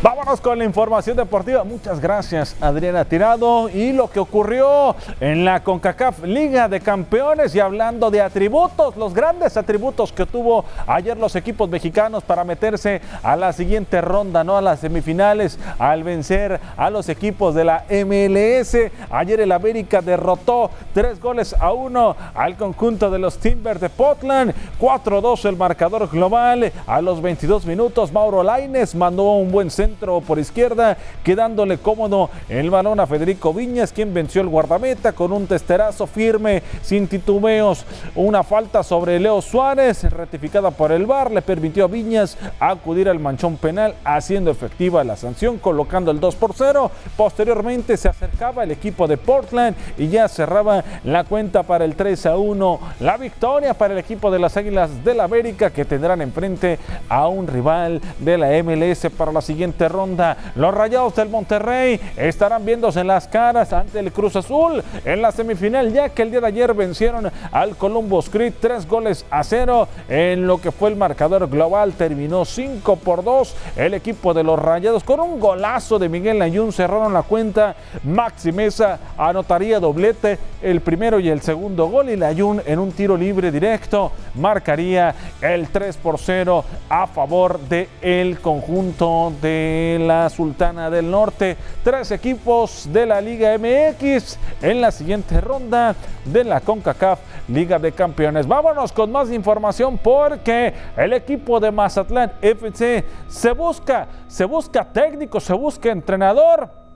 Vámonos 0.03 0.39
con 0.41 0.59
la 0.59 0.63
información 0.63 1.17
deportiva. 1.17 1.63
Muchas 1.63 1.99
gracias, 1.99 2.55
Adriana 2.61 3.03
Tirado. 3.03 3.67
Y 3.67 3.93
lo 3.93 4.11
que 4.11 4.19
ocurrió 4.19 4.95
en 5.19 5.43
la 5.43 5.63
CONCACAF 5.63 6.23
Liga 6.23 6.69
de 6.69 6.81
Campeones 6.81 7.55
y 7.55 7.59
hablando 7.59 8.11
de 8.11 8.21
atributos, 8.21 8.95
los 8.95 9.15
grandes 9.15 9.57
atributos 9.57 10.13
que 10.13 10.27
tuvo 10.27 10.65
ayer 10.85 11.17
los 11.17 11.35
equipos 11.35 11.67
mexicanos 11.67 12.23
para 12.23 12.43
meterse 12.43 13.01
a 13.23 13.35
la 13.35 13.51
siguiente 13.53 13.99
ronda, 14.01 14.43
¿no? 14.43 14.55
A 14.55 14.61
las 14.61 14.81
semifinales, 14.81 15.57
al 15.79 16.03
vencer 16.03 16.59
a 16.77 16.91
los 16.91 17.09
equipos 17.09 17.55
de 17.55 17.63
la 17.63 17.83
MLS. 17.89 18.77
Ayer 19.09 19.39
el 19.39 19.51
América 19.51 20.01
derrotó 20.01 20.69
tres 20.93 21.19
goles 21.19 21.55
a 21.59 21.73
uno 21.73 22.15
al 22.35 22.55
conjunto 22.55 23.09
de 23.09 23.17
los 23.17 23.39
Timbers 23.39 23.81
de 23.81 23.89
Portland. 23.89 24.53
4-2 24.79 25.45
el 25.49 25.57
marcador 25.57 26.07
global. 26.07 26.71
A 26.85 27.01
los 27.01 27.19
22 27.19 27.65
minutos, 27.65 28.11
Mauro 28.11 28.43
Laines 28.43 28.93
mandó 28.93 29.31
un 29.31 29.51
buen 29.51 29.71
centro 29.71 29.86
por 29.95 30.37
izquierda, 30.37 30.97
quedándole 31.23 31.77
cómodo 31.77 32.29
el 32.49 32.69
balón 32.69 32.99
a 32.99 33.07
Federico 33.07 33.53
Viñas, 33.53 33.93
quien 33.93 34.13
venció 34.13 34.41
el 34.41 34.49
guardameta 34.49 35.13
con 35.13 35.31
un 35.31 35.47
testerazo 35.47 36.07
firme, 36.07 36.61
sin 36.81 37.07
titubeos. 37.07 37.85
Una 38.15 38.43
falta 38.43 38.83
sobre 38.83 39.19
Leo 39.19 39.41
Suárez, 39.41 40.03
ratificada 40.11 40.71
por 40.71 40.91
el 40.91 41.05
VAR, 41.05 41.31
le 41.31 41.41
permitió 41.41 41.85
a 41.85 41.87
Viñas 41.87 42.37
acudir 42.59 43.07
al 43.07 43.19
manchón 43.19 43.57
penal, 43.57 43.95
haciendo 44.03 44.51
efectiva 44.51 45.03
la 45.03 45.15
sanción, 45.15 45.57
colocando 45.57 46.11
el 46.11 46.19
2 46.19 46.35
por 46.35 46.53
0. 46.53 46.91
Posteriormente 47.15 47.95
se 47.95 48.09
acercaba 48.09 48.63
el 48.63 48.71
equipo 48.71 49.07
de 49.07 49.17
Portland 49.17 49.75
y 49.97 50.09
ya 50.09 50.27
cerraba 50.27 50.83
la 51.03 51.23
cuenta 51.23 51.63
para 51.63 51.85
el 51.85 51.95
3 51.95 52.25
a 52.25 52.37
1. 52.37 52.79
La 52.99 53.17
victoria 53.17 53.73
para 53.73 53.93
el 53.93 53.99
equipo 53.99 54.29
de 54.31 54.39
las 54.39 54.57
Águilas 54.57 55.03
del 55.03 55.21
América 55.21 55.69
que 55.69 55.85
tendrán 55.85 56.21
enfrente 56.21 56.77
a 57.07 57.27
un 57.27 57.47
rival 57.47 58.01
de 58.19 58.37
la 58.37 58.47
MLS 58.63 59.07
para 59.17 59.31
la 59.31 59.41
siguiente 59.41 59.76
ronda. 59.87 60.37
Los 60.55 60.73
Rayados 60.73 61.15
del 61.15 61.29
Monterrey 61.29 61.99
estarán 62.15 62.65
viéndose 62.65 63.03
las 63.03 63.27
caras 63.27 63.73
ante 63.73 63.99
el 63.99 64.11
Cruz 64.11 64.35
Azul 64.35 64.83
en 65.05 65.21
la 65.21 65.31
semifinal, 65.31 65.91
ya 65.93 66.09
que 66.09 66.23
el 66.23 66.31
día 66.31 66.41
de 66.41 66.47
ayer 66.47 66.73
vencieron 66.73 67.31
al 67.51 67.75
Columbus 67.75 68.29
Creed 68.29 68.53
tres 68.59 68.87
goles 68.87 69.25
a 69.29 69.43
cero 69.43 69.87
en 70.09 70.47
lo 70.47 70.59
que 70.59 70.71
fue 70.71 70.89
el 70.89 70.95
marcador 70.95 71.47
global. 71.49 71.93
Terminó 71.93 72.45
5 72.45 72.95
por 72.97 73.23
2 73.23 73.55
el 73.75 73.93
equipo 73.93 74.33
de 74.33 74.43
los 74.43 74.59
Rayados 74.59 75.03
con 75.03 75.19
un 75.19 75.39
golazo 75.39 75.99
de 75.99 76.09
Miguel 76.09 76.41
Ayun. 76.41 76.71
Cerraron 76.71 77.13
la 77.13 77.23
cuenta. 77.23 77.75
Maxi 78.03 78.51
Mesa 78.51 78.99
anotaría 79.17 79.79
doblete 79.79 80.39
el 80.61 80.81
primero 80.81 81.19
y 81.19 81.29
el 81.29 81.41
segundo 81.41 81.87
gol 81.87 82.09
y 82.09 82.15
Layun 82.15 82.61
en 82.65 82.79
un 82.79 82.91
tiro 82.91 83.17
libre 83.17 83.51
directo 83.51 84.11
marcaría 84.35 85.13
el 85.41 85.67
3 85.69 85.97
por 85.97 86.19
0 86.19 86.63
a 86.89 87.07
favor 87.07 87.59
del 87.59 87.87
el 88.01 88.39
conjunto 88.39 89.33
de 89.41 89.66
la 89.99 90.29
Sultana 90.29 90.89
del 90.89 91.09
Norte. 91.09 91.57
Tres 91.83 92.11
equipos 92.11 92.87
de 92.91 93.05
la 93.05 93.21
Liga 93.21 93.57
MX 93.57 94.37
en 94.61 94.81
la 94.81 94.91
siguiente 94.91 95.39
ronda 95.41 95.95
de 96.25 96.43
la 96.43 96.59
CONCACAF 96.59 97.19
Liga 97.47 97.79
de 97.79 97.91
Campeones. 97.91 98.47
Vámonos 98.47 98.91
con 98.91 99.11
más 99.11 99.31
información 99.31 99.97
porque 99.97 100.73
el 100.95 101.13
equipo 101.13 101.59
de 101.59 101.71
Mazatlán 101.71 102.33
FC 102.41 103.03
se 103.27 103.51
busca, 103.51 104.07
se 104.27 104.45
busca 104.45 104.83
técnico, 104.83 105.39
se 105.39 105.53
busca 105.53 105.89
entrenador 105.89 106.86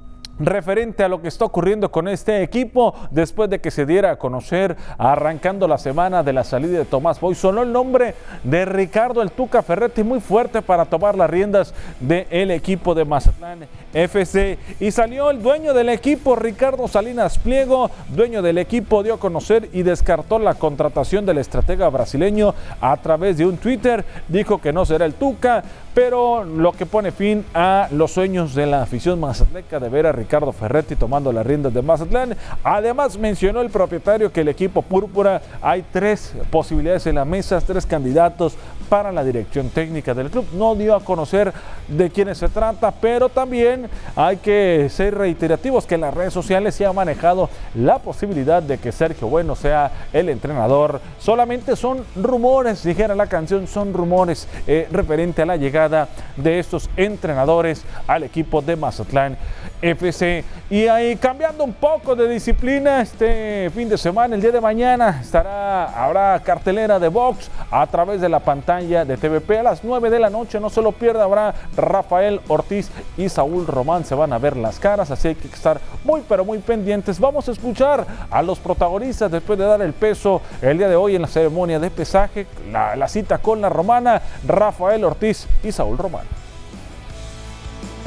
referente 0.46 1.04
a 1.04 1.08
lo 1.08 1.22
que 1.22 1.28
está 1.28 1.46
ocurriendo 1.46 1.92
con 1.92 2.08
este 2.08 2.44
equipo 2.44 2.94
después 3.12 3.50
de 3.50 3.60
que 3.60 3.72
se 3.72 3.86
diera 3.86 4.12
a 4.12 4.16
conocer 4.18 4.76
arrancando 4.98 5.68
la 5.68 5.78
semana 5.78 6.24
de 6.24 6.34
la 6.34 6.44
salida 6.44 6.80
de 6.80 6.86
Tomás 6.86 7.20
Boy. 7.20 7.36
Sonó 7.36 7.64
el 7.64 7.72
nombre 7.72 8.16
de 8.44 8.66
Ricardo 8.66 9.22
El 9.22 9.32
Tuca 9.32 9.62
Ferretti 9.62 10.04
muy 10.04 10.20
fuerte 10.20 10.62
para 10.62 10.86
tomar 10.86 11.16
las 11.16 11.30
riendas 11.30 11.74
del 12.00 12.52
equipo 12.52 12.96
de 12.96 13.06
Mazatlán 13.06 13.68
FC 13.94 14.58
y 14.80 14.92
salió 14.92 15.30
el 15.30 15.42
dueño 15.42 15.74
del 15.74 15.90
equipo 15.90 16.36
Ricardo 16.36 16.88
Salinas 16.88 17.38
Pliego, 17.38 17.92
dueño 18.10 18.42
del 18.42 18.58
equipo 18.58 19.04
dio 19.04 19.16
a 19.16 19.20
conocer 19.20 19.70
y 19.74 19.84
descartó 19.84 20.40
la 20.40 20.56
contratación 20.56 21.26
del 21.26 21.38
estratega 21.38 21.90
brasileño 21.90 22.54
a 22.80 22.96
través 22.98 23.38
de 23.38 23.46
un 23.46 23.58
Twitter, 23.58 24.06
dijo 24.28 24.60
que 24.60 24.74
no 24.74 24.86
será 24.86 25.06
el 25.06 25.14
Tuca, 25.14 25.64
pero 25.94 26.44
lo 26.44 26.72
que 26.72 26.86
pone 26.86 27.12
fin 27.12 27.46
a 27.54 27.88
los 27.92 28.12
sueños 28.12 28.56
de 28.56 28.66
la 28.66 28.84
afición 28.84 29.20
mazatleca 29.20 29.80
de 29.80 29.90
ver 29.90 30.08
a 30.08 30.12
Ricardo 30.12 30.52
Ferretti 30.52 30.96
tomando 30.96 31.32
las 31.32 31.46
riendas 31.46 31.74
de 31.74 31.82
Mazatlán. 31.82 32.36
Además 32.64 33.18
mencionó 33.18 33.62
el 33.62 33.70
propietario 33.70 34.32
que 34.32 34.42
el 34.42 34.48
equipo 34.48 34.82
púrpura 34.82 35.42
hay 35.62 35.84
tres 35.92 36.34
posibilidades 36.50 37.08
en 37.08 37.16
la 37.16 37.26
mesa, 37.26 37.60
tres 37.60 37.86
candidatos 37.86 38.56
para 38.88 39.12
la 39.12 39.24
dirección 39.24 39.70
técnica 39.70 40.14
del 40.14 40.30
club. 40.30 40.46
No 40.54 40.76
dio 40.76 40.96
a 40.96 41.04
conocer 41.04 41.54
de 41.88 42.10
quiénes 42.10 42.38
se 42.38 42.50
trata, 42.50 42.92
pero 42.92 43.30
también 43.30 43.90
hay 44.16 44.38
que 44.38 44.88
ser 44.90 45.18
reiterativos 45.18 45.86
que 45.86 45.96
en 45.96 46.02
las 46.02 46.14
redes 46.14 46.34
sociales 46.34 46.76
se 46.76 46.86
ha 46.86 46.94
manejado 46.94 47.50
la 47.76 48.00
posibilidad 48.00 48.64
de 48.64 48.78
que 48.78 48.92
Sergio 48.92 49.28
Bueno 49.28 49.56
sea 49.56 49.92
el 50.14 50.30
entrenador. 50.30 51.02
Solamente 51.20 51.76
son 51.76 52.04
rumores, 52.16 52.84
dijera 52.84 53.16
la 53.16 53.28
canción, 53.28 53.68
son 53.68 53.94
rumores 53.94 54.48
eh, 54.68 54.88
referente 54.92 55.42
a 55.42 55.46
la 55.46 55.58
llegada 55.58 55.81
de 55.90 56.60
estos 56.60 56.90
entrenadores 56.96 57.84
al 58.08 58.24
equipo 58.24 58.62
de 58.62 58.76
Mazatlán 58.76 59.38
FC. 59.82 60.44
Y 60.70 60.88
ahí 60.88 61.16
cambiando 61.16 61.64
un 61.64 61.74
poco 61.74 62.16
de 62.16 62.28
disciplina, 62.28 63.02
este 63.02 63.70
fin 63.74 63.90
de 63.90 63.98
semana, 63.98 64.36
el 64.36 64.42
día 64.42 64.52
de 64.52 64.62
mañana, 64.62 65.20
estará, 65.22 65.86
habrá 66.04 66.40
cartelera 66.40 67.00
de 67.00 67.08
box 67.08 67.50
a 67.70 67.86
través 67.88 68.22
de 68.22 68.30
la 68.30 68.40
pantalla 68.40 69.04
de 69.04 69.18
TVP 69.18 69.60
a 69.60 69.64
las 69.64 69.84
9 69.84 70.10
de 70.10 70.20
la 70.20 70.30
noche. 70.30 70.60
No 70.60 70.70
se 70.70 70.82
lo 70.82 70.92
pierda, 70.92 71.24
habrá 71.24 71.54
Rafael 71.76 72.40
Ortiz 72.48 72.90
y 73.18 73.28
Saúl 73.30 73.68
Román. 73.68 74.06
Se 74.06 74.16
van 74.16 74.34
a 74.34 74.38
ver 74.38 74.58
las 74.58 74.80
caras, 74.80 75.12
así 75.12 75.30
hay 75.30 75.36
que 75.36 75.48
estar 75.48 75.80
muy, 76.04 76.22
pero 76.28 76.46
muy 76.46 76.60
pendientes. 76.60 77.20
Vamos 77.20 77.50
a 77.50 77.52
escuchar 77.52 78.06
a 78.30 78.42
los 78.42 78.60
protagonistas 78.60 79.32
después 79.32 79.58
de 79.58 79.66
dar 79.66 79.82
el 79.82 79.94
peso 79.94 80.42
el 80.62 80.78
día 80.78 80.88
de 80.88 80.96
hoy 80.96 81.16
en 81.16 81.24
la 81.24 81.28
ceremonia 81.28 81.80
de 81.80 81.90
pesaje, 81.90 82.48
la, 82.72 82.96
la 82.96 83.08
cita 83.08 83.40
con 83.40 83.62
la 83.62 83.70
romana, 83.70 84.22
Rafael 84.48 85.04
Ortiz 85.04 85.48
y 85.64 85.72
Saúl 85.72 85.98
Román. 85.98 86.41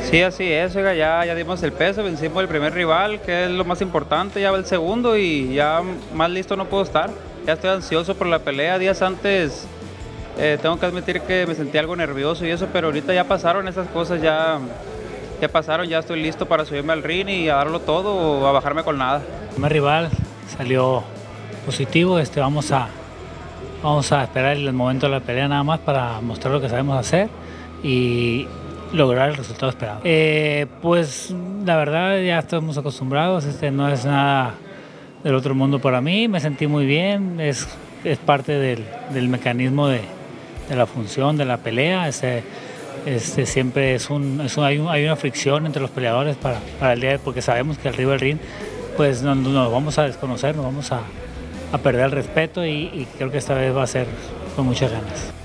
Sí, 0.03 0.23
así 0.23 0.51
es, 0.51 0.75
ya, 0.75 1.25
ya 1.25 1.35
dimos 1.35 1.63
el 1.63 1.73
peso, 1.73 2.03
vencimos 2.03 2.43
el 2.43 2.49
primer 2.49 2.75
rival, 2.75 3.21
que 3.21 3.45
es 3.45 3.51
lo 3.51 3.65
más 3.65 3.81
importante, 3.81 4.41
ya 4.41 4.51
va 4.51 4.59
el 4.59 4.67
segundo 4.67 5.17
y 5.17 5.55
ya 5.55 5.83
más 6.15 6.31
listo 6.31 6.57
no 6.57 6.67
puedo 6.67 6.83
estar. 6.83 7.11
Ya 7.47 7.55
estoy 7.55 7.71
ansioso 7.71 8.15
por 8.15 8.27
la 8.27 8.39
pelea, 8.39 8.79
días 8.79 9.03
antes 9.03 9.67
eh, 10.39 10.59
tengo 10.61 10.79
que 10.79 10.87
admitir 10.87 11.21
que 11.21 11.47
me 11.47 11.55
sentí 11.55 11.79
algo 11.79 11.95
nervioso 11.95 12.45
y 12.45 12.51
eso, 12.51 12.67
pero 12.73 12.89
ahorita 12.89 13.15
ya 13.15 13.25
pasaron 13.25 13.69
esas 13.69 13.87
cosas, 13.89 14.21
ya, 14.21 14.59
ya 15.41 15.49
pasaron, 15.49 15.87
ya 15.87 16.01
estoy 16.01 16.21
listo 16.23 16.47
para 16.47 16.65
subirme 16.65 16.93
al 16.93 17.03
ring 17.03 17.29
y 17.29 17.49
a 17.49 17.57
darlo 17.57 17.81
todo 17.81 18.15
o 18.15 18.47
a 18.47 18.53
bajarme 18.53 18.83
con 18.83 18.99
nada. 18.99 19.23
El 19.49 19.55
primer 19.55 19.73
rival 19.73 20.11
salió 20.57 21.05
positivo, 21.65 22.19
este, 22.19 22.41
vamos, 22.41 22.73
a, 22.73 22.89
vamos 23.83 24.11
a 24.11 24.25
esperar 24.25 24.57
el 24.57 24.73
momento 24.73 25.07
de 25.07 25.13
la 25.13 25.21
pelea 25.21 25.47
nada 25.47 25.63
más 25.63 25.79
para 25.79 26.21
mostrar 26.21 26.53
lo 26.53 26.61
que 26.61 26.69
sabemos 26.69 26.99
hacer 26.99 27.29
y 27.85 28.49
lograr 28.93 29.31
el 29.31 29.37
resultado 29.37 29.71
esperado. 29.71 30.01
Eh, 30.05 30.67
pues 30.83 31.35
la 31.65 31.77
verdad 31.77 32.21
ya 32.21 32.39
estamos 32.39 32.79
acostumbrados, 32.79 33.45
este 33.45 33.71
no 33.71 33.89
es 33.89 34.05
nada 34.05 34.55
del 35.23 35.35
otro 35.35 35.55
mundo 35.55 35.79
para 35.79 36.01
mí, 36.01 36.29
me 36.29 36.41
sentí 36.41 36.67
muy 36.67 36.87
bien, 36.87 37.41
es, 37.41 37.67
es 38.05 38.19
parte 38.19 38.53
del, 38.53 38.85
del 39.13 39.29
mecanismo 39.29 39.89
de, 39.89 40.03
de, 40.69 40.77
la 40.77 40.87
función, 40.87 41.37
de 41.37 41.45
la 41.45 41.59
pelea, 41.59 42.09
este, 42.09 42.43
este 43.07 43.47
siempre 43.47 43.95
es 43.95 44.11
un, 44.11 44.41
es 44.43 44.57
un, 44.57 44.65
hay, 44.65 44.79
un, 44.79 44.89
hay, 44.89 45.05
una 45.05 45.17
fricción 45.17 45.67
entre 45.67 45.81
los 45.81 45.91
peleadores 45.91 46.37
para, 46.37 46.61
para 46.79 46.93
el 46.93 47.01
día, 47.01 47.19
porque 47.19 47.43
sabemos 47.43 47.79
que 47.79 47.89
arriba 47.89 48.13
del 48.13 48.21
ring 48.21 48.39
pues 48.97 49.23
nos, 49.23 49.37
nos 49.37 49.73
vamos 49.73 49.99
a 49.99 50.05
desconocer, 50.05 50.55
nos 50.55 50.67
vamos 50.67 50.93
a, 50.93 51.01
a 51.73 51.79
perder 51.79 52.05
el 52.07 52.13
respeto 52.13 52.65
y 52.65 53.09
creo 53.17 53.31
que 53.31 53.39
esta 53.39 53.55
vez 53.55 53.75
va 53.75 53.83
a 53.83 53.87
ser 53.87 54.07
con 54.55 54.67
muchas 54.67 54.93
ganas. 54.93 55.44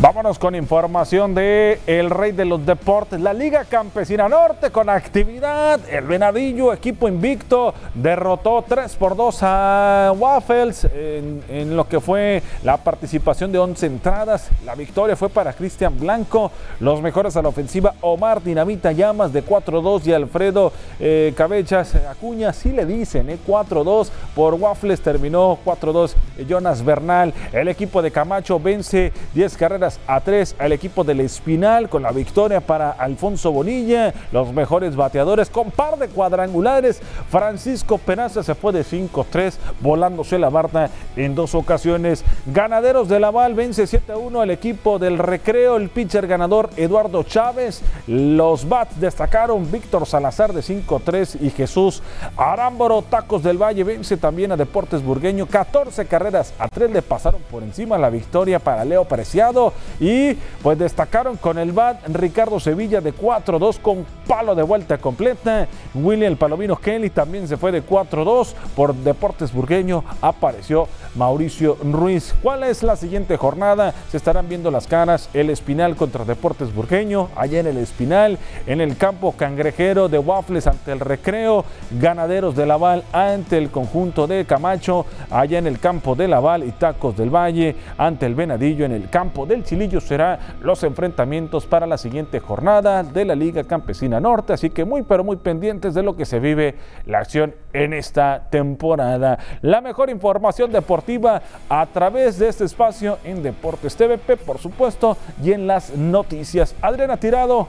Vámonos 0.00 0.40
con 0.40 0.56
información 0.56 1.36
de 1.36 1.78
el 1.86 2.10
rey 2.10 2.32
de 2.32 2.44
los 2.44 2.66
deportes, 2.66 3.20
la 3.20 3.32
Liga 3.32 3.64
Campesina 3.64 4.28
Norte 4.28 4.70
con 4.70 4.90
actividad. 4.90 5.78
El 5.88 6.06
Venadillo, 6.06 6.72
equipo 6.72 7.06
invicto, 7.06 7.72
derrotó 7.94 8.64
3 8.68 8.96
por 8.96 9.14
2 9.14 9.38
a 9.42 10.12
Waffles 10.18 10.84
en, 10.92 11.44
en, 11.48 11.76
lo 11.76 11.88
que 11.88 12.00
fue 12.00 12.42
la 12.64 12.76
participación 12.76 13.52
de 13.52 13.60
11 13.60 13.86
entradas. 13.86 14.50
La 14.66 14.74
victoria 14.74 15.14
fue 15.14 15.28
para 15.28 15.52
Cristian 15.52 15.98
Blanco. 15.98 16.50
Los 16.80 17.00
mejores 17.00 17.36
a 17.36 17.42
la 17.42 17.48
ofensiva, 17.48 17.94
Omar 18.00 18.42
Dinamita 18.42 18.90
Llamas 18.90 19.32
de 19.32 19.44
4-2 19.44 20.08
y 20.08 20.12
Alfredo 20.12 20.72
eh, 20.98 21.32
Cabechas 21.36 21.94
Acuña, 21.94 22.52
sí 22.52 22.72
le 22.72 22.84
dicen, 22.84 23.30
eh, 23.30 23.38
4-2 23.46 24.08
por 24.34 24.54
Waffles, 24.54 25.00
terminó 25.00 25.56
4-2 25.64 26.14
Jonas 26.48 26.84
Bernal. 26.84 27.32
El 27.52 27.68
equipo 27.68 28.02
de 28.02 28.10
Camacho 28.10 28.58
vence 28.58 29.12
10 29.34 29.56
carreras 29.56 29.83
a 30.06 30.20
3 30.20 30.56
al 30.58 30.72
equipo 30.72 31.04
del 31.04 31.20
Espinal 31.20 31.88
con 31.88 32.02
la 32.02 32.10
victoria 32.10 32.60
para 32.60 32.90
Alfonso 32.90 33.52
Bonilla, 33.52 34.14
los 34.32 34.52
mejores 34.52 34.96
bateadores 34.96 35.50
con 35.50 35.70
par 35.70 35.98
de 35.98 36.08
cuadrangulares. 36.08 37.00
Francisco 37.30 37.98
Penaza 37.98 38.42
se 38.42 38.54
fue 38.54 38.72
de 38.72 38.82
5-3 38.82 39.54
volándose 39.80 40.38
la 40.38 40.48
barda 40.48 40.90
en 41.16 41.34
dos 41.34 41.54
ocasiones. 41.54 42.24
Ganaderos 42.46 43.08
de 43.08 43.20
Laval 43.20 43.54
vence 43.54 43.84
7-1 43.84 44.42
al 44.42 44.50
equipo 44.50 44.98
del 44.98 45.18
Recreo, 45.18 45.76
el 45.76 45.90
pitcher 45.90 46.26
ganador 46.26 46.70
Eduardo 46.76 47.22
Chávez. 47.22 47.82
Los 48.06 48.66
bats 48.68 48.98
destacaron 48.98 49.70
Víctor 49.70 50.06
Salazar 50.06 50.52
de 50.54 50.62
5-3 50.62 51.42
y 51.42 51.50
Jesús 51.50 52.02
Arámboro 52.36 53.02
Tacos 53.02 53.42
del 53.42 53.58
Valle 53.58 53.84
vence 53.84 54.16
también 54.16 54.52
a 54.52 54.56
Deportes 54.56 55.04
Burgueño. 55.04 55.46
14 55.46 56.06
carreras 56.06 56.54
a 56.58 56.68
3 56.68 56.90
le 56.90 57.02
pasaron 57.02 57.42
por 57.50 57.62
encima 57.62 57.98
la 57.98 58.08
victoria 58.08 58.58
para 58.58 58.84
Leo 58.84 59.04
Preciado 59.04 59.73
y 60.00 60.34
pues 60.62 60.78
destacaron 60.78 61.36
con 61.36 61.58
el 61.58 61.72
bat 61.72 62.06
Ricardo 62.08 62.58
Sevilla 62.60 63.00
de 63.00 63.14
4-2 63.14 63.78
con 63.80 64.06
palo 64.26 64.54
de 64.54 64.62
vuelta 64.62 64.98
completa. 64.98 65.68
William 65.94 66.36
Palomino 66.36 66.76
Kelly 66.76 67.10
también 67.10 67.46
se 67.48 67.56
fue 67.56 67.72
de 67.72 67.84
4-2 67.84 68.54
por 68.74 68.94
Deportes 68.94 69.52
Burgueño. 69.52 70.04
Apareció 70.20 70.88
Mauricio 71.14 71.76
Ruiz. 71.82 72.34
¿Cuál 72.42 72.64
es 72.64 72.82
la 72.82 72.96
siguiente 72.96 73.36
jornada? 73.36 73.94
Se 74.10 74.16
estarán 74.16 74.48
viendo 74.48 74.70
las 74.70 74.86
caras. 74.86 75.28
El 75.32 75.50
Espinal 75.50 75.96
contra 75.96 76.24
Deportes 76.24 76.74
Burgueño. 76.74 77.28
Allá 77.36 77.60
en 77.60 77.66
el 77.66 77.78
Espinal. 77.78 78.38
En 78.66 78.80
el 78.80 78.96
campo 78.96 79.32
cangrejero 79.32 80.08
de 80.08 80.18
Waffles 80.18 80.66
ante 80.66 80.92
el 80.92 81.00
Recreo. 81.00 81.64
Ganaderos 82.00 82.56
de 82.56 82.66
Laval 82.66 83.04
ante 83.12 83.58
el 83.58 83.70
conjunto 83.70 84.26
de 84.26 84.44
Camacho. 84.44 85.06
Allá 85.30 85.58
en 85.58 85.66
el 85.66 85.78
campo 85.78 86.14
de 86.14 86.28
Laval 86.28 86.64
y 86.64 86.72
Tacos 86.72 87.16
del 87.16 87.30
Valle 87.30 87.76
ante 87.98 88.26
el 88.26 88.34
Venadillo 88.34 88.84
en 88.84 88.92
el 88.92 89.08
campo 89.08 89.46
del 89.46 89.63
Chilillo 89.64 90.00
será 90.00 90.56
los 90.62 90.82
enfrentamientos 90.84 91.66
para 91.66 91.86
la 91.86 91.98
siguiente 91.98 92.38
jornada 92.40 93.02
de 93.02 93.24
la 93.24 93.34
Liga 93.34 93.64
Campesina 93.64 94.20
Norte, 94.20 94.52
así 94.52 94.70
que 94.70 94.84
muy 94.84 95.02
pero 95.02 95.24
muy 95.24 95.36
pendientes 95.36 95.94
de 95.94 96.02
lo 96.02 96.16
que 96.16 96.24
se 96.24 96.38
vive 96.38 96.76
la 97.06 97.18
acción 97.18 97.54
en 97.72 97.92
esta 97.92 98.48
temporada. 98.50 99.38
La 99.62 99.80
mejor 99.80 100.10
información 100.10 100.70
deportiva 100.70 101.42
a 101.68 101.86
través 101.86 102.38
de 102.38 102.48
este 102.48 102.64
espacio 102.64 103.18
en 103.24 103.42
Deportes 103.42 103.96
TVP, 103.96 104.36
por 104.36 104.58
supuesto, 104.58 105.16
y 105.42 105.52
en 105.52 105.66
las 105.66 105.96
noticias. 105.96 106.74
Adriana 106.80 107.16
Tirado, 107.16 107.68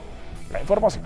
la 0.52 0.60
información 0.60 1.04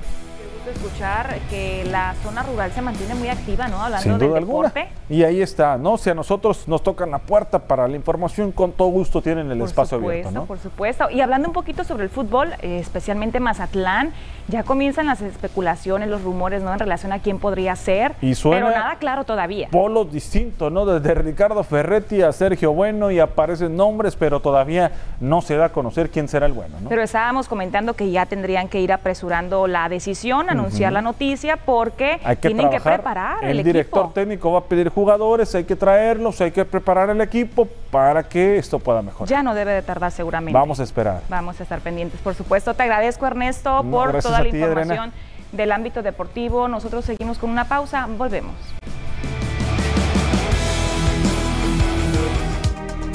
escuchar 0.69 1.39
que 1.49 1.85
la 1.85 2.15
zona 2.23 2.43
rural 2.43 2.73
se 2.73 2.83
mantiene 2.83 3.15
muy 3.15 3.29
activa, 3.29 3.69
¿no? 3.69 3.83
Hablando 3.83 4.03
Sin 4.03 4.19
duda 4.19 4.35
del 4.35 4.45
deporte. 4.45 4.81
Alguna. 4.81 5.01
Y 5.09 5.25
ahí 5.25 5.41
está, 5.41 5.79
¿no? 5.79 5.97
Si 5.97 6.11
a 6.11 6.15
nosotros 6.15 6.69
nos 6.69 6.83
tocan 6.83 7.11
la 7.11 7.19
puerta 7.19 7.59
para 7.59 7.89
la 7.89 7.97
información, 7.97 8.53
con 8.53 8.73
todo 8.73 8.89
gusto 8.89 9.23
tienen 9.23 9.51
el 9.51 9.59
por 9.59 9.69
espacio 9.69 9.99
supuesto, 9.99 10.29
abierto, 10.29 10.41
¿no? 10.41 10.47
Por 10.47 10.59
supuesto. 10.59 11.11
Y 11.11 11.21
hablando 11.21 11.49
un 11.49 11.55
poquito 11.55 11.85
sobre 11.85 12.05
el 12.05 12.11
fútbol, 12.11 12.53
eh, 12.61 12.79
especialmente 12.79 13.41
Mazatlán, 13.41 14.13
ya 14.51 14.63
comienzan 14.65 15.07
las 15.07 15.21
especulaciones, 15.23 16.09
los 16.09 16.23
rumores, 16.23 16.63
¿no? 16.63 16.73
En 16.73 16.79
relación 16.79 17.13
a 17.13 17.21
quién 17.21 17.39
podría 17.39 17.75
ser. 17.77 18.15
Y 18.21 18.35
suena 18.35 18.67
pero 18.67 18.79
nada 18.79 18.97
claro 18.97 19.25
todavía. 19.25 19.69
Polos 19.71 20.13
distintos, 20.13 20.71
¿no? 20.73 20.85
Desde 20.85 21.15
Ricardo 21.15 21.63
Ferretti 21.63 22.23
a 22.23 22.33
Sergio 22.33 22.73
Bueno 22.73 23.11
y 23.11 23.19
aparecen 23.21 23.77
nombres, 23.77 24.17
pero 24.17 24.41
todavía 24.41 24.91
no 25.21 25.41
se 25.41 25.57
da 25.57 25.67
a 25.67 25.69
conocer 25.71 26.11
quién 26.11 26.29
será 26.29 26.47
el 26.47 26.53
bueno, 26.53 26.77
¿no? 26.81 26.89
Pero 26.89 27.03
estábamos 27.03 27.49
comentando 27.49 27.95
que 27.95 28.11
ya 28.11 28.27
tendrían 28.27 28.69
que 28.69 28.81
ir 28.81 28.93
apresurando 28.93 29.67
la 29.67 29.89
decisión, 29.89 30.51
anunciar 30.51 30.91
uh 30.91 30.93
-huh. 30.93 30.95
la 30.95 31.03
noticia, 31.03 31.57
porque 31.57 32.21
hay 32.25 32.37
que 32.37 32.49
tienen 32.49 32.69
trabajar. 32.71 32.93
que 32.93 32.99
preparar 32.99 33.45
el, 33.45 33.59
el 33.59 33.65
director 33.65 34.05
equipo. 34.05 34.15
técnico 34.15 34.53
va 34.53 34.59
a 34.59 34.65
pedir 34.65 34.89
jugadores, 34.89 35.55
hay 35.55 35.65
que 35.65 35.77
traerlos, 35.77 36.41
hay 36.41 36.51
que 36.51 36.65
preparar 36.65 37.11
el 37.11 37.21
equipo 37.21 37.69
para 37.91 38.23
que 38.23 38.57
esto 38.59 38.79
pueda 38.79 39.03
mejorar. 39.03 39.29
Ya 39.29 39.43
no 39.43 39.55
debe 39.55 39.73
de 39.73 39.83
tardar 39.83 40.11
seguramente. 40.13 40.59
Vamos 40.59 40.81
a 40.81 40.83
esperar. 40.83 41.23
Vamos 41.29 41.59
a 41.61 41.63
estar 41.63 41.81
pendientes, 41.81 42.21
por 42.21 42.35
supuesto. 42.35 42.75
Te 42.75 42.83
agradezco, 42.83 43.27
Ernesto, 43.27 43.83
No, 43.83 43.91
por 43.91 44.13
gracias 44.13 44.33
toda 44.43 44.45
la 44.45 44.51
ti, 44.51 44.57
información 44.57 45.09
Adriana. 45.11 45.13
del 45.53 45.73
ámbito 45.73 46.03
deportivo. 46.03 46.69
Nosotros 46.69 47.05
seguimos 47.05 47.39
con 47.39 47.51
una 47.51 47.67
pausa. 47.67 48.07
Volvemos. 48.07 48.55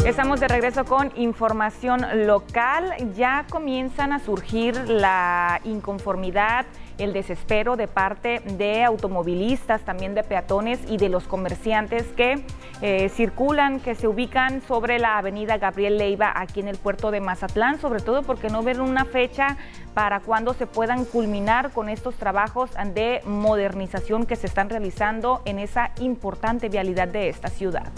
Estamos 0.06 0.40
de 0.40 0.48
regreso 0.48 0.86
con 0.86 1.12
información 1.16 2.28
local. 2.28 2.94
Ya 3.16 3.46
comienzan 3.50 4.14
a 4.14 4.20
surgir 4.20 4.78
la 4.88 5.60
inconformidad, 5.64 6.68
el 6.98 7.14
desespero 7.14 7.76
de 7.76 7.88
parte 7.88 8.40
de 8.40 8.84
automovilistas, 8.84 9.82
también 9.82 10.16
de 10.16 10.24
peatones 10.24 10.80
y 10.88 10.98
de 10.98 11.10
los 11.10 11.26
comerciantes 11.28 12.04
que 12.16 12.44
eh, 12.82 13.10
circulan, 13.10 13.80
que 13.80 13.96
se 13.96 14.08
ubican 14.08 14.62
sobre 14.62 15.00
la 15.00 15.18
avenida 15.18 15.58
Gabriel 15.58 15.98
Leiva 15.98 16.32
aquí 16.36 16.60
en 16.60 16.68
el 16.68 16.78
puerto 16.78 17.12
de 17.12 17.22
Mazatlán, 17.22 17.80
sobre 17.80 18.02
todo 18.02 18.24
porque 18.24 18.50
no 18.50 18.64
ven 18.64 18.82
una 18.82 19.06
fecha 19.06 19.58
para 19.94 20.20
cuando 20.20 20.54
se 20.54 20.68
puedan 20.68 21.06
culminar 21.06 21.72
con 21.72 21.90
estos 21.90 22.16
trabajos 22.16 22.72
de 22.94 23.22
modernización 23.26 24.26
que 24.26 24.36
se 24.36 24.48
están 24.48 24.70
realizando 24.70 25.42
en 25.46 25.60
esa 25.60 25.92
importante 26.00 26.70
vialidad 26.70 27.08
de 27.08 27.30
esta 27.30 27.50
ciudad. 27.50 27.92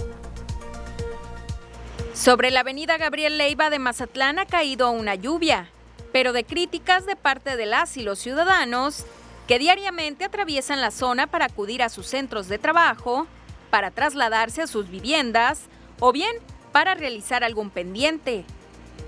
Sobre 2.13 2.49
la 2.49 2.61
avenida 2.61 2.97
Gabriel 2.97 3.37
Leiva 3.37 3.69
de 3.69 3.77
Mazatlán 3.77 4.39
ha 4.39 4.45
caído 4.47 4.89
una 4.89 5.13
lluvia, 5.13 5.69
pero 6.17 6.33
de 6.33 6.45
críticas 6.45 7.05
de 7.05 7.15
parte 7.15 7.55
de 7.55 7.67
las 7.67 7.95
y 7.95 8.01
los 8.01 8.17
ciudadanos 8.17 9.05
que 9.47 9.59
diariamente 9.59 10.25
atraviesan 10.25 10.81
la 10.81 10.89
zona 10.89 11.27
para 11.27 11.45
acudir 11.45 11.83
a 11.83 11.89
sus 11.89 12.07
centros 12.07 12.47
de 12.47 12.57
trabajo, 12.57 13.27
para 13.69 13.91
trasladarse 13.91 14.63
a 14.63 14.65
sus 14.65 14.89
viviendas 14.89 15.65
o 15.99 16.11
bien 16.11 16.35
para 16.71 16.95
realizar 16.95 17.43
algún 17.43 17.69
pendiente. 17.69 18.45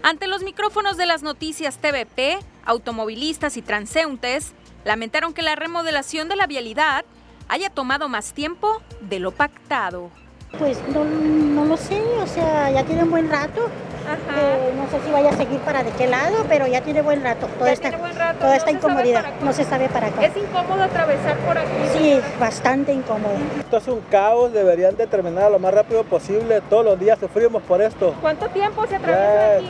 Ante 0.03 0.27
los 0.27 0.43
micrófonos 0.43 0.97
de 0.97 1.07
las 1.07 1.23
noticias 1.23 1.79
TVP, 1.79 2.37
automovilistas 2.63 3.57
y 3.57 3.63
transeúntes 3.63 4.53
lamentaron 4.85 5.33
que 5.33 5.41
la 5.41 5.55
remodelación 5.55 6.29
de 6.29 6.35
la 6.35 6.45
vialidad 6.45 7.05
haya 7.47 7.71
tomado 7.71 8.07
más 8.07 8.33
tiempo 8.33 8.83
de 9.01 9.17
lo 9.17 9.31
pactado. 9.31 10.11
Pues 10.57 10.77
no, 10.93 11.05
no 11.05 11.65
lo 11.65 11.77
sé, 11.77 12.01
o 12.21 12.27
sea, 12.27 12.71
ya 12.71 12.83
tiene 12.83 13.03
un 13.03 13.11
buen 13.11 13.29
rato. 13.29 13.69
Eh, 14.09 14.73
no 14.75 14.89
sé 14.89 15.05
si 15.05 15.11
vaya 15.11 15.29
a 15.29 15.33
seguir 15.37 15.59
para 15.59 15.83
de 15.83 15.91
qué 15.91 16.07
lado, 16.07 16.43
pero 16.49 16.65
ya 16.65 16.81
tiene 16.81 17.03
buen 17.03 17.21
rato. 17.21 17.45
Toda 17.59 17.71
esta, 17.71 17.91
toda 18.39 18.55
esta 18.55 18.71
incomodidad. 18.71 19.25
No 19.41 19.53
se 19.53 19.63
sabe 19.63 19.87
para 19.87 20.09
qué. 20.09 20.25
¿Es 20.25 20.35
incómodo 20.35 20.81
atravesar 20.81 21.37
por 21.39 21.57
aquí? 21.57 21.69
Sí, 21.93 22.19
bastante 22.39 22.91
incómodo. 22.91 23.35
Esto 23.59 23.77
es 23.77 23.87
un 23.87 24.01
caos, 24.09 24.51
deberían 24.51 24.97
de 24.97 25.05
terminar 25.05 25.51
lo 25.51 25.59
más 25.59 25.73
rápido 25.73 26.03
posible. 26.03 26.61
Todos 26.69 26.83
los 26.83 26.99
días 26.99 27.19
sufrimos 27.19 27.61
por 27.61 27.81
esto. 27.81 28.15
¿Cuánto 28.19 28.47
tiempo 28.49 28.87
se 28.87 28.95
atraviesa 28.95 29.57
aquí? 29.57 29.69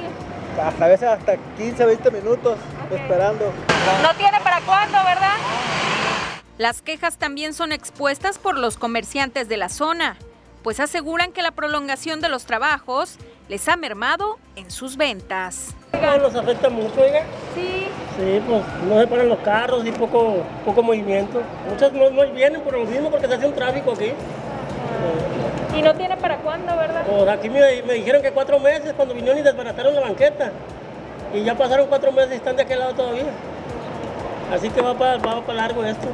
Hasta 0.63 0.85
a 0.85 0.87
veces 0.87 1.09
hasta 1.09 1.35
15, 1.57 1.85
20 1.85 2.11
minutos 2.11 2.57
esperando. 2.89 3.51
No 4.01 4.15
tiene 4.15 4.39
para 4.41 4.61
cuándo, 4.61 4.97
¿verdad? 5.03 5.35
Las 6.57 6.81
quejas 6.81 7.17
también 7.17 7.53
son 7.53 7.71
expuestas 7.71 8.37
por 8.37 8.57
los 8.57 8.77
comerciantes 8.77 9.47
de 9.47 9.57
la 9.57 9.69
zona, 9.69 10.17
pues 10.63 10.79
aseguran 10.79 11.31
que 11.31 11.41
la 11.41 11.51
prolongación 11.51 12.21
de 12.21 12.29
los 12.29 12.45
trabajos 12.45 13.17
les 13.47 13.67
ha 13.67 13.77
mermado 13.77 14.37
en 14.55 14.69
sus 14.69 14.97
ventas. 14.97 15.75
No 15.93 16.17
nos 16.17 16.35
afecta 16.35 16.69
mucho, 16.69 17.01
oiga. 17.01 17.23
Sí. 17.55 17.87
Sí, 18.17 18.41
pues 18.47 18.61
no 18.87 18.99
se 18.99 19.07
paran 19.07 19.29
los 19.29 19.39
carros 19.39 19.85
y 19.85 19.91
poco, 19.91 20.43
poco 20.65 20.83
movimiento. 20.83 21.41
Muchas 21.69 21.93
no, 21.93 22.09
no 22.09 22.29
vienen 22.31 22.61
por 22.61 22.73
lo 22.73 22.85
mismo 22.85 23.09
porque 23.09 23.27
se 23.27 23.35
hace 23.35 23.47
un 23.47 23.55
tráfico 23.55 23.93
aquí. 23.93 24.11
Y 25.75 25.81
no 25.81 25.93
tiene 25.95 26.17
para 26.17 26.37
cuándo, 26.37 26.75
¿verdad? 26.75 27.03
Pues 27.05 27.27
aquí 27.29 27.49
me, 27.49 27.81
me 27.83 27.93
dijeron 27.93 28.21
que 28.21 28.31
cuatro 28.31 28.59
meses 28.59 28.93
cuando 28.95 29.13
vinieron 29.13 29.39
y 29.39 29.41
desbarataron 29.41 29.95
la 29.95 30.01
banqueta. 30.01 30.51
Y 31.33 31.43
ya 31.43 31.55
pasaron 31.55 31.87
cuatro 31.87 32.11
meses 32.11 32.33
y 32.33 32.35
están 32.35 32.55
de 32.55 32.63
aquel 32.63 32.79
lado 32.79 32.93
todavía. 32.93 33.31
Así 34.53 34.69
que 34.69 34.81
va 34.81 34.95
para, 34.97 35.17
va 35.17 35.41
para 35.41 35.53
largo 35.53 35.83
esto. 35.85 36.07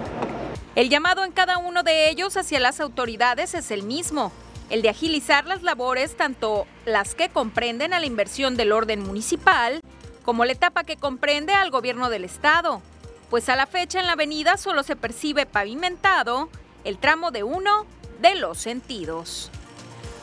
El 0.75 0.89
llamado 0.89 1.23
en 1.23 1.31
cada 1.31 1.57
uno 1.57 1.83
de 1.83 2.09
ellos 2.09 2.35
hacia 2.35 2.59
las 2.59 2.81
autoridades 2.81 3.53
es 3.53 3.71
el 3.71 3.83
mismo, 3.83 4.33
el 4.69 4.81
de 4.81 4.89
agilizar 4.89 5.45
las 5.45 5.63
labores, 5.63 6.17
tanto 6.17 6.67
las 6.85 7.15
que 7.15 7.29
comprenden 7.29 7.93
a 7.93 8.01
la 8.01 8.05
inversión 8.05 8.57
del 8.57 8.73
orden 8.73 9.01
municipal, 9.01 9.79
como 10.25 10.43
la 10.43 10.51
etapa 10.51 10.83
que 10.83 10.97
comprende 10.97 11.53
al 11.53 11.71
gobierno 11.71 12.09
del 12.09 12.25
estado, 12.25 12.81
pues 13.29 13.47
a 13.47 13.55
la 13.55 13.67
fecha 13.67 14.01
en 14.01 14.07
la 14.07 14.13
avenida 14.13 14.57
solo 14.57 14.83
se 14.83 14.97
percibe 14.97 15.45
pavimentado 15.45 16.49
el 16.83 16.97
tramo 16.97 17.31
de 17.31 17.43
uno 17.43 17.85
de 18.19 18.35
los 18.35 18.57
sentidos. 18.57 19.51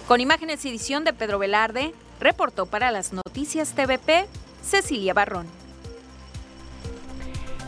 Con 0.07 0.21
imágenes 0.21 0.67
y 0.67 0.69
edición 0.69 1.05
de 1.05 1.15
Pedro 1.15 1.39
Velarde, 1.39 1.95
reportó 2.21 2.67
para 2.67 2.91
las 2.91 3.15
noticias 3.15 3.75
TVP 3.75 4.27
Cecilia 4.63 5.15
Barrón. 5.15 5.62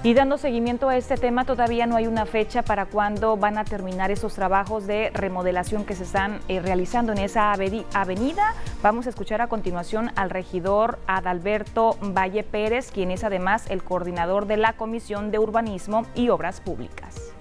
Y 0.04 0.12
dando 0.12 0.36
seguimiento 0.36 0.90
a 0.90 0.98
este 0.98 1.16
tema, 1.16 1.46
todavía 1.46 1.86
no 1.86 1.96
hay 1.96 2.06
una 2.06 2.26
fecha 2.26 2.60
para 2.60 2.84
cuándo 2.84 3.38
van 3.38 3.56
a 3.56 3.64
terminar 3.64 4.10
esos 4.10 4.34
trabajos 4.34 4.86
de 4.86 5.08
remodelación 5.14 5.86
que 5.86 5.94
se 5.94 6.02
están 6.02 6.40
eh, 6.46 6.60
realizando 6.60 7.12
en 7.12 7.20
esa 7.20 7.52
avenida. 7.52 8.54
Vamos 8.82 9.06
a 9.06 9.08
escuchar 9.08 9.40
a 9.40 9.46
continuación 9.46 10.10
al 10.14 10.28
regidor 10.28 10.98
Adalberto 11.06 11.96
Valle 12.02 12.42
Pérez, 12.42 12.90
quien 12.92 13.10
es 13.10 13.24
además 13.24 13.64
el 13.70 13.82
coordinador 13.82 14.46
de 14.46 14.58
la 14.58 14.74
Comisión 14.74 15.30
de 15.30 15.38
Urbanismo 15.38 16.04
y 16.14 16.28
Obras 16.28 16.60
Públicas. 16.60 17.32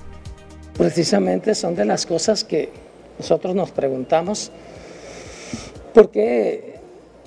Precisamente 0.77 1.55
son 1.55 1.75
de 1.75 1.83
las 1.83 2.05
cosas 2.05 2.45
que 2.45 2.71
nosotros 3.19 3.55
nos 3.55 3.71
preguntamos, 3.71 4.53
¿por 5.93 6.11
qué 6.11 6.79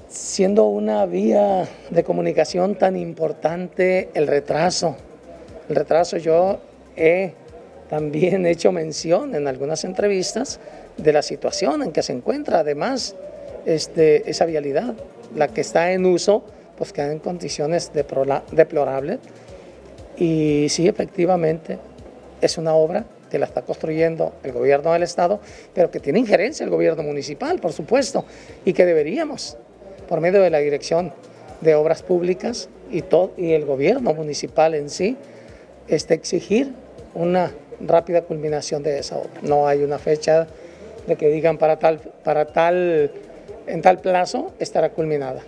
siendo 0.08 0.64
una 0.64 1.04
vía 1.04 1.68
de 1.90 2.04
comunicación 2.04 2.76
tan 2.76 2.96
importante 2.96 4.08
el 4.14 4.28
retraso? 4.28 4.96
El 5.68 5.76
retraso 5.76 6.16
yo 6.16 6.60
he 6.96 7.32
también 7.88 8.46
hecho 8.46 8.72
mención 8.72 9.34
en 9.34 9.48
algunas 9.48 9.84
entrevistas 9.84 10.60
de 10.96 11.12
la 11.12 11.22
situación 11.22 11.82
en 11.82 11.92
que 11.92 12.02
se 12.02 12.12
encuentra 12.12 12.60
además 12.60 13.14
este, 13.64 14.30
esa 14.30 14.46
vialidad, 14.46 14.94
la 15.34 15.48
que 15.48 15.60
está 15.60 15.92
en 15.92 16.06
uso, 16.06 16.44
pues 16.78 16.92
queda 16.92 17.12
en 17.12 17.18
condiciones 17.18 17.90
deplorables. 17.92 19.18
Y 20.16 20.66
sí, 20.70 20.88
efectivamente, 20.88 21.78
es 22.40 22.58
una 22.58 22.74
obra 22.74 23.04
que 23.30 23.38
la 23.38 23.46
está 23.46 23.62
construyendo 23.62 24.34
el 24.44 24.52
gobierno 24.52 24.92
del 24.92 25.02
Estado, 25.02 25.40
pero 25.74 25.90
que 25.90 26.00
tiene 26.00 26.20
injerencia 26.20 26.64
el 26.64 26.70
gobierno 26.70 27.02
municipal, 27.02 27.58
por 27.58 27.72
supuesto, 27.72 28.24
y 28.64 28.72
que 28.72 28.86
deberíamos, 28.86 29.56
por 30.08 30.20
medio 30.20 30.40
de 30.42 30.50
la 30.50 30.58
Dirección 30.58 31.12
de 31.60 31.74
Obras 31.74 32.02
Públicas 32.02 32.68
y, 32.90 33.02
y 33.36 33.52
el 33.52 33.64
gobierno 33.64 34.14
municipal 34.14 34.74
en 34.74 34.88
sí, 34.90 35.16
este, 35.88 36.14
exigir 36.14 36.72
una 37.14 37.52
rápida 37.80 38.22
culminación 38.22 38.82
de 38.82 38.98
esa 38.98 39.16
obra. 39.16 39.40
No 39.42 39.66
hay 39.66 39.82
una 39.82 39.98
fecha 39.98 40.46
de 41.06 41.16
que 41.16 41.28
digan 41.28 41.58
para 41.58 41.78
tal, 41.78 42.00
para 42.24 42.46
tal, 42.46 43.10
en 43.66 43.82
tal 43.82 44.00
plazo 44.00 44.52
estará 44.58 44.90
culminada. 44.90 45.42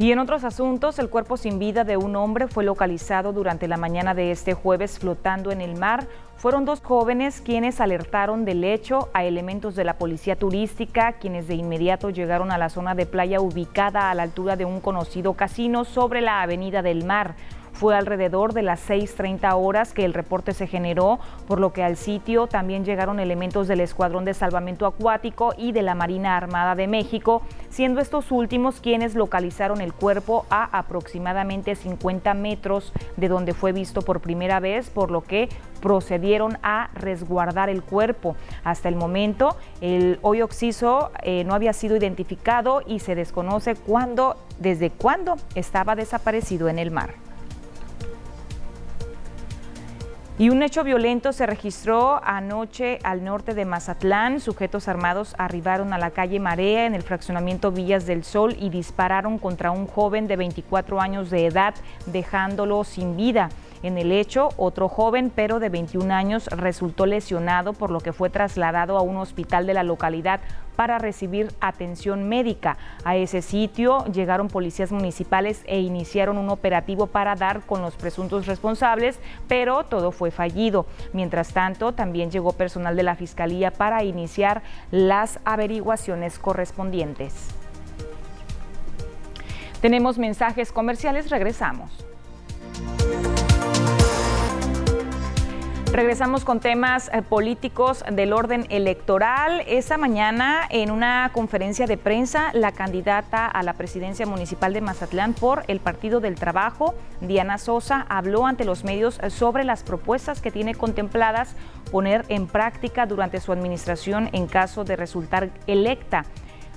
Y 0.00 0.12
en 0.12 0.20
otros 0.20 0.44
asuntos, 0.44 1.00
el 1.00 1.10
cuerpo 1.10 1.36
sin 1.36 1.58
vida 1.58 1.82
de 1.82 1.96
un 1.96 2.14
hombre 2.14 2.46
fue 2.46 2.62
localizado 2.62 3.32
durante 3.32 3.66
la 3.66 3.76
mañana 3.76 4.14
de 4.14 4.30
este 4.30 4.54
jueves 4.54 5.00
flotando 5.00 5.50
en 5.50 5.60
el 5.60 5.74
mar. 5.74 6.06
Fueron 6.38 6.64
dos 6.64 6.80
jóvenes 6.80 7.40
quienes 7.40 7.80
alertaron 7.80 8.44
del 8.44 8.62
hecho 8.62 9.08
a 9.12 9.24
elementos 9.24 9.74
de 9.74 9.82
la 9.82 9.98
policía 9.98 10.36
turística, 10.36 11.14
quienes 11.14 11.48
de 11.48 11.56
inmediato 11.56 12.10
llegaron 12.10 12.52
a 12.52 12.58
la 12.58 12.68
zona 12.68 12.94
de 12.94 13.06
playa 13.06 13.40
ubicada 13.40 14.08
a 14.08 14.14
la 14.14 14.22
altura 14.22 14.54
de 14.54 14.64
un 14.64 14.78
conocido 14.78 15.32
casino 15.34 15.84
sobre 15.84 16.20
la 16.20 16.40
Avenida 16.40 16.80
del 16.80 17.04
Mar. 17.04 17.34
Fue 17.78 17.94
alrededor 17.94 18.54
de 18.54 18.62
las 18.62 18.90
6.30 18.90 19.52
horas 19.54 19.92
que 19.92 20.04
el 20.04 20.12
reporte 20.12 20.52
se 20.52 20.66
generó, 20.66 21.20
por 21.46 21.60
lo 21.60 21.72
que 21.72 21.84
al 21.84 21.96
sitio 21.96 22.48
también 22.48 22.84
llegaron 22.84 23.20
elementos 23.20 23.68
del 23.68 23.78
Escuadrón 23.78 24.24
de 24.24 24.34
Salvamento 24.34 24.84
Acuático 24.84 25.54
y 25.56 25.70
de 25.70 25.82
la 25.82 25.94
Marina 25.94 26.36
Armada 26.36 26.74
de 26.74 26.88
México, 26.88 27.42
siendo 27.70 28.00
estos 28.00 28.32
últimos 28.32 28.80
quienes 28.80 29.14
localizaron 29.14 29.80
el 29.80 29.92
cuerpo 29.92 30.44
a 30.50 30.76
aproximadamente 30.76 31.76
50 31.76 32.34
metros 32.34 32.92
de 33.16 33.28
donde 33.28 33.54
fue 33.54 33.70
visto 33.70 34.02
por 34.02 34.18
primera 34.18 34.58
vez, 34.58 34.90
por 34.90 35.12
lo 35.12 35.20
que 35.20 35.48
procedieron 35.80 36.58
a 36.64 36.90
resguardar 36.94 37.68
el 37.68 37.84
cuerpo. 37.84 38.34
Hasta 38.64 38.88
el 38.88 38.96
momento, 38.96 39.56
el 39.80 40.18
hoy 40.22 40.42
oxiso 40.42 41.12
eh, 41.22 41.44
no 41.44 41.54
había 41.54 41.72
sido 41.72 41.94
identificado 41.94 42.82
y 42.84 42.98
se 42.98 43.14
desconoce 43.14 43.76
cuándo, 43.76 44.36
desde 44.58 44.90
cuándo 44.90 45.36
estaba 45.54 45.94
desaparecido 45.94 46.68
en 46.68 46.80
el 46.80 46.90
mar. 46.90 47.27
Y 50.40 50.50
un 50.50 50.62
hecho 50.62 50.84
violento 50.84 51.32
se 51.32 51.46
registró 51.46 52.20
anoche 52.22 53.00
al 53.02 53.24
norte 53.24 53.54
de 53.54 53.64
Mazatlán. 53.64 54.38
Sujetos 54.38 54.86
armados 54.86 55.34
arribaron 55.36 55.92
a 55.92 55.98
la 55.98 56.12
calle 56.12 56.38
Marea 56.38 56.86
en 56.86 56.94
el 56.94 57.02
fraccionamiento 57.02 57.72
Villas 57.72 58.06
del 58.06 58.22
Sol 58.22 58.56
y 58.56 58.70
dispararon 58.70 59.38
contra 59.38 59.72
un 59.72 59.88
joven 59.88 60.28
de 60.28 60.36
24 60.36 61.00
años 61.00 61.30
de 61.30 61.46
edad, 61.46 61.74
dejándolo 62.06 62.84
sin 62.84 63.16
vida. 63.16 63.48
En 63.82 63.96
el 63.96 64.10
hecho, 64.10 64.48
otro 64.56 64.88
joven, 64.88 65.30
pero 65.34 65.60
de 65.60 65.68
21 65.68 66.12
años, 66.12 66.46
resultó 66.46 67.06
lesionado, 67.06 67.72
por 67.72 67.90
lo 67.90 68.00
que 68.00 68.12
fue 68.12 68.30
trasladado 68.30 68.98
a 68.98 69.02
un 69.02 69.16
hospital 69.16 69.66
de 69.66 69.74
la 69.74 69.84
localidad 69.84 70.40
para 70.74 70.98
recibir 70.98 71.52
atención 71.60 72.28
médica. 72.28 72.76
A 73.04 73.16
ese 73.16 73.42
sitio 73.42 74.04
llegaron 74.06 74.48
policías 74.48 74.92
municipales 74.92 75.62
e 75.66 75.80
iniciaron 75.80 76.38
un 76.38 76.50
operativo 76.50 77.08
para 77.08 77.34
dar 77.34 77.62
con 77.62 77.82
los 77.82 77.94
presuntos 77.96 78.46
responsables, 78.46 79.18
pero 79.48 79.84
todo 79.84 80.12
fue 80.12 80.30
fallido. 80.30 80.86
Mientras 81.12 81.52
tanto, 81.52 81.92
también 81.92 82.30
llegó 82.30 82.52
personal 82.52 82.96
de 82.96 83.02
la 83.02 83.16
Fiscalía 83.16 83.72
para 83.72 84.04
iniciar 84.04 84.62
las 84.90 85.40
averiguaciones 85.44 86.38
correspondientes. 86.38 87.34
Tenemos 89.80 90.18
mensajes 90.18 90.72
comerciales, 90.72 91.30
regresamos. 91.30 91.90
Regresamos 95.92 96.44
con 96.44 96.60
temas 96.60 97.10
eh, 97.14 97.22
políticos 97.22 98.04
del 98.12 98.34
orden 98.34 98.66
electoral. 98.68 99.62
Esta 99.66 99.96
mañana, 99.96 100.60
en 100.68 100.90
una 100.90 101.30
conferencia 101.32 101.86
de 101.86 101.96
prensa, 101.96 102.50
la 102.52 102.72
candidata 102.72 103.46
a 103.46 103.62
la 103.62 103.72
presidencia 103.72 104.26
municipal 104.26 104.74
de 104.74 104.82
Mazatlán 104.82 105.32
por 105.32 105.64
el 105.66 105.80
Partido 105.80 106.20
del 106.20 106.34
Trabajo, 106.34 106.94
Diana 107.22 107.56
Sosa, 107.56 108.04
habló 108.10 108.46
ante 108.46 108.66
los 108.66 108.84
medios 108.84 109.18
sobre 109.28 109.64
las 109.64 109.82
propuestas 109.82 110.42
que 110.42 110.50
tiene 110.50 110.74
contempladas 110.74 111.56
poner 111.90 112.26
en 112.28 112.46
práctica 112.48 113.06
durante 113.06 113.40
su 113.40 113.50
administración 113.50 114.28
en 114.32 114.46
caso 114.46 114.84
de 114.84 114.94
resultar 114.94 115.48
electa. 115.66 116.26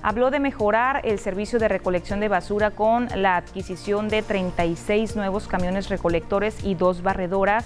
Habló 0.03 0.31
de 0.31 0.39
mejorar 0.39 1.01
el 1.03 1.19
servicio 1.19 1.59
de 1.59 1.67
recolección 1.67 2.21
de 2.21 2.29
basura 2.29 2.71
con 2.71 3.07
la 3.15 3.35
adquisición 3.35 4.07
de 4.07 4.23
36 4.23 5.15
nuevos 5.15 5.47
camiones 5.47 5.89
recolectores 5.89 6.63
y 6.63 6.73
dos 6.75 7.03
barredoras 7.03 7.65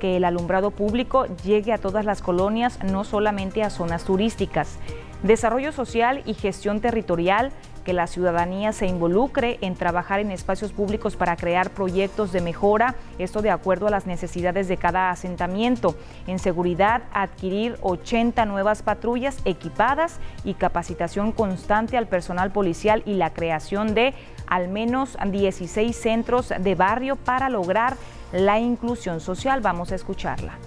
que 0.00 0.16
el 0.16 0.24
alumbrado 0.24 0.72
público 0.72 1.26
llegue 1.44 1.72
a 1.72 1.78
todas 1.78 2.04
las 2.04 2.22
colonias, 2.22 2.82
no 2.82 3.04
solamente 3.04 3.62
a 3.62 3.70
zonas 3.70 4.04
turísticas. 4.04 4.78
desarrollo 5.22 5.70
social 5.70 6.22
y 6.24 6.32
gestión 6.32 6.80
territorial, 6.80 7.52
que 7.84 7.92
la 7.92 8.06
ciudadanía 8.06 8.72
se 8.72 8.86
involucre 8.86 9.58
en 9.60 9.74
trabajar 9.74 10.20
en 10.20 10.30
espacios 10.30 10.72
públicos 10.72 11.16
para 11.16 11.36
crear 11.36 11.70
proyectos 11.70 12.32
de 12.32 12.40
mejora, 12.40 12.94
esto 13.18 13.42
de 13.42 13.50
acuerdo 13.50 13.86
a 13.86 13.90
las 13.90 14.06
necesidades 14.06 14.68
de 14.68 14.76
cada 14.76 15.10
asentamiento. 15.10 15.94
En 16.26 16.38
seguridad, 16.38 17.02
adquirir 17.12 17.76
80 17.82 18.44
nuevas 18.46 18.82
patrullas 18.82 19.38
equipadas 19.44 20.20
y 20.44 20.54
capacitación 20.54 21.32
constante 21.32 21.96
al 21.96 22.06
personal 22.06 22.50
policial 22.50 23.02
y 23.06 23.14
la 23.14 23.30
creación 23.30 23.94
de 23.94 24.14
al 24.46 24.68
menos 24.68 25.16
16 25.24 25.94
centros 25.96 26.52
de 26.58 26.74
barrio 26.74 27.16
para 27.16 27.48
lograr 27.48 27.96
la 28.32 28.58
inclusión 28.58 29.20
social. 29.20 29.60
Vamos 29.60 29.92
a 29.92 29.94
escucharla. 29.94 30.58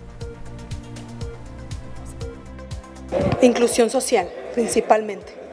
Inclusión 3.42 3.90
social, 3.90 4.30
principalmente 4.54 5.44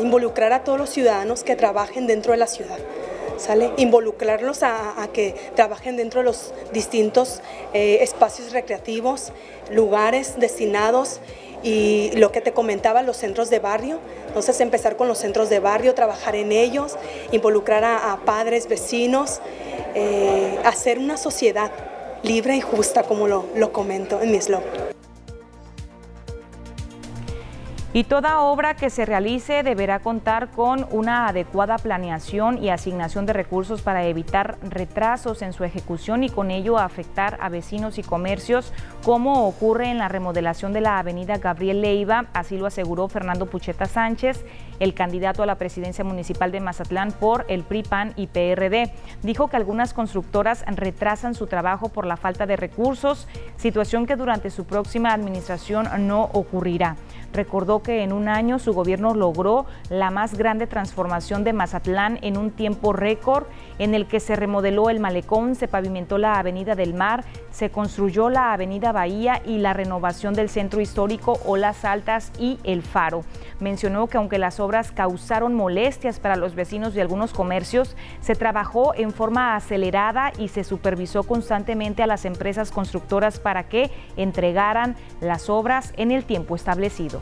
involucrar 0.00 0.52
a 0.52 0.64
todos 0.64 0.78
los 0.78 0.90
ciudadanos 0.90 1.44
que 1.44 1.56
trabajen 1.56 2.06
dentro 2.06 2.32
de 2.32 2.38
la 2.38 2.46
ciudad. 2.46 2.78
¿Sale? 3.36 3.70
Involucrarlos 3.78 4.62
a, 4.62 5.08
que 5.14 5.34
trabajen 5.56 5.96
dentro 5.96 6.20
de 6.20 6.26
los 6.26 6.52
distintos 6.74 7.40
eh, 7.72 7.98
espacios 8.02 8.52
recreativos, 8.52 9.32
lugares 9.70 10.34
destinados 10.38 11.20
y 11.62 12.10
lo 12.16 12.32
que 12.32 12.40
te 12.40 12.52
comentaba, 12.52 13.02
los 13.02 13.16
centros 13.16 13.50
de 13.50 13.58
barrio. 13.58 13.98
Entonces 14.28 14.60
empezar 14.60 14.96
con 14.96 15.08
los 15.08 15.18
centros 15.18 15.50
de 15.50 15.60
barrio, 15.60 15.94
trabajar 15.94 16.36
en 16.36 16.52
ellos, 16.52 16.96
involucrar 17.32 17.84
a, 17.84 18.18
padres, 18.24 18.68
vecinos, 18.68 19.40
eh, 19.94 20.58
hacer 20.64 20.98
una 20.98 21.16
sociedad 21.16 21.70
libre 22.22 22.56
y 22.56 22.60
justa, 22.60 23.02
como 23.02 23.28
lo, 23.28 23.46
lo 23.54 23.72
comento 23.72 24.20
en 24.20 24.30
mi 24.30 24.36
eslogan. 24.36 24.99
Y 27.92 28.04
toda 28.04 28.42
obra 28.42 28.74
que 28.74 28.88
se 28.88 29.04
realice 29.04 29.64
deberá 29.64 29.98
contar 29.98 30.50
con 30.50 30.86
una 30.92 31.26
adecuada 31.26 31.76
planeación 31.76 32.62
y 32.62 32.68
asignación 32.68 33.26
de 33.26 33.32
recursos 33.32 33.82
para 33.82 34.04
evitar 34.04 34.58
retrasos 34.62 35.42
en 35.42 35.52
su 35.52 35.64
ejecución 35.64 36.22
y 36.22 36.30
con 36.30 36.52
ello 36.52 36.78
afectar 36.78 37.36
a 37.40 37.48
vecinos 37.48 37.98
y 37.98 38.04
comercios, 38.04 38.72
como 39.04 39.48
ocurre 39.48 39.90
en 39.90 39.98
la 39.98 40.06
remodelación 40.06 40.72
de 40.72 40.82
la 40.82 41.00
avenida 41.00 41.38
Gabriel 41.38 41.80
Leiva, 41.80 42.26
así 42.32 42.58
lo 42.58 42.66
aseguró 42.66 43.08
Fernando 43.08 43.46
Pucheta 43.46 43.86
Sánchez, 43.86 44.44
el 44.78 44.94
candidato 44.94 45.42
a 45.42 45.46
la 45.46 45.56
presidencia 45.56 46.04
municipal 46.04 46.52
de 46.52 46.60
Mazatlán 46.60 47.10
por 47.10 47.44
el 47.48 47.64
PRI, 47.64 47.82
PAN 47.82 48.12
y 48.14 48.28
PRD. 48.28 48.92
Dijo 49.22 49.48
que 49.48 49.56
algunas 49.56 49.94
constructoras 49.94 50.64
retrasan 50.68 51.34
su 51.34 51.48
trabajo 51.48 51.88
por 51.88 52.06
la 52.06 52.16
falta 52.16 52.46
de 52.46 52.56
recursos, 52.56 53.26
situación 53.56 54.06
que 54.06 54.14
durante 54.14 54.50
su 54.50 54.64
próxima 54.64 55.12
administración 55.12 55.88
no 56.06 56.30
ocurrirá. 56.32 56.96
Recordó 57.32 57.79
que 57.82 58.02
en 58.02 58.12
un 58.12 58.28
año 58.28 58.58
su 58.58 58.72
gobierno 58.72 59.14
logró 59.14 59.66
la 59.88 60.10
más 60.10 60.34
grande 60.36 60.66
transformación 60.66 61.44
de 61.44 61.52
Mazatlán 61.52 62.18
en 62.22 62.36
un 62.36 62.50
tiempo 62.50 62.92
récord 62.92 63.44
en 63.78 63.94
el 63.94 64.06
que 64.06 64.20
se 64.20 64.36
remodeló 64.36 64.90
el 64.90 65.00
malecón, 65.00 65.54
se 65.54 65.68
pavimentó 65.68 66.18
la 66.18 66.38
Avenida 66.38 66.74
del 66.74 66.94
Mar, 66.94 67.24
se 67.50 67.70
construyó 67.70 68.28
la 68.30 68.52
Avenida 68.52 68.92
Bahía 68.92 69.40
y 69.44 69.58
la 69.58 69.72
renovación 69.72 70.34
del 70.34 70.48
centro 70.48 70.80
histórico 70.80 71.38
Olas 71.44 71.84
Altas 71.84 72.32
y 72.38 72.58
El 72.64 72.82
Faro. 72.82 73.24
Mencionó 73.58 74.06
que 74.06 74.18
aunque 74.18 74.38
las 74.38 74.60
obras 74.60 74.92
causaron 74.92 75.54
molestias 75.54 76.20
para 76.20 76.36
los 76.36 76.54
vecinos 76.54 76.94
de 76.94 77.02
algunos 77.02 77.32
comercios, 77.32 77.96
se 78.20 78.34
trabajó 78.34 78.94
en 78.94 79.12
forma 79.12 79.56
acelerada 79.56 80.32
y 80.38 80.48
se 80.48 80.64
supervisó 80.64 81.22
constantemente 81.22 82.02
a 82.02 82.06
las 82.06 82.24
empresas 82.24 82.70
constructoras 82.70 83.38
para 83.38 83.64
que 83.64 83.90
entregaran 84.16 84.96
las 85.20 85.48
obras 85.48 85.92
en 85.96 86.10
el 86.10 86.24
tiempo 86.24 86.54
establecido. 86.56 87.20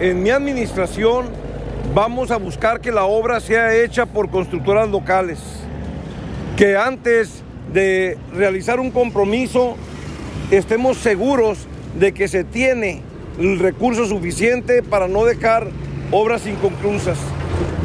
En 0.00 0.22
mi 0.22 0.30
administración 0.30 1.26
vamos 1.94 2.30
a 2.30 2.38
buscar 2.38 2.80
que 2.80 2.90
la 2.90 3.04
obra 3.04 3.38
sea 3.40 3.76
hecha 3.76 4.06
por 4.06 4.30
constructoras 4.30 4.88
locales, 4.88 5.38
que 6.56 6.74
antes 6.74 7.42
de 7.70 8.16
realizar 8.32 8.80
un 8.80 8.90
compromiso 8.90 9.76
estemos 10.50 10.96
seguros 10.96 11.66
de 11.98 12.14
que 12.14 12.28
se 12.28 12.44
tiene 12.44 13.02
el 13.38 13.58
recurso 13.58 14.06
suficiente 14.06 14.82
para 14.82 15.06
no 15.06 15.26
dejar 15.26 15.68
obras 16.10 16.46
inconclusas, 16.46 17.18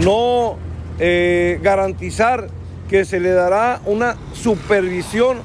no 0.06 0.56
eh, 1.00 1.60
garantizar 1.62 2.48
que 2.88 3.04
se 3.04 3.20
le 3.20 3.32
dará 3.32 3.82
una 3.86 4.16
supervisión 4.32 5.40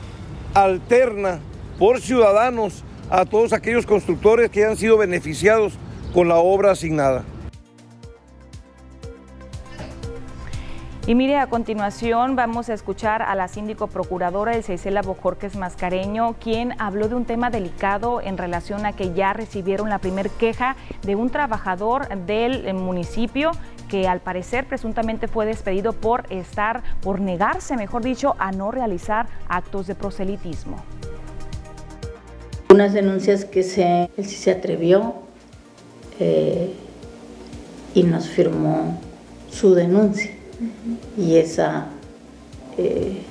alterna 0.54 1.40
por 1.80 2.00
ciudadanos 2.00 2.84
a 3.10 3.24
todos 3.24 3.52
aquellos 3.52 3.84
constructores 3.86 4.50
que 4.50 4.64
han 4.64 4.76
sido 4.76 4.96
beneficiados 4.96 5.74
con 6.14 6.28
la 6.28 6.36
obra 6.36 6.70
asignada. 6.70 7.24
Y 11.06 11.16
mire, 11.16 11.38
a 11.38 11.48
continuación 11.48 12.36
vamos 12.36 12.68
a 12.68 12.74
escuchar 12.74 13.22
a 13.22 13.34
la 13.34 13.48
síndico 13.48 13.88
procuradora 13.88 14.54
de 14.54 14.62
Ceicela 14.62 15.02
Bojorques 15.02 15.56
Mascareño, 15.56 16.34
quien 16.34 16.80
habló 16.80 17.08
de 17.08 17.16
un 17.16 17.24
tema 17.24 17.50
delicado 17.50 18.20
en 18.20 18.38
relación 18.38 18.86
a 18.86 18.92
que 18.92 19.12
ya 19.12 19.32
recibieron 19.32 19.88
la 19.88 19.98
primer 19.98 20.30
queja 20.30 20.76
de 21.02 21.16
un 21.16 21.30
trabajador 21.30 22.06
del 22.26 22.74
municipio 22.74 23.50
que 23.88 24.06
al 24.06 24.20
parecer 24.20 24.68
presuntamente 24.68 25.26
fue 25.26 25.46
despedido 25.46 25.94
por 25.94 26.26
estar, 26.30 26.84
por 27.02 27.20
negarse, 27.20 27.76
mejor 27.76 28.02
dicho, 28.02 28.36
a 28.38 28.52
no 28.52 28.70
realizar 28.70 29.26
actos 29.48 29.88
de 29.88 29.96
proselitismo 29.96 30.76
unas 32.70 32.92
denuncias 32.92 33.44
que 33.44 33.62
se, 33.64 34.08
él 34.16 34.24
sí 34.24 34.36
se 34.36 34.52
atrevió 34.52 35.14
eh, 36.20 36.72
y 37.94 38.04
nos 38.04 38.28
firmó 38.28 38.98
su 39.50 39.74
denuncia. 39.74 40.30
Y 41.18 41.36
esa 41.36 41.86
eh, 42.78 43.22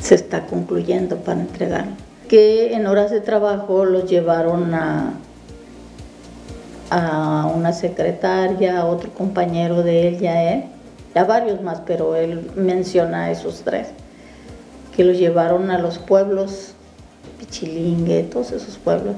se 0.00 0.14
está 0.14 0.46
concluyendo 0.46 1.18
para 1.18 1.40
entregarla. 1.40 1.92
Que 2.28 2.72
en 2.72 2.86
horas 2.86 3.10
de 3.10 3.20
trabajo 3.20 3.84
los 3.84 4.08
llevaron 4.08 4.74
a, 4.74 5.12
a 6.90 7.52
una 7.54 7.72
secretaria, 7.72 8.80
a 8.80 8.86
otro 8.86 9.12
compañero 9.12 9.82
de 9.82 10.08
él 10.08 10.22
y 10.22 10.26
a 10.26 10.54
él, 10.54 10.64
a 11.14 11.24
varios 11.24 11.60
más, 11.62 11.82
pero 11.86 12.16
él 12.16 12.50
menciona 12.56 13.24
a 13.24 13.30
esos 13.30 13.62
tres, 13.62 13.88
que 14.96 15.04
los 15.04 15.18
llevaron 15.18 15.70
a 15.70 15.78
los 15.78 15.98
pueblos 15.98 16.75
Pichilingue, 17.38 18.22
todos 18.24 18.52
esos 18.52 18.78
pueblos, 18.78 19.16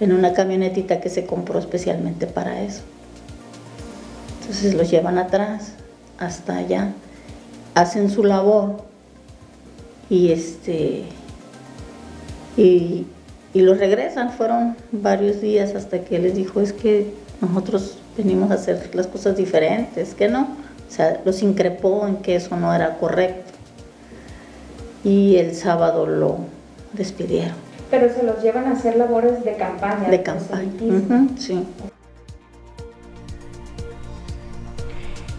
en 0.00 0.12
una 0.12 0.32
camionetita 0.32 1.00
que 1.00 1.08
se 1.08 1.26
compró 1.26 1.58
especialmente 1.58 2.26
para 2.26 2.62
eso. 2.62 2.82
Entonces 4.40 4.74
los 4.74 4.90
llevan 4.90 5.18
atrás, 5.18 5.72
hasta 6.18 6.56
allá, 6.56 6.92
hacen 7.74 8.10
su 8.10 8.24
labor 8.24 8.76
y 10.08 10.30
este 10.30 11.04
y, 12.56 13.06
y 13.52 13.60
los 13.60 13.78
regresan. 13.78 14.30
Fueron 14.32 14.76
varios 14.92 15.40
días 15.40 15.74
hasta 15.74 16.00
que 16.00 16.18
les 16.18 16.34
dijo 16.34 16.60
es 16.60 16.72
que 16.72 17.12
nosotros 17.40 17.98
venimos 18.16 18.50
a 18.50 18.54
hacer 18.54 18.94
las 18.94 19.06
cosas 19.06 19.36
diferentes, 19.36 20.14
que 20.14 20.28
no. 20.28 20.42
O 20.88 20.90
sea, 20.90 21.20
los 21.24 21.42
increpó 21.42 22.06
en 22.06 22.16
que 22.16 22.36
eso 22.36 22.56
no 22.56 22.72
era 22.72 22.98
correcto. 22.98 23.52
Y 25.04 25.36
el 25.36 25.54
sábado 25.54 26.06
lo 26.06 26.38
despidieron. 26.92 27.56
Pero 27.90 28.12
se 28.12 28.22
los 28.22 28.42
llevan 28.42 28.66
a 28.66 28.72
hacer 28.72 28.96
labores 28.96 29.44
de 29.44 29.56
campaña. 29.56 30.08
De, 30.08 30.22
campaña, 30.22 30.70
sí. 31.38 31.66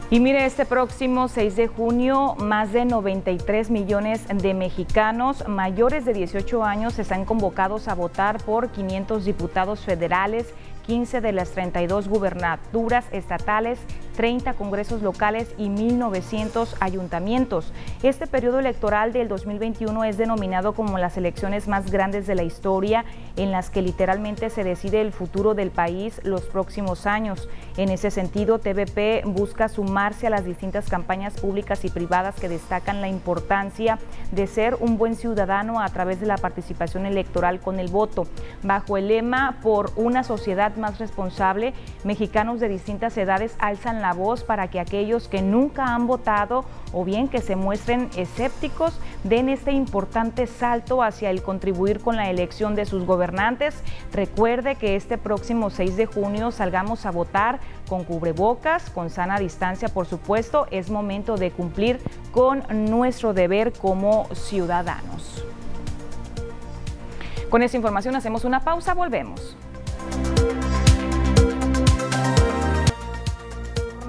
Y 0.09 0.21
mire, 0.21 0.45
este 0.45 0.65
próximo 0.65 1.27
6 1.27 1.57
de 1.57 1.67
junio, 1.67 2.35
más 2.39 2.71
de 2.71 2.85
93 2.85 3.69
millones 3.69 4.21
de 4.33 4.53
mexicanos 4.53 5.45
mayores 5.49 6.05
de 6.05 6.13
18 6.13 6.63
años 6.63 6.97
están 6.97 7.25
convocados 7.25 7.89
a 7.89 7.95
votar 7.95 8.41
por 8.41 8.69
500 8.69 9.25
diputados 9.25 9.81
federales 9.81 10.53
15 10.87 11.19
de 11.19 11.33
las 11.33 11.51
32 11.51 12.07
gubernaturas 12.07 13.05
estatales, 13.11 13.77
30 14.17 14.55
congresos 14.55 15.03
locales 15.03 15.53
y 15.59 15.69
1.900 15.69 16.75
ayuntamientos. 16.79 17.71
Este 18.01 18.25
periodo 18.25 18.57
electoral 18.59 19.13
del 19.13 19.27
2021 19.27 20.03
es 20.05 20.17
denominado 20.17 20.73
como 20.73 20.97
las 20.97 21.17
elecciones 21.17 21.67
más 21.67 21.91
grandes 21.91 22.25
de 22.25 22.33
la 22.33 22.41
historia, 22.41 23.05
en 23.35 23.51
las 23.51 23.69
que 23.69 23.83
literalmente 23.83 24.49
se 24.49 24.63
decide 24.63 25.01
el 25.01 25.13
futuro 25.13 25.53
del 25.53 25.69
país 25.69 26.19
los 26.23 26.41
próximos 26.41 27.05
años. 27.05 27.47
En 27.77 27.89
ese 27.89 28.09
sentido, 28.09 28.57
TVP 28.57 29.21
busca 29.25 29.69
sumarse 29.69 30.25
a 30.25 30.31
las 30.31 30.45
distintas 30.45 30.89
campañas 30.89 31.39
públicas 31.39 31.85
y 31.85 31.89
privadas 31.89 32.35
que 32.35 32.49
destacan 32.49 33.01
la 33.01 33.09
importancia 33.09 33.99
de 34.31 34.47
ser 34.47 34.75
un 34.79 34.97
buen 34.97 35.15
ciudadano 35.15 35.79
a 35.79 35.89
través 35.89 36.19
de 36.19 36.25
la 36.25 36.37
participación 36.37 37.05
electoral 37.05 37.59
con 37.59 37.79
el 37.79 37.89
voto. 37.89 38.25
Bajo 38.63 38.97
el 38.97 39.09
lema 39.09 39.59
por 39.61 39.91
una 39.95 40.23
sociedad 40.23 40.75
más 40.75 40.97
responsable, 40.97 41.75
mexicanos 42.03 42.59
de 42.59 42.69
distintas 42.69 43.15
edades 43.15 43.55
alzan 43.59 44.01
la 44.01 44.06
la 44.07 44.13
voz 44.13 44.45
para 44.45 44.69
que 44.69 44.79
aquellos 44.79 45.27
que 45.27 45.41
nunca 45.41 45.93
han 45.93 46.07
votado 46.07 46.63
o 46.93 47.03
bien 47.03 47.27
que 47.27 47.41
se 47.41 47.57
muestren 47.57 48.09
escépticos 48.15 48.97
den 49.25 49.49
este 49.49 49.73
importante 49.73 50.47
salto 50.47 51.03
hacia 51.03 51.29
el 51.29 51.43
contribuir 51.43 51.99
con 51.99 52.15
la 52.15 52.29
elección 52.29 52.73
de 52.73 52.85
sus 52.85 53.03
gobernantes. 53.03 53.83
Recuerde 54.13 54.75
que 54.75 54.95
este 54.95 55.17
próximo 55.17 55.69
6 55.69 55.97
de 55.97 56.05
junio 56.05 56.51
salgamos 56.51 57.05
a 57.05 57.11
votar 57.11 57.59
con 57.89 58.05
cubrebocas, 58.05 58.89
con 58.91 59.09
sana 59.09 59.39
distancia, 59.39 59.89
por 59.89 60.05
supuesto. 60.05 60.67
Es 60.71 60.89
momento 60.89 61.35
de 61.35 61.51
cumplir 61.51 61.99
con 62.31 62.63
nuestro 62.89 63.33
deber 63.33 63.73
como 63.73 64.33
ciudadanos. 64.33 65.43
Con 67.49 67.61
esta 67.61 67.75
información 67.75 68.15
hacemos 68.15 68.45
una 68.45 68.61
pausa, 68.61 68.93
volvemos. 68.93 69.57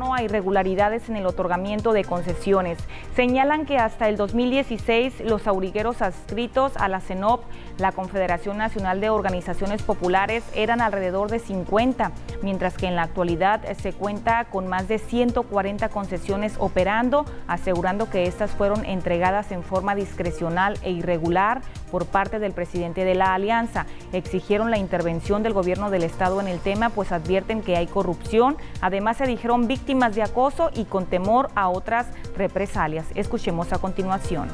A 0.03 0.23
irregularidades 0.23 1.09
en 1.09 1.17
el 1.17 1.27
otorgamiento 1.27 1.93
de 1.93 2.05
concesiones. 2.05 2.79
Señalan 3.15 3.67
que 3.67 3.79
hasta 3.79 4.09
el 4.09 4.17
2016 4.17 5.21
los 5.25 5.47
aurigueros 5.47 6.03
adscritos 6.03 6.77
a 6.77 6.89
la 6.89 7.01
CENOP, 7.01 7.45
la 7.79 7.93
Confederación 7.93 8.59
Nacional 8.59 9.01
de 9.01 9.11
Organizaciones 9.11 9.83
Populares, 9.83 10.45
eran 10.55 10.81
alrededor 10.81 11.31
de 11.31 11.41
50, 11.41 12.13
mientras 12.43 12.77
que 12.77 12.87
en 12.87 12.97
la 12.97 13.03
actualidad 13.03 13.61
se 13.81 13.93
cuenta 13.93 14.45
con 14.47 14.69
más 14.69 14.89
de 14.89 14.99
140 14.99 15.89
concesiones 15.89 16.55
operando, 16.59 17.25
asegurando 17.47 18.09
que 18.09 18.25
estas 18.25 18.53
fueron 18.53 18.85
entregadas 18.85 19.53
en 19.53 19.63
forma 19.63 19.95
discrecional 19.95 20.79
e 20.83 20.93
irregular 20.93 21.61
por 21.91 22.07
parte 22.07 22.39
del 22.39 22.53
presidente 22.53 23.05
de 23.05 23.15
la 23.15 23.35
alianza. 23.35 23.87
Exigieron 24.13 24.71
la 24.71 24.79
intervención 24.79 25.43
del 25.43 25.53
gobierno 25.53 25.91
del 25.91 26.05
estado 26.05 26.41
en 26.41 26.49
el 26.49 26.61
tema, 26.61 26.91
pues 26.91 27.13
advierten 27.13 27.63
que 27.63 27.77
hay 27.77 27.87
corrupción. 27.87 28.57
Además 28.81 29.17
se 29.17 29.27
dijeron 29.27 29.67
víctimas 29.67 30.15
de 30.15 30.23
acoso 30.23 30.71
y 30.75 30.85
con 30.85 31.07
temor 31.07 31.49
a 31.55 31.69
otras 31.69 32.07
represalias. 32.37 33.07
Escuchemos 33.15 33.73
a 33.73 33.79
continuación. 33.79 34.49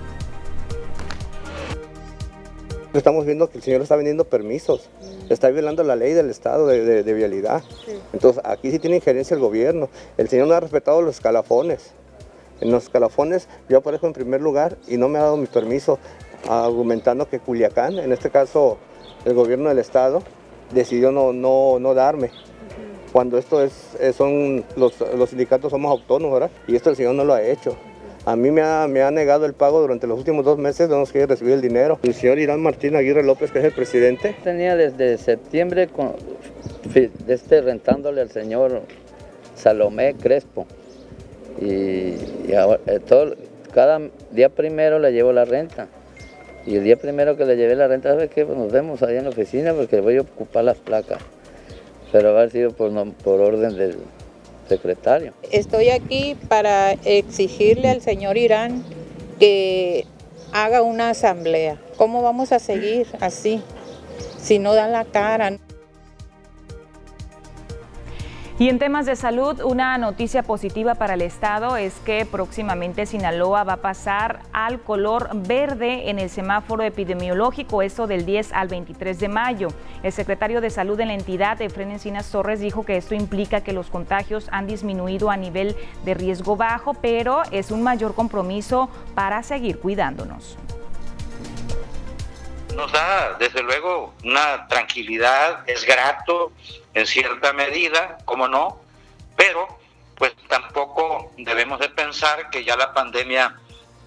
Estamos 2.95 3.27
viendo 3.27 3.51
que 3.51 3.59
el 3.59 3.65
señor 3.65 3.83
está 3.83 3.97
vendiendo 3.97 4.25
permisos, 4.25 4.89
está 5.29 5.51
violando 5.51 5.83
la 5.83 5.97
ley 5.97 6.13
del 6.13 6.31
estado 6.31 6.69
de, 6.69 7.03
vialidad. 7.13 7.65
Entonces 8.13 8.41
aquí 8.45 8.71
sí 8.71 8.79
tiene 8.79 8.97
injerencia 8.97 9.35
el 9.35 9.41
gobierno. 9.41 9.89
El 10.17 10.29
señor 10.29 10.47
no 10.47 10.55
ha 10.55 10.61
respetado 10.61 11.03
los 11.03 11.17
escalafones. 11.17 11.91
En 12.61 12.71
los 12.71 12.85
escalafones 12.85 13.49
yo 13.69 13.79
aparezco 13.79 14.07
en 14.07 14.13
primer 14.13 14.41
lugar 14.41 14.79
y 14.87 14.97
no 14.97 15.09
me 15.09 15.19
ha 15.19 15.23
dado 15.23 15.37
mi 15.37 15.47
permiso 15.47 15.99
argumentando 16.49 17.29
que 17.29 17.41
Culiacán, 17.41 17.99
en 17.99 18.13
este 18.13 18.31
caso 18.31 18.79
el 19.25 19.35
gobierno 19.35 19.69
del 19.69 19.79
estado, 19.79 20.23
decidió 20.73 21.13
no, 21.13 21.33
no, 21.33 21.79
no 21.79 21.95
darme. 21.95 22.31
Cuando 23.13 23.39
esto 23.39 23.63
es, 23.63 23.97
son 24.17 24.65
los, 24.77 25.01
los, 25.17 25.31
sindicatos 25.31 25.71
somos 25.71 25.91
autónomos, 25.91 26.41
¿verdad? 26.41 26.51
Y 26.67 26.75
esto 26.75 26.91
el 26.91 26.97
señor 26.97 27.15
no 27.15 27.25
lo 27.25 27.35
ha 27.35 27.43
hecho. 27.43 27.77
A 28.27 28.37
mí 28.37 28.51
me 28.51 28.63
ha, 28.63 28.89
me 28.89 29.03
ha 29.03 29.11
negado 29.11 29.45
el 29.45 29.53
pago 29.53 29.81
durante 29.81 30.07
los 30.07 30.19
últimos 30.19 30.45
dos 30.45 30.59
meses, 30.59 30.89
no 30.89 30.99
nos 30.99 31.13
quiere 31.13 31.27
recibir 31.27 31.53
el 31.53 31.61
dinero. 31.61 31.99
El 32.03 32.15
señor 32.15 32.39
Irán 32.39 32.63
Martín 32.63 32.97
Aguirre 32.97 33.23
López, 33.23 33.53
que 33.53 33.59
es 33.59 33.67
el 33.67 33.73
presidente. 33.73 34.35
Tenía 34.43 34.77
desde 34.77 35.19
septiembre 35.19 35.89
con, 35.89 36.15
este, 37.27 37.61
rentándole 37.61 38.23
al 38.23 38.31
señor 38.31 38.83
Salomé 39.55 40.15
Crespo. 40.15 40.67
Y, 41.61 42.53
ahora, 42.55 42.81
eh, 42.87 42.99
todo, 42.99 43.37
cada 43.73 44.01
día 44.33 44.49
primero 44.49 44.99
le 44.99 45.13
llevo 45.13 45.33
la 45.33 45.45
renta. 45.45 45.89
Y 46.67 46.77
el 46.77 46.85
día 46.85 46.97
primero 46.97 47.37
que 47.37 47.45
le 47.45 47.57
llevé 47.57 47.75
la 47.77 47.89
renta, 47.89 48.11
¿sabes 48.11 48.31
qué? 48.31 48.47
Pues 48.47 48.57
nos 48.57 48.73
vemos 48.73 49.03
ahí 49.03 49.17
en 49.17 49.25
la 49.25 49.31
oficina 49.31 49.75
porque 49.75 50.01
voy 50.01 50.17
a 50.17 50.23
ocupar 50.23 50.65
las 50.65 50.79
placas. 50.79 51.19
Pero 52.11 52.33
va 52.33 52.39
a 52.39 52.43
haber 52.43 52.53
sido 52.53 52.71
por, 52.73 52.91
por 53.15 53.41
orden 53.41 53.77
del 53.77 53.99
secretario. 54.69 55.35
Estoy 55.51 55.91
aquí 55.91 56.37
para 56.49 56.93
exigirle 57.05 57.89
al 57.89 58.01
señor 58.01 58.39
Irán 58.39 58.83
que 59.39 60.07
haga 60.53 60.81
una 60.83 61.11
asamblea. 61.11 61.79
¿Cómo 61.97 62.23
vamos 62.23 62.53
a 62.53 62.59
seguir 62.59 63.07
así? 63.21 63.61
Si 64.41 64.59
no 64.59 64.75
dan 64.75 64.93
la 64.93 65.05
cara. 65.05 65.59
Y 68.57 68.69
en 68.69 68.79
temas 68.79 69.05
de 69.05 69.17
salud, 69.17 69.61
una 69.65 69.99
noticia 69.99 70.45
positiva 70.45 70.95
para 70.95 71.15
el 71.15 71.23
Estado 71.23 71.77
es 71.77 71.93
que 72.05 72.25
próximamente 72.25 73.05
Sinaloa 73.05 73.65
va 73.65 73.73
a 73.73 73.79
pasar 73.79 74.43
al 74.53 74.81
color 74.81 75.29
verde 75.35 76.09
en 76.09 76.21
el 76.21 76.31
semáforo 76.31 76.85
epidemiológico, 76.85 77.83
esto 77.83 78.07
del 78.07 78.25
10 78.25 78.53
al 78.53 78.69
23 78.69 79.19
de 79.19 79.29
mayo. 79.29 79.69
El 80.05 80.13
secretario 80.13 80.61
de 80.61 80.71
Salud 80.71 80.97
de 80.97 81.05
la 81.05 81.15
entidad, 81.15 81.61
Efren 81.61 81.91
Encinas 81.91 82.31
Torres, 82.31 82.61
dijo 82.61 82.85
que 82.85 82.97
esto 82.97 83.17
implica 83.17 83.63
que 83.63 83.73
los 83.73 83.91
contagios 83.91 84.47
han 84.53 84.69
disminuido 84.69 85.33
a 85.33 85.37
nivel 85.37 85.75
de 86.05 86.15
riesgo 86.15 86.55
bajo, 86.55 86.95
pero 86.95 87.43
es 87.51 87.73
un 87.73 87.83
mayor 87.83 88.15
compromiso 88.15 88.89
para 89.17 89.43
seguir 89.43 89.81
cuidándonos 89.81 90.57
nos 92.75 92.91
da 92.91 93.37
desde 93.39 93.63
luego 93.63 94.15
una 94.25 94.67
tranquilidad, 94.67 95.63
es 95.69 95.85
grato 95.85 96.51
en 96.95 97.07
cierta 97.07 97.53
medida, 97.53 98.19
como 98.25 98.49
no, 98.49 98.81
pero 99.37 99.67
pues 100.17 100.33
tampoco 100.49 101.33
debemos 101.37 101.81
de 101.81 101.89
pensar 101.89 102.51
que 102.51 102.65
ya 102.65 102.77
la 102.77 102.93
pandemia 102.93 103.57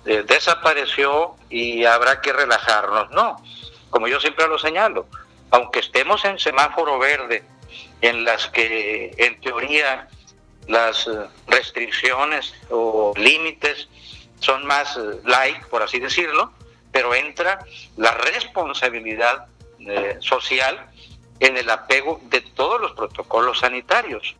eh, 0.05 0.23
desapareció 0.25 1.35
y 1.49 1.83
habrá 1.83 2.21
que 2.21 2.31
relajarnos. 2.31 3.11
No, 3.11 3.43
como 3.89 4.07
yo 4.07 4.19
siempre 4.19 4.47
lo 4.47 4.57
señalo, 4.57 5.07
aunque 5.51 5.79
estemos 5.79 6.23
en 6.25 6.39
semáforo 6.39 6.97
verde, 6.97 7.43
en 8.01 8.23
las 8.23 8.47
que 8.47 9.13
en 9.17 9.41
teoría 9.41 10.07
las 10.67 11.07
eh, 11.07 11.11
restricciones 11.47 12.53
o 12.69 13.13
límites 13.17 13.89
son 14.39 14.65
más 14.65 14.95
eh, 14.95 15.19
light, 15.25 15.61
por 15.65 15.83
así 15.83 15.99
decirlo, 15.99 16.53
pero 16.91 17.13
entra 17.13 17.59
la 17.97 18.11
responsabilidad 18.11 19.45
social 20.19 20.89
en 21.39 21.57
el 21.57 21.69
apego 21.69 22.19
de 22.29 22.41
todos 22.41 22.81
los 22.81 22.93
protocolos 22.93 23.59
sanitarios. 23.59 24.35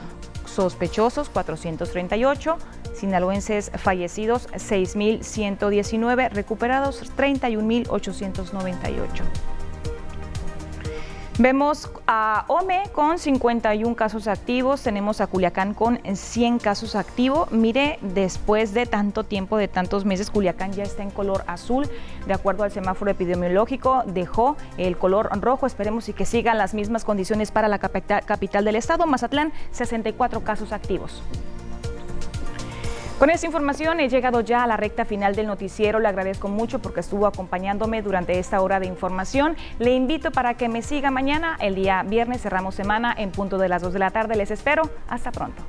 sospechosos 0.52 1.28
438, 1.30 2.58
sinaloenses 2.94 3.72
fallecidos 3.76 4.48
6.119, 4.50 6.30
recuperados 6.30 7.02
31.898. 7.16 9.51
Vemos 11.38 11.90
a 12.06 12.44
OME 12.48 12.90
con 12.92 13.18
51 13.18 13.96
casos 13.96 14.28
activos, 14.28 14.82
tenemos 14.82 15.22
a 15.22 15.26
Culiacán 15.26 15.72
con 15.72 15.98
100 16.04 16.58
casos 16.58 16.94
activos. 16.94 17.50
Mire, 17.50 17.98
después 18.02 18.74
de 18.74 18.84
tanto 18.84 19.24
tiempo, 19.24 19.56
de 19.56 19.66
tantos 19.66 20.04
meses, 20.04 20.30
Culiacán 20.30 20.74
ya 20.74 20.82
está 20.82 21.02
en 21.02 21.10
color 21.10 21.42
azul. 21.46 21.88
De 22.26 22.34
acuerdo 22.34 22.64
al 22.64 22.70
semáforo 22.70 23.10
epidemiológico, 23.10 24.02
dejó 24.06 24.58
el 24.76 24.98
color 24.98 25.30
rojo. 25.40 25.66
Esperemos 25.66 26.10
y 26.10 26.12
que 26.12 26.26
sigan 26.26 26.58
las 26.58 26.74
mismas 26.74 27.02
condiciones 27.02 27.50
para 27.50 27.66
la 27.66 27.78
capital 27.78 28.64
del 28.66 28.76
estado. 28.76 29.06
Mazatlán, 29.06 29.54
64 29.70 30.44
casos 30.44 30.70
activos. 30.70 31.22
Con 33.22 33.30
esta 33.30 33.46
información 33.46 34.00
he 34.00 34.08
llegado 34.08 34.40
ya 34.40 34.64
a 34.64 34.66
la 34.66 34.76
recta 34.76 35.04
final 35.04 35.36
del 35.36 35.46
noticiero. 35.46 36.00
Le 36.00 36.08
agradezco 36.08 36.48
mucho 36.48 36.80
porque 36.80 36.98
estuvo 36.98 37.28
acompañándome 37.28 38.02
durante 38.02 38.36
esta 38.40 38.60
hora 38.60 38.80
de 38.80 38.86
información. 38.86 39.56
Le 39.78 39.94
invito 39.94 40.32
para 40.32 40.54
que 40.54 40.68
me 40.68 40.82
siga 40.82 41.12
mañana. 41.12 41.56
El 41.60 41.76
día 41.76 42.02
viernes 42.02 42.42
cerramos 42.42 42.74
semana 42.74 43.14
en 43.16 43.30
punto 43.30 43.58
de 43.58 43.68
las 43.68 43.80
2 43.80 43.92
de 43.92 43.98
la 44.00 44.10
tarde. 44.10 44.34
Les 44.34 44.50
espero. 44.50 44.90
Hasta 45.06 45.30
pronto. 45.30 45.62